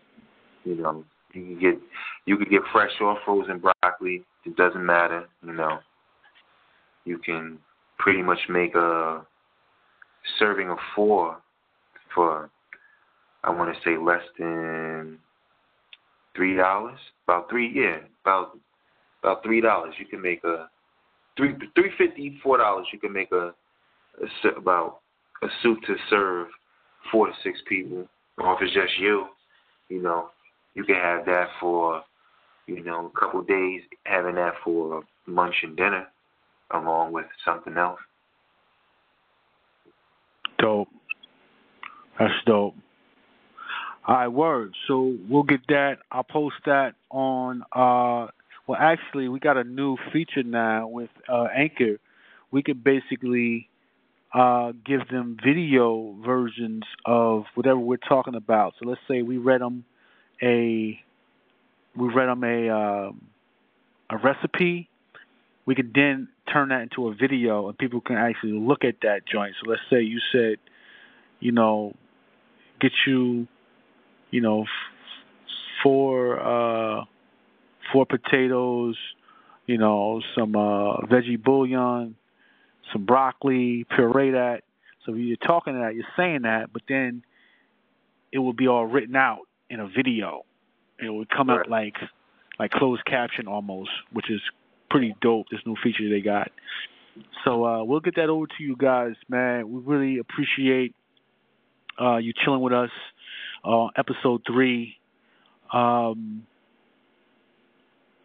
You 0.64 0.76
know, 0.76 1.04
you 1.34 1.44
can 1.44 1.60
get 1.60 1.82
you 2.26 2.38
can 2.38 2.50
get 2.50 2.62
fresh 2.72 2.92
or 3.02 3.18
frozen 3.26 3.60
broccoli. 3.60 4.24
It 4.46 4.56
doesn't 4.56 4.86
matter. 4.86 5.28
You 5.44 5.52
know, 5.52 5.80
you 7.04 7.18
can 7.18 7.60
pretty 8.00 8.22
much 8.22 8.40
make 8.48 8.74
a 8.76 9.26
serving 10.40 10.70
of 10.70 10.78
four 10.96 11.38
for 12.16 12.50
I 13.44 13.50
want 13.50 13.76
to 13.76 13.82
say 13.84 13.98
less 13.98 14.24
than 14.40 15.18
three 16.36 16.56
dollars. 16.56 17.00
About 17.28 17.50
three, 17.50 17.70
yeah, 17.74 17.98
about 18.24 18.58
about 19.24 19.44
three 19.44 19.60
dollars. 19.60 19.94
You 20.00 20.06
can 20.06 20.22
make 20.22 20.44
a 20.46 20.70
three 21.36 21.54
three 21.76 21.92
fifty 21.98 22.40
four 22.42 22.58
dollars. 22.60 22.88
You 22.94 23.00
can 23.00 23.12
make 23.12 23.32
a 23.34 23.54
about 24.58 25.00
a 25.44 25.48
soup 25.62 25.80
to 25.88 25.96
serve 26.10 26.48
four 27.12 27.28
to 27.28 27.34
six 27.44 27.60
people, 27.68 28.08
or 28.38 28.54
if 28.56 28.62
it's 28.62 28.74
just 28.74 29.00
you, 29.00 29.26
you 29.90 30.02
know, 30.02 30.30
you 30.76 30.84
can 30.84 30.96
have 30.96 31.26
that 31.26 31.48
for 31.60 32.02
you 32.68 32.84
know 32.84 33.12
a 33.14 33.20
couple 33.20 33.42
days. 33.42 33.82
Having 34.06 34.36
that 34.36 34.54
for 34.64 35.04
lunch 35.28 35.56
and 35.64 35.76
dinner, 35.76 36.08
along 36.72 37.14
with 37.14 37.26
something 37.46 37.78
else. 37.78 38.00
Dope. 40.60 40.90
That's 42.20 42.34
dope. 42.46 42.76
All 44.08 44.16
right, 44.16 44.28
word. 44.28 44.74
So 44.88 45.16
we'll 45.30 45.44
get 45.44 45.62
that. 45.68 45.98
I'll 46.12 46.24
post 46.24 46.56
that 46.66 46.96
on. 47.10 47.64
uh 47.72 48.28
Well, 48.68 48.80
actually, 48.80 49.28
we 49.28 49.40
got 49.40 49.58
a 49.58 49.64
new 49.64 49.98
feature 50.12 50.44
now 50.44 50.88
with 50.88 51.10
uh 51.28 51.48
Anchor. 51.56 51.98
We 52.52 52.64
could 52.64 52.84
basically 52.84 53.70
uh 54.34 54.72
give 54.86 55.08
them 55.10 55.38
video 55.44 56.16
versions 56.26 56.84
of 57.06 57.44
whatever 57.56 57.80
we're 57.80 57.98
talking 57.98 58.36
about. 58.36 58.74
So 58.80 58.88
let's 58.88 59.02
say 59.08 59.22
we 59.22 59.38
read 59.38 59.62
them 59.62 59.84
a 60.42 61.00
we 61.96 62.08
read 62.14 62.28
them 62.28 62.44
a 62.44 62.70
um, 62.70 63.22
a 64.10 64.18
recipe. 64.18 64.90
We 65.66 65.76
could 65.76 65.92
then 65.94 66.30
turn 66.52 66.70
that 66.70 66.82
into 66.82 67.08
a 67.08 67.14
video, 67.14 67.68
and 67.68 67.78
people 67.78 68.02
can 68.02 68.16
actually 68.16 68.54
look 68.54 68.84
at 68.84 68.96
that 69.04 69.22
joint. 69.32 69.54
So 69.62 69.70
let's 69.70 69.82
say 69.90 70.02
you 70.02 70.20
said, 70.32 70.58
you 71.40 71.52
know, 71.52 71.94
get 72.80 72.92
you 73.06 73.48
you 74.32 74.42
know, 74.42 74.66
four 75.84 76.40
uh, 76.40 77.04
four 77.94 78.06
potatoes, 78.06 78.98
you 79.68 79.78
know, 79.78 80.22
some 80.36 80.56
uh, 80.56 81.02
veggie 81.02 81.42
bouillon, 81.42 82.16
some 82.92 83.06
broccoli, 83.06 83.86
puree 83.96 84.32
that. 84.32 84.62
So 85.06 85.14
you're 85.14 85.38
talking 85.38 85.74
that, 85.82 85.96
you're 85.96 86.06
saying 86.16 86.44
that, 86.44 86.72
but 86.72 86.84
then 86.88 87.24
it 88.32 88.40
will 88.40 88.54
be 88.54 88.68
all 88.68 88.86
written 88.86 89.16
out 89.16 89.42
in 89.70 89.80
a 89.80 89.88
video. 89.88 90.44
It 91.00 91.10
would 91.10 91.30
come 91.30 91.50
right. 91.50 91.60
out 91.60 91.70
like 91.70 91.96
like 92.60 92.72
closed 92.72 93.04
caption 93.06 93.48
almost, 93.48 93.90
which 94.14 94.30
is 94.30 94.42
pretty 94.90 95.16
dope. 95.22 95.48
This 95.50 95.62
new 95.66 95.76
feature 95.84 96.08
they 96.10 96.22
got. 96.22 96.52
So 97.44 97.66
uh, 97.66 97.84
we'll 97.84 98.00
get 98.00 98.16
that 98.16 98.30
over 98.30 98.46
to 98.46 98.64
you 98.64 98.76
guys, 98.76 99.16
man. 99.28 99.72
We 99.72 99.82
really 99.82 100.20
appreciate 100.20 100.94
uh, 102.00 102.18
you 102.18 102.34
chilling 102.34 102.62
with 102.62 102.74
us 102.74 102.92
uh, 103.66 103.88
episode 103.98 104.42
three. 104.48 104.98
Um, 105.74 106.46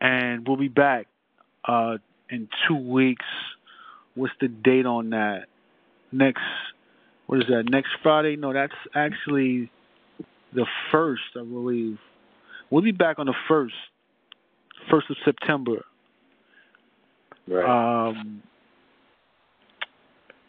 and 0.00 0.46
we'll 0.46 0.56
be 0.56 0.68
back 0.68 1.06
uh, 1.66 1.96
in 2.30 2.48
two 2.68 2.76
weeks. 2.76 3.24
What's 4.16 4.32
the 4.40 4.48
date 4.48 4.86
on 4.86 5.10
that? 5.10 5.44
Next, 6.10 6.42
what 7.26 7.38
is 7.38 7.44
that? 7.48 7.70
Next 7.70 7.90
Friday? 8.02 8.36
No, 8.36 8.52
that's 8.52 8.72
actually 8.94 9.70
the 10.52 10.66
first, 10.90 11.22
I 11.36 11.44
believe. 11.44 11.98
We'll 12.70 12.82
be 12.82 12.92
back 12.92 13.18
on 13.20 13.26
the 13.26 13.34
first, 13.46 13.74
first 14.90 15.08
of 15.10 15.16
September. 15.24 15.84
Right. 17.46 18.08
Um, 18.08 18.42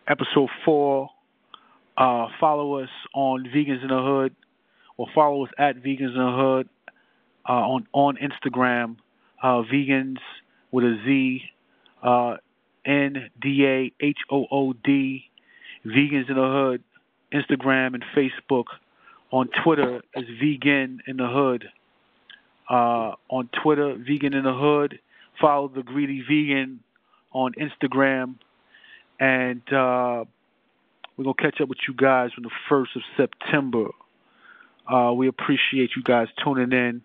episode 0.08 0.50
four. 0.66 1.10
Uh, 1.98 2.28
follow 2.40 2.80
us 2.80 2.90
on 3.14 3.46
Vegans 3.54 3.82
in 3.82 3.90
the 3.90 4.02
Hood 4.02 4.36
or 4.98 5.08
follow 5.14 5.46
us 5.46 5.52
at 5.58 5.78
Vegans 5.78 6.14
in 6.14 6.18
the 6.18 6.36
Hood 6.36 6.70
uh, 7.48 7.52
on 7.52 7.88
on 7.94 8.18
Instagram. 8.18 8.98
Uh, 9.42 9.62
vegans 9.72 10.18
with 10.72 10.84
a 10.84 10.98
Z, 11.06 11.42
uh, 12.02 12.38
N 12.88 13.30
D 13.40 13.66
A 13.66 13.92
H 14.04 14.20
O 14.32 14.48
O 14.50 14.74
D. 14.74 15.26
Vegans 15.86 16.30
in 16.30 16.36
the 16.36 16.42
Hood, 16.42 16.84
Instagram 17.32 17.94
and 17.94 18.04
Facebook. 18.16 18.66
On 19.32 19.50
Twitter 19.64 20.02
is 20.16 20.26
Vegan 20.42 21.02
in 21.06 21.18
the 21.18 21.28
Hood. 21.28 21.70
Uh, 22.70 23.14
on 23.30 23.50
Twitter, 23.62 23.96
Vegan 23.96 24.34
in 24.34 24.44
the 24.44 24.54
Hood. 24.54 25.00
Follow 25.40 25.68
the 25.68 25.84
Greedy 25.84 26.24
Vegan 26.28 26.80
on 27.32 27.54
Instagram, 27.54 28.36
and 29.20 29.62
uh, 29.72 30.26
we're 31.16 31.24
gonna 31.24 31.34
catch 31.36 31.62
up 31.62 31.70
with 31.70 31.78
you 31.88 31.94
guys 31.94 32.32
on 32.38 32.44
the 32.44 32.50
first 32.68 32.96
of 32.96 33.04
September. 33.16 33.90
Uh, 34.92 35.12
we 35.14 35.28
appreciate 35.28 35.92
you 35.96 36.04
guys 36.04 36.28
tuning 36.44 36.72
in. 36.72 37.02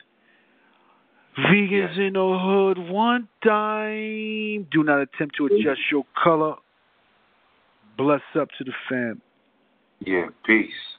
Vegans 1.39 1.99
in 1.99 2.13
the 2.13 2.39
hood, 2.39 2.91
one 2.91 3.29
time. 3.43 4.67
Do 4.71 4.85
not 4.85 5.01
attempt 5.01 5.37
to 5.37 5.47
adjust 5.47 5.81
your 5.91 6.05
color. 6.23 6.57
Bless 7.97 8.21
up 8.39 8.49
to 8.59 8.65
the 8.65 8.73
fam. 8.89 9.23
Yeah, 10.01 10.27
peace. 10.45 10.92